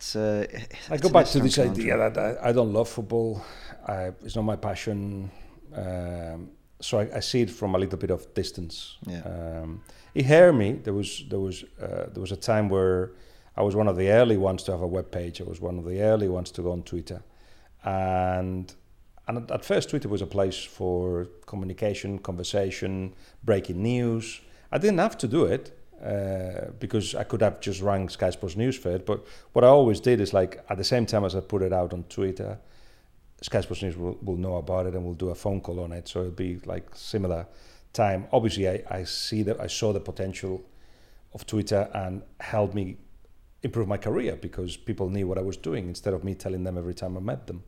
It's, 0.10 0.16
uh, 0.16 0.48
I 0.90 0.98
go 0.98 1.10
back 1.10 1.28
to 1.28 1.40
this 1.40 1.60
idea 1.60 1.98
that 1.98 2.18
I, 2.18 2.50
I, 2.50 2.52
don't 2.52 2.74
love 2.74 2.90
football. 2.90 3.44
I, 3.88 4.12
it's 4.24 4.36
not 4.36 4.44
my 4.44 4.56
passion. 4.56 5.30
Um, 5.74 6.50
so 6.82 7.00
I, 7.00 7.18
I, 7.18 7.20
see 7.20 7.42
it 7.42 7.52
from 7.52 7.76
a 7.76 7.78
little 7.78 8.00
bit 8.00 8.10
of 8.10 8.34
distance. 8.34 8.98
Yeah. 9.06 9.22
Um, 9.22 9.82
it 10.16 10.26
hurt 10.26 10.54
me. 10.54 10.74
There 10.74 10.94
was 10.94 11.26
there 11.30 11.40
was 11.40 11.64
uh, 11.82 12.08
there 12.12 12.22
was 12.22 12.32
a 12.32 12.38
time 12.38 12.70
where 12.70 13.12
I 13.56 13.62
was 13.62 13.76
one 13.76 13.88
of 13.88 13.98
the 13.98 14.10
early 14.10 14.38
ones 14.38 14.64
to 14.64 14.72
have 14.72 14.82
a 14.82 14.88
web 14.88 15.12
page. 15.12 15.42
I 15.42 15.44
was 15.44 15.62
one 15.62 15.78
of 15.78 15.86
the 15.86 16.02
early 16.02 16.28
ones 16.28 16.50
to 16.52 16.64
go 16.64 16.72
on 16.72 16.82
Twitter, 16.84 17.22
and 17.84 18.74
and 19.28 19.52
at 19.52 19.64
first 19.64 19.90
Twitter 19.90 20.10
was 20.10 20.24
a 20.24 20.28
place 20.28 20.64
for 20.64 21.28
communication, 21.46 22.18
conversation, 22.18 23.14
breaking 23.44 23.84
news. 23.84 24.42
I 24.72 24.80
didn't 24.80 25.00
have 25.00 25.18
to 25.20 25.28
do 25.28 25.46
it 25.46 25.79
uh, 26.04 26.72
because 26.80 27.16
I 27.16 27.24
could 27.24 27.42
have 27.42 27.60
just 27.60 27.82
rang 27.82 28.10
Sky 28.10 28.30
Sports 28.30 28.56
News 28.56 28.78
for 28.78 28.92
it. 28.92 29.06
But 29.06 29.26
what 29.54 29.64
I 29.64 29.68
always 29.68 30.00
did 30.00 30.22
is 30.22 30.34
like 30.34 30.64
at 30.70 30.78
the 30.78 30.84
same 30.84 31.06
time 31.06 31.26
as 31.26 31.36
I 31.36 31.42
put 31.42 31.62
it 31.62 31.74
out 31.74 31.94
on 31.94 32.04
Twitter, 32.04 32.58
Sky 33.42 33.62
Sports 33.62 33.82
News 33.82 33.98
will, 33.98 34.18
will 34.22 34.38
know 34.38 34.58
about 34.58 34.86
it 34.86 34.96
and 34.96 35.04
will 35.04 35.14
do 35.14 35.30
a 35.30 35.36
phone 35.36 35.62
call 35.62 35.80
on 35.80 35.92
it. 35.92 36.08
So 36.08 36.22
it'll 36.22 36.32
be 36.32 36.60
like 36.66 36.96
similar 36.96 37.48
time. 37.94 38.28
Obviously, 38.32 38.70
I, 38.70 38.84
I 38.90 39.04
see 39.04 39.44
that 39.44 39.60
I 39.60 39.68
saw 39.68 39.94
the 39.94 40.00
potential 40.00 40.64
of 41.34 41.46
Twitter 41.46 41.90
and 41.94 42.22
helped 42.40 42.74
me 42.74 42.98
improve 43.62 43.88
my 43.88 43.98
career 43.98 44.36
because 44.36 44.78
people 44.78 45.10
knew 45.10 45.28
what 45.28 45.38
I 45.38 45.42
was 45.42 45.58
doing 45.58 45.88
instead 45.88 46.14
of 46.14 46.24
me 46.24 46.34
telling 46.34 46.64
them 46.64 46.78
every 46.78 46.94
time 46.94 47.18
I 47.18 47.20
met 47.20 47.48
them. 47.48 47.64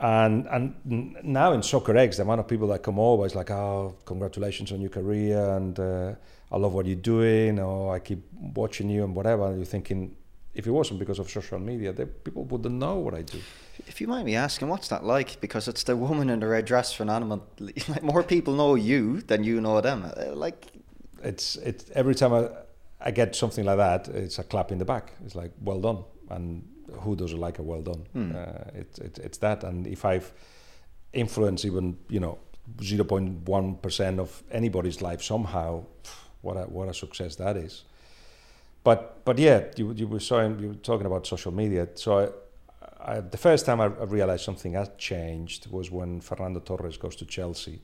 And 0.00 0.46
and 0.46 1.16
now 1.24 1.52
in 1.52 1.60
Soccerex, 1.60 2.16
the 2.16 2.22
amount 2.22 2.40
of 2.40 2.46
people 2.46 2.68
that 2.68 2.82
come 2.82 3.00
over 3.00 3.26
is 3.26 3.34
like, 3.34 3.50
oh, 3.50 3.96
congratulations 4.04 4.70
on 4.70 4.80
your 4.80 4.90
career, 4.90 5.56
and 5.56 5.78
uh, 5.78 6.14
I 6.50 6.56
love 6.56 6.72
what 6.72 6.86
you're 6.86 6.96
doing, 6.96 7.58
or 7.58 7.94
I 7.94 7.98
keep 7.98 8.22
watching 8.32 8.88
you 8.88 9.04
and 9.04 9.14
whatever. 9.14 9.46
And 9.46 9.56
you're 9.56 9.66
thinking, 9.66 10.16
if 10.54 10.66
it 10.66 10.70
wasn't 10.70 10.98
because 10.98 11.18
of 11.18 11.30
social 11.30 11.58
media, 11.58 11.92
they, 11.92 12.06
people 12.06 12.44
wouldn't 12.44 12.74
know 12.74 12.96
what 12.96 13.14
I 13.14 13.22
do. 13.22 13.38
If 13.86 14.00
you 14.00 14.08
mind 14.08 14.24
me 14.24 14.34
asking, 14.34 14.68
what's 14.68 14.88
that 14.88 15.04
like? 15.04 15.40
Because 15.40 15.68
it's 15.68 15.84
the 15.84 15.96
woman 15.96 16.30
in 16.30 16.40
the 16.40 16.48
red 16.48 16.64
dress 16.64 16.92
phenomenon. 16.92 17.42
Like 17.88 18.02
more 18.02 18.22
people 18.22 18.54
know 18.54 18.74
you 18.74 19.20
than 19.20 19.44
you 19.44 19.60
know 19.60 19.80
them. 19.80 20.10
Uh, 20.16 20.34
like 20.34 20.66
it's 21.22 21.56
it's 21.56 21.90
every 21.94 22.14
time 22.14 22.32
I 22.32 22.48
I 23.00 23.10
get 23.10 23.36
something 23.36 23.64
like 23.64 23.76
that, 23.76 24.08
it's 24.08 24.38
a 24.38 24.44
clap 24.44 24.72
in 24.72 24.78
the 24.78 24.84
back. 24.84 25.12
It's 25.24 25.34
like, 25.34 25.52
well 25.60 25.80
done. 25.80 26.04
And 26.30 26.68
who 27.00 27.14
doesn't 27.14 27.38
like 27.38 27.58
a 27.58 27.62
well 27.62 27.82
done? 27.82 28.06
Mm. 28.14 28.34
Uh, 28.34 28.70
it, 28.74 28.98
it, 28.98 29.18
it's 29.18 29.38
that. 29.38 29.62
And 29.64 29.86
if 29.86 30.04
I've 30.04 30.32
influenced 31.12 31.64
even, 31.64 31.96
you 32.08 32.20
know, 32.20 32.38
0.1% 32.78 34.18
of 34.18 34.42
anybody's 34.50 35.00
life 35.00 35.22
somehow, 35.22 35.84
what 36.42 36.56
a, 36.56 36.62
what 36.62 36.88
a 36.88 36.94
success 36.94 37.36
that 37.36 37.56
is. 37.56 37.84
But 38.84 39.24
but 39.24 39.38
yeah, 39.38 39.64
you, 39.76 39.92
you 39.92 40.06
were 40.06 40.20
saying 40.20 40.58
you 40.60 40.68
were 40.68 40.74
talking 40.74 41.06
about 41.06 41.26
social 41.26 41.52
media. 41.52 41.88
So 41.94 42.32
I, 43.00 43.12
I, 43.16 43.20
the 43.20 43.36
first 43.36 43.66
time 43.66 43.80
I, 43.80 43.86
realized 43.86 44.44
something 44.44 44.72
had 44.72 44.98
changed 44.98 45.70
was 45.70 45.90
when 45.90 46.20
Fernando 46.20 46.60
Torres 46.60 46.96
goes 46.96 47.16
to 47.16 47.26
Chelsea, 47.26 47.80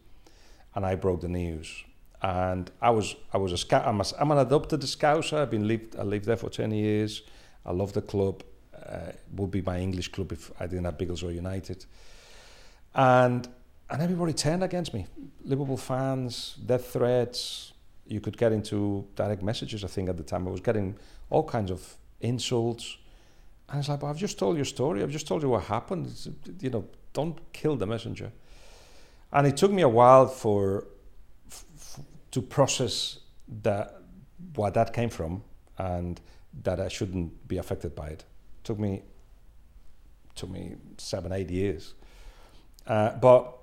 and 0.75 0.87
I 0.87 0.95
broke 0.95 1.21
the 1.21 1.29
news 1.29 1.85
and 2.25 2.71
I 2.81 2.89
was 2.89 3.17
I 3.35 3.37
was 3.37 3.53
a 3.53 3.59
scout. 3.59 3.87
I'm, 3.87 4.01
a, 4.01 4.05
I'm 4.19 4.31
an 4.31 4.39
adopted 4.39 4.81
Scouser. 4.81 5.41
I've 5.41 5.51
been 5.51 5.69
lived 5.69 5.95
I 5.99 6.03
lived 6.03 6.25
there 6.25 6.39
for 6.39 6.49
ten 6.49 6.71
years. 6.71 7.23
I 7.67 7.73
love 7.73 7.93
the 7.93 8.01
club. 8.01 8.43
Uh, 8.75 9.13
would 9.37 9.51
be 9.51 9.61
my 9.63 9.79
English 9.79 10.09
club 10.09 10.33
if 10.33 10.51
I 10.59 10.67
didn't 10.67 10.85
have 10.85 10.97
Biggleswade 10.97 11.35
United. 11.35 11.85
And 12.95 13.47
and 13.91 14.03
everybody 14.03 14.33
turned 14.33 14.65
against 14.65 14.95
me. 14.95 15.07
Liverpool 15.45 15.77
fans, 15.77 16.57
death 16.65 16.93
threats. 16.95 17.74
You 18.07 18.21
could 18.21 18.37
get 18.37 18.53
into 18.53 19.07
direct 19.17 19.43
messages. 19.43 19.85
I 19.85 19.89
think 19.89 20.09
at 20.09 20.17
the 20.17 20.23
time 20.23 20.47
I 20.47 20.51
was 20.51 20.61
getting 20.61 20.97
all 21.31 21.43
kinds 21.43 21.71
of 21.71 21.97
insults. 22.21 22.97
And 23.69 23.79
it's 23.79 23.89
like, 23.89 24.05
I've 24.05 24.19
just 24.19 24.39
told 24.39 24.57
your 24.57 24.65
story. 24.65 25.03
I've 25.03 25.11
just 25.11 25.27
told 25.27 25.43
you 25.43 25.49
what 25.49 25.65
happened. 25.65 26.07
It's, 26.07 26.29
you 26.61 26.71
know, 26.71 26.85
don't 27.13 27.39
kill 27.53 27.77
the 27.77 27.87
messenger. 27.87 28.31
And 29.33 29.47
it 29.47 29.57
took 29.57 29.73
me 29.73 29.83
a 29.83 29.89
while 29.89 30.27
for 30.27 30.87
to 32.31 32.43
process 32.43 33.19
that 33.63 34.01
where 34.57 34.71
that 34.71 34.93
came 34.93 35.09
from 35.09 35.43
and 35.79 36.21
that 36.63 36.81
I 36.81 36.89
shouldn't 36.89 37.47
be 37.49 37.59
affected 37.59 37.95
by 37.95 38.09
it. 38.09 38.25
Took 38.65 38.79
me 38.79 39.03
took 40.35 40.51
me 40.51 40.75
seven 40.99 41.33
eight 41.33 41.51
years, 41.51 41.95
uh, 42.87 43.11
but 43.17 43.57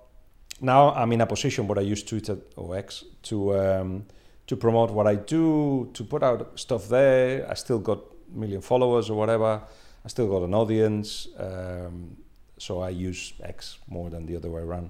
now 0.61 0.93
I'm 0.93 1.11
in 1.11 1.21
a 1.21 1.25
position 1.25 1.67
where 1.67 1.79
I 1.79 1.81
use 1.81 2.03
Twitter 2.03 2.37
or 2.55 2.77
X 2.77 3.03
to 3.23 3.59
um, 3.59 4.05
to 4.47 4.55
promote 4.55 4.91
what 4.91 5.07
I 5.07 5.15
do, 5.15 5.89
to 5.93 6.03
put 6.03 6.23
out 6.23 6.59
stuff 6.59 6.87
there. 6.87 7.49
I 7.49 7.53
still 7.53 7.79
got 7.79 7.99
a 7.99 8.37
million 8.37 8.61
followers 8.61 9.09
or 9.09 9.17
whatever. 9.17 9.61
I 10.03 10.07
still 10.07 10.27
got 10.27 10.43
an 10.43 10.53
audience, 10.53 11.27
um, 11.37 12.17
so 12.57 12.81
I 12.81 12.89
use 12.89 13.33
X 13.43 13.77
more 13.87 14.09
than 14.09 14.25
the 14.25 14.35
other 14.35 14.49
way 14.49 14.61
around 14.61 14.89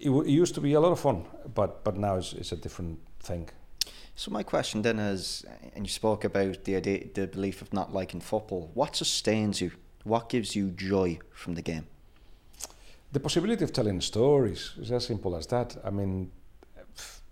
it, 0.00 0.10
it, 0.10 0.26
used 0.26 0.54
to 0.54 0.60
be 0.60 0.74
a 0.74 0.80
lot 0.80 0.92
of 0.92 1.00
fun, 1.00 1.24
but 1.54 1.84
but 1.84 1.96
now 1.96 2.16
it's, 2.16 2.32
it's 2.32 2.52
a 2.52 2.56
different 2.56 2.98
thing. 3.20 3.48
So 4.14 4.30
my 4.32 4.42
question 4.42 4.82
then 4.82 4.98
is, 4.98 5.44
and 5.74 5.86
you 5.86 5.90
spoke 5.90 6.24
about 6.24 6.64
the 6.64 6.76
idea, 6.76 7.06
the 7.14 7.26
belief 7.26 7.62
of 7.62 7.72
not 7.72 7.92
liking 7.92 8.20
football. 8.20 8.70
What 8.74 8.96
sustains 8.96 9.60
you 9.60 9.70
What 10.04 10.28
gives 10.28 10.56
you 10.56 10.70
joy 10.70 11.18
from 11.32 11.54
the 11.54 11.62
game? 11.62 11.86
The 13.12 13.20
possibility 13.20 13.64
of 13.64 13.72
telling 13.72 14.00
stories 14.00 14.72
is 14.80 14.90
as 14.90 15.06
simple 15.06 15.36
as 15.36 15.46
that. 15.46 15.76
I 15.84 15.90
mean, 15.90 16.30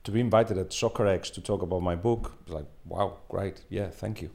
to 0.07 0.13
be 0.13 0.21
invited 0.21 0.57
at 0.57 0.71
Soccerex 0.71 1.33
to 1.35 1.41
talk 1.41 1.63
about 1.63 1.83
my 1.83 1.97
book, 1.97 2.33
it's 2.43 2.53
like, 2.53 2.67
wow, 2.85 3.19
great, 3.29 3.65
yeah, 3.69 3.89
thank 3.89 4.23
you. 4.23 4.31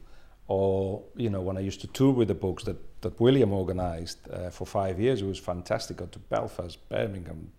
Or, 0.46 1.02
you 1.16 1.30
know, 1.30 1.40
when 1.40 1.56
I 1.56 1.60
used 1.60 1.80
to 1.80 1.86
tour 1.86 2.12
with 2.12 2.28
the 2.28 2.34
books 2.34 2.64
that, 2.64 2.76
that 3.00 3.18
William 3.18 3.54
organized 3.54 4.18
uh, 4.30 4.50
for 4.50 4.66
five 4.66 5.00
years, 5.00 5.22
it 5.22 5.24
was 5.24 5.38
fantastic. 5.38 5.96
Got 5.96 6.12
to 6.12 6.18
Belfast, 6.18 6.76
Birmingham, 6.90 7.52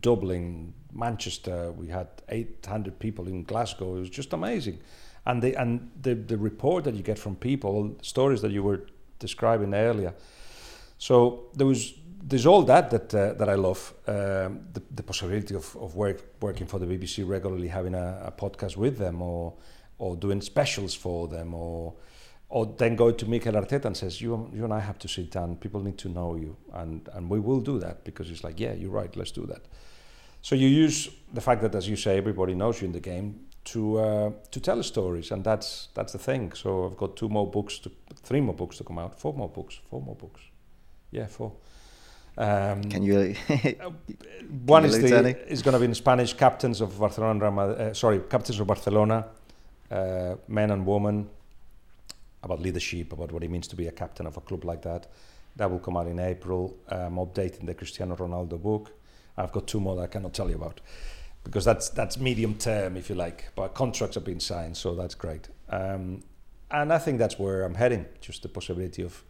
Dublin, 0.00 0.72
Manchester. 0.90 1.70
We 1.72 1.88
had 1.88 2.08
800 2.30 2.98
people 2.98 3.28
in 3.28 3.44
Glasgow. 3.44 3.96
It 3.96 4.00
was 4.00 4.10
just 4.10 4.32
amazing. 4.32 4.78
And 5.26 5.42
the, 5.42 5.54
and 5.60 5.90
the, 6.00 6.14
the 6.14 6.38
report 6.38 6.84
that 6.84 6.94
you 6.94 7.02
get 7.02 7.18
from 7.18 7.36
people, 7.36 7.94
stories 8.00 8.40
that 8.40 8.52
you 8.52 8.62
were 8.62 8.86
describing 9.18 9.74
earlier. 9.74 10.14
So 10.96 11.50
there 11.54 11.66
was 11.66 11.92
there's 12.22 12.46
all 12.46 12.62
that 12.62 12.90
that 12.90 13.14
uh, 13.14 13.32
that 13.34 13.48
I 13.48 13.54
love. 13.54 13.94
Um, 14.06 14.60
the, 14.72 14.82
the 14.94 15.02
possibility 15.02 15.54
of, 15.54 15.76
of 15.76 15.94
work 15.94 16.22
working 16.40 16.66
for 16.66 16.78
the 16.78 16.86
BBC 16.86 17.26
regularly, 17.26 17.68
having 17.68 17.94
a, 17.94 18.22
a 18.26 18.32
podcast 18.32 18.76
with 18.76 18.98
them, 18.98 19.22
or 19.22 19.54
or 19.98 20.16
doing 20.16 20.40
specials 20.40 20.94
for 20.94 21.28
them, 21.28 21.54
or 21.54 21.94
or 22.48 22.66
then 22.66 22.96
go 22.96 23.12
to 23.12 23.26
Mikel 23.26 23.52
Arteta 23.52 23.84
and 23.84 23.96
says, 23.96 24.20
you, 24.20 24.50
you 24.52 24.64
and 24.64 24.74
I 24.74 24.80
have 24.80 24.98
to 24.98 25.08
sit 25.08 25.30
down. 25.30 25.54
People 25.56 25.80
need 25.80 25.98
to 25.98 26.08
know 26.08 26.34
you, 26.34 26.56
and 26.74 27.08
and 27.14 27.30
we 27.30 27.40
will 27.40 27.60
do 27.60 27.78
that 27.78 28.04
because 28.04 28.30
it's 28.30 28.44
like, 28.44 28.58
yeah, 28.60 28.72
you're 28.74 28.90
right. 28.90 29.14
Let's 29.16 29.30
do 29.30 29.46
that. 29.46 29.62
So 30.42 30.54
you 30.54 30.68
use 30.68 31.08
the 31.32 31.40
fact 31.40 31.62
that, 31.62 31.74
as 31.74 31.88
you 31.88 31.96
say, 31.96 32.16
everybody 32.16 32.54
knows 32.54 32.80
you 32.80 32.86
in 32.86 32.92
the 32.92 33.00
game 33.00 33.46
to 33.64 33.98
uh, 33.98 34.30
to 34.50 34.60
tell 34.60 34.82
stories, 34.82 35.30
and 35.30 35.44
that's 35.44 35.88
that's 35.94 36.12
the 36.12 36.18
thing. 36.18 36.52
So 36.52 36.86
I've 36.86 36.96
got 36.96 37.16
two 37.16 37.28
more 37.28 37.50
books, 37.50 37.78
to, 37.80 37.90
three 38.22 38.40
more 38.40 38.54
books 38.54 38.78
to 38.78 38.84
come 38.84 38.98
out, 38.98 39.18
four 39.18 39.32
more 39.34 39.48
books, 39.48 39.80
four 39.88 40.02
more 40.02 40.16
books. 40.16 40.40
Yeah, 41.10 41.26
four. 41.26 41.52
Um, 42.40 42.82
can 42.84 43.02
you? 43.02 43.34
Uh, 43.80 43.90
one 44.64 44.84
is 44.84 44.98
the 44.98 45.52
is 45.52 45.62
going 45.62 45.74
to 45.74 45.78
be 45.78 45.84
in 45.84 45.94
Spanish 45.94 46.32
captains 46.32 46.80
of 46.80 46.98
Barcelona. 46.98 47.50
Uh, 47.50 47.94
sorry, 47.94 48.18
captains 48.28 48.58
of 48.58 48.66
Barcelona, 48.66 49.26
uh, 49.90 50.34
men 50.48 50.70
and 50.70 50.84
women, 50.86 51.28
about 52.42 52.60
leadership, 52.60 53.12
about 53.12 53.30
what 53.30 53.44
it 53.44 53.50
means 53.50 53.68
to 53.68 53.76
be 53.76 53.86
a 53.86 53.92
captain 53.92 54.26
of 54.26 54.36
a 54.36 54.40
club 54.40 54.64
like 54.64 54.82
that. 54.82 55.06
That 55.56 55.70
will 55.70 55.78
come 55.78 55.96
out 55.96 56.06
in 56.06 56.18
April. 56.18 56.74
I'm 56.88 57.16
updating 57.16 57.66
the 57.66 57.74
Cristiano 57.74 58.16
Ronaldo 58.16 58.60
book. 58.60 58.90
I've 59.36 59.52
got 59.52 59.66
two 59.66 59.78
more 59.78 59.94
that 59.96 60.02
I 60.02 60.06
cannot 60.06 60.32
tell 60.32 60.48
you 60.48 60.56
about 60.56 60.80
because 61.44 61.64
that's 61.64 61.90
that's 61.90 62.18
medium 62.18 62.54
term, 62.54 62.96
if 62.96 63.10
you 63.10 63.16
like. 63.16 63.50
But 63.54 63.74
contracts 63.74 64.14
have 64.14 64.24
been 64.24 64.40
signed, 64.40 64.76
so 64.76 64.94
that's 64.94 65.14
great. 65.14 65.48
Um, 65.68 66.22
and 66.70 66.92
I 66.92 66.98
think 66.98 67.18
that's 67.18 67.38
where 67.38 67.64
I'm 67.64 67.74
heading. 67.74 68.06
Just 68.20 68.42
the 68.42 68.48
possibility 68.48 69.02
of, 69.02 69.22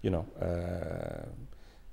you 0.00 0.10
know, 0.10 0.26
uh, 0.40 1.26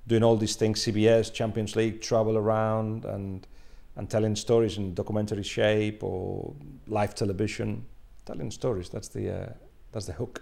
doing 0.08 0.24
all 0.24 0.36
these 0.36 0.56
things, 0.56 0.84
CBS, 0.84 1.32
Champions 1.32 1.76
League, 1.76 2.02
travel 2.02 2.38
around, 2.38 3.06
and 3.06 3.48
and 3.96 4.10
telling 4.10 4.36
stories 4.36 4.78
in 4.78 4.94
documentary 4.94 5.44
shape 5.44 6.04
or 6.04 6.54
live 6.88 7.14
television, 7.14 7.86
telling 8.26 8.52
stories. 8.52 8.90
That's 8.90 9.10
the 9.10 9.42
uh, 9.42 9.54
that's 9.92 10.06
the 10.06 10.14
hook. 10.14 10.42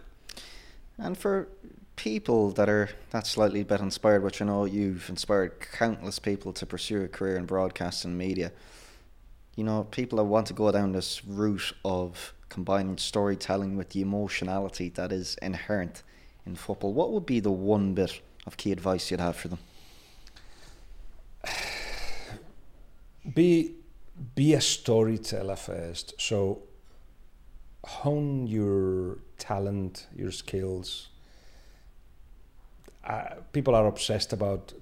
And 0.98 1.18
for 1.18 1.48
people 1.96 2.52
that 2.52 2.70
are 2.70 2.90
that 3.10 3.28
slightly 3.28 3.64
bit 3.64 3.82
inspired, 3.82 4.24
which 4.24 4.42
I 4.42 4.46
know 4.46 4.66
you've 4.66 5.10
inspired 5.10 5.60
countless 5.60 6.20
people 6.20 6.54
to 6.54 6.66
pursue 6.66 7.04
a 7.04 7.08
career 7.08 7.36
in 7.36 7.46
broadcast 7.46 8.06
and 8.06 8.18
media. 8.18 8.52
You 9.56 9.66
know, 9.66 9.84
people 9.92 10.18
that 10.18 10.24
want 10.24 10.48
to 10.48 10.54
go 10.54 10.72
down 10.72 10.94
this 10.94 11.26
route 11.26 11.74
of 11.84 12.34
combining 12.48 12.98
storytelling 12.98 13.76
with 13.76 13.90
the 13.90 14.02
emotionality 14.02 14.90
that 14.90 15.12
is 15.12 15.36
inherent 15.42 16.04
in 16.46 16.56
football. 16.56 16.94
What 16.94 17.12
would 17.12 17.26
be 17.26 17.42
the 17.42 17.52
one 17.52 17.94
bit 17.94 18.22
of 18.50 18.58
key 18.58 18.72
advice 18.72 19.12
you'd 19.12 19.20
have 19.20 19.36
for 19.36 19.48
them? 19.50 19.60
Be 23.34 23.76
be 24.36 24.54
a 24.54 24.62
storyteller 24.62 25.56
first. 25.56 26.14
So 26.18 26.64
hone 27.86 28.48
your 28.48 29.20
talent, 29.38 30.08
your 30.16 30.32
skills, 30.32 31.10
uh, 33.08 33.36
people 33.54 33.76
are 33.76 33.88
obsessed 33.88 34.34
about 34.34 34.74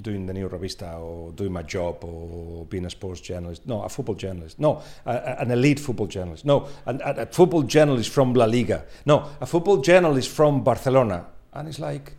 doing 0.00 0.26
the 0.26 0.32
new 0.32 0.48
revista 0.48 1.00
or 1.00 1.32
doing 1.32 1.52
my 1.52 1.62
job 1.62 2.04
or 2.04 2.64
being 2.66 2.86
a 2.86 2.90
sports 2.90 3.20
journalist. 3.20 3.66
No, 3.66 3.82
a 3.82 3.88
football 3.88 4.14
journalist. 4.14 4.58
No, 4.58 4.82
a, 5.04 5.40
an 5.40 5.50
elite 5.50 5.80
football 5.80 6.06
journalist. 6.06 6.44
No, 6.44 6.68
a, 6.86 6.94
a, 6.96 7.26
football 7.26 7.62
journalist 7.62 8.10
from 8.10 8.34
La 8.34 8.44
Liga. 8.44 8.84
No, 9.04 9.28
a 9.40 9.46
football 9.46 9.78
journalist 9.78 10.30
from 10.30 10.62
Barcelona. 10.62 11.26
And 11.52 11.68
it's 11.68 11.78
like, 11.78 12.14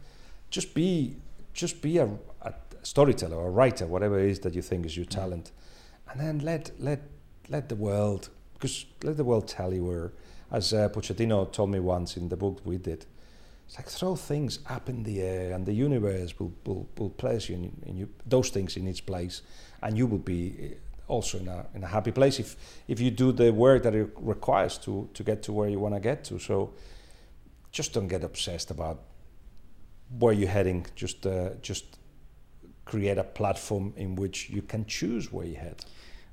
just 0.53 0.75
be, 0.75 1.15
just 1.51 1.81
be 1.81 1.97
a, 1.97 2.07
a 2.43 2.53
storyteller 2.83 3.35
or 3.35 3.47
a 3.47 3.49
writer, 3.49 3.87
whatever 3.87 4.19
it 4.19 4.29
is 4.29 4.39
that 4.41 4.53
you 4.53 4.61
think 4.61 4.85
is 4.85 4.95
your 4.95 5.07
talent, 5.07 5.51
and 6.09 6.21
then 6.21 6.37
let 6.39 6.71
let 6.79 7.01
let 7.49 7.69
the 7.69 7.75
world, 7.75 8.29
because 8.53 8.85
let 9.01 9.17
the 9.17 9.23
world 9.23 9.47
tell 9.47 9.73
you 9.73 9.83
where. 9.83 10.13
As 10.51 10.71
uh, 10.71 10.87
Pochettino 10.89 11.51
told 11.51 11.71
me 11.71 11.79
once 11.79 12.15
in 12.15 12.29
the 12.29 12.37
book 12.37 12.61
we 12.63 12.77
did, 12.77 13.07
it's 13.65 13.75
like 13.75 13.89
throw 13.89 14.15
things 14.15 14.59
up 14.69 14.87
in 14.87 15.01
the 15.01 15.19
air 15.19 15.51
and 15.51 15.65
the 15.65 15.73
universe 15.73 16.37
will, 16.37 16.53
will, 16.63 16.87
will 16.99 17.09
place 17.09 17.49
you 17.49 17.55
in, 17.55 17.81
in 17.87 17.97
you, 17.97 18.09
those 18.27 18.51
things 18.51 18.77
in 18.77 18.87
its 18.87 19.01
place 19.01 19.41
and 19.81 19.97
you 19.97 20.05
will 20.05 20.19
be 20.19 20.55
eh, 20.61 20.75
also 21.07 21.39
in 21.39 21.47
a, 21.47 21.65
in 21.73 21.83
a 21.83 21.87
happy 21.87 22.11
place 22.11 22.39
if, 22.39 22.55
if 22.87 22.99
you 22.99 23.09
do 23.09 23.31
the 23.31 23.51
work 23.51 23.81
that 23.81 23.95
it 23.95 24.11
requires 24.17 24.77
to, 24.77 25.09
to 25.15 25.23
get 25.23 25.41
to 25.41 25.51
where 25.51 25.69
you 25.69 25.79
want 25.79 25.95
to 25.95 25.99
get 25.99 26.23
to. 26.25 26.37
So 26.37 26.75
just 27.71 27.93
don't 27.93 28.07
get 28.07 28.23
obsessed 28.23 28.69
about 28.69 28.99
where 30.19 30.33
you're 30.33 30.49
heading. 30.49 30.85
Just, 30.95 31.25
uh, 31.25 31.51
just 31.61 31.97
create 32.85 33.17
a 33.17 33.23
platform 33.23 33.93
in 33.97 34.15
which 34.15 34.49
you 34.49 34.61
can 34.61 34.85
choose 34.85 35.31
where 35.31 35.45
you 35.45 35.55
head. 35.55 35.85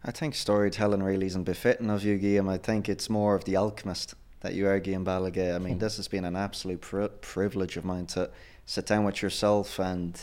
I 0.03 0.11
think 0.11 0.35
storytelling 0.35 1.03
really 1.03 1.27
isn't 1.27 1.45
befitting 1.45 1.91
of 1.91 2.03
you, 2.05 2.19
Guillem. 2.19 2.49
I 2.49 2.57
think 2.57 2.89
it's 2.89 3.11
more 3.11 3.35
of 3.35 3.45
the 3.45 3.57
alchemist 3.57 4.15
that 4.41 4.55
you 4.55 4.67
are 4.67 4.81
Guillem 4.81 5.05
Balague. 5.05 5.55
I 5.55 5.59
mean, 5.59 5.79
this 5.79 5.97
has 5.99 6.09
been 6.09 6.25
an 6.25 6.37
absolute 6.37 6.81
pri- 6.81 7.09
privilege 7.21 7.77
of 7.77 7.85
mine 7.85 8.07
to 8.07 8.31
sit 8.65 8.87
down 8.87 9.05
with 9.05 9.21
yourself 9.21 9.79
and 9.79 10.19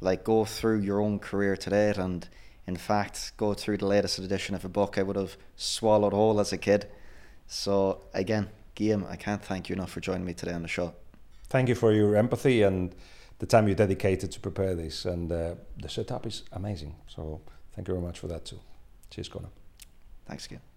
like 0.00 0.24
go 0.24 0.44
through 0.44 0.80
your 0.80 1.00
own 1.00 1.18
career 1.18 1.56
to 1.56 1.70
date 1.70 1.96
and 1.96 2.28
in 2.66 2.76
fact 2.76 3.32
go 3.36 3.54
through 3.54 3.78
the 3.78 3.86
latest 3.86 4.18
edition 4.18 4.54
of 4.54 4.64
a 4.64 4.68
book 4.68 4.98
I 4.98 5.02
would 5.02 5.16
have 5.16 5.36
swallowed 5.56 6.12
whole 6.12 6.40
as 6.40 6.52
a 6.52 6.58
kid. 6.58 6.86
So 7.46 8.02
again, 8.12 8.48
Guillem, 8.74 9.08
I 9.08 9.16
can't 9.16 9.42
thank 9.42 9.68
you 9.68 9.74
enough 9.74 9.90
for 9.90 10.00
joining 10.00 10.24
me 10.24 10.34
today 10.34 10.52
on 10.52 10.62
the 10.62 10.68
show. 10.68 10.94
Thank 11.48 11.68
you 11.68 11.74
for 11.74 11.92
your 11.92 12.16
empathy 12.16 12.62
and 12.62 12.94
the 13.38 13.46
time 13.46 13.68
you 13.68 13.74
dedicated 13.74 14.32
to 14.32 14.40
prepare 14.40 14.74
this 14.74 15.04
and 15.04 15.30
uh, 15.30 15.54
the 15.76 15.88
setup 15.88 16.26
is 16.26 16.42
amazing. 16.52 16.94
So 17.06 17.40
thank 17.74 17.88
you 17.88 17.94
very 17.94 18.04
much 18.04 18.18
for 18.18 18.28
that 18.28 18.44
too. 18.44 18.60
Cheers, 19.10 19.28
Connor. 19.28 19.50
Thanks, 20.26 20.46
Guillem. 20.48 20.75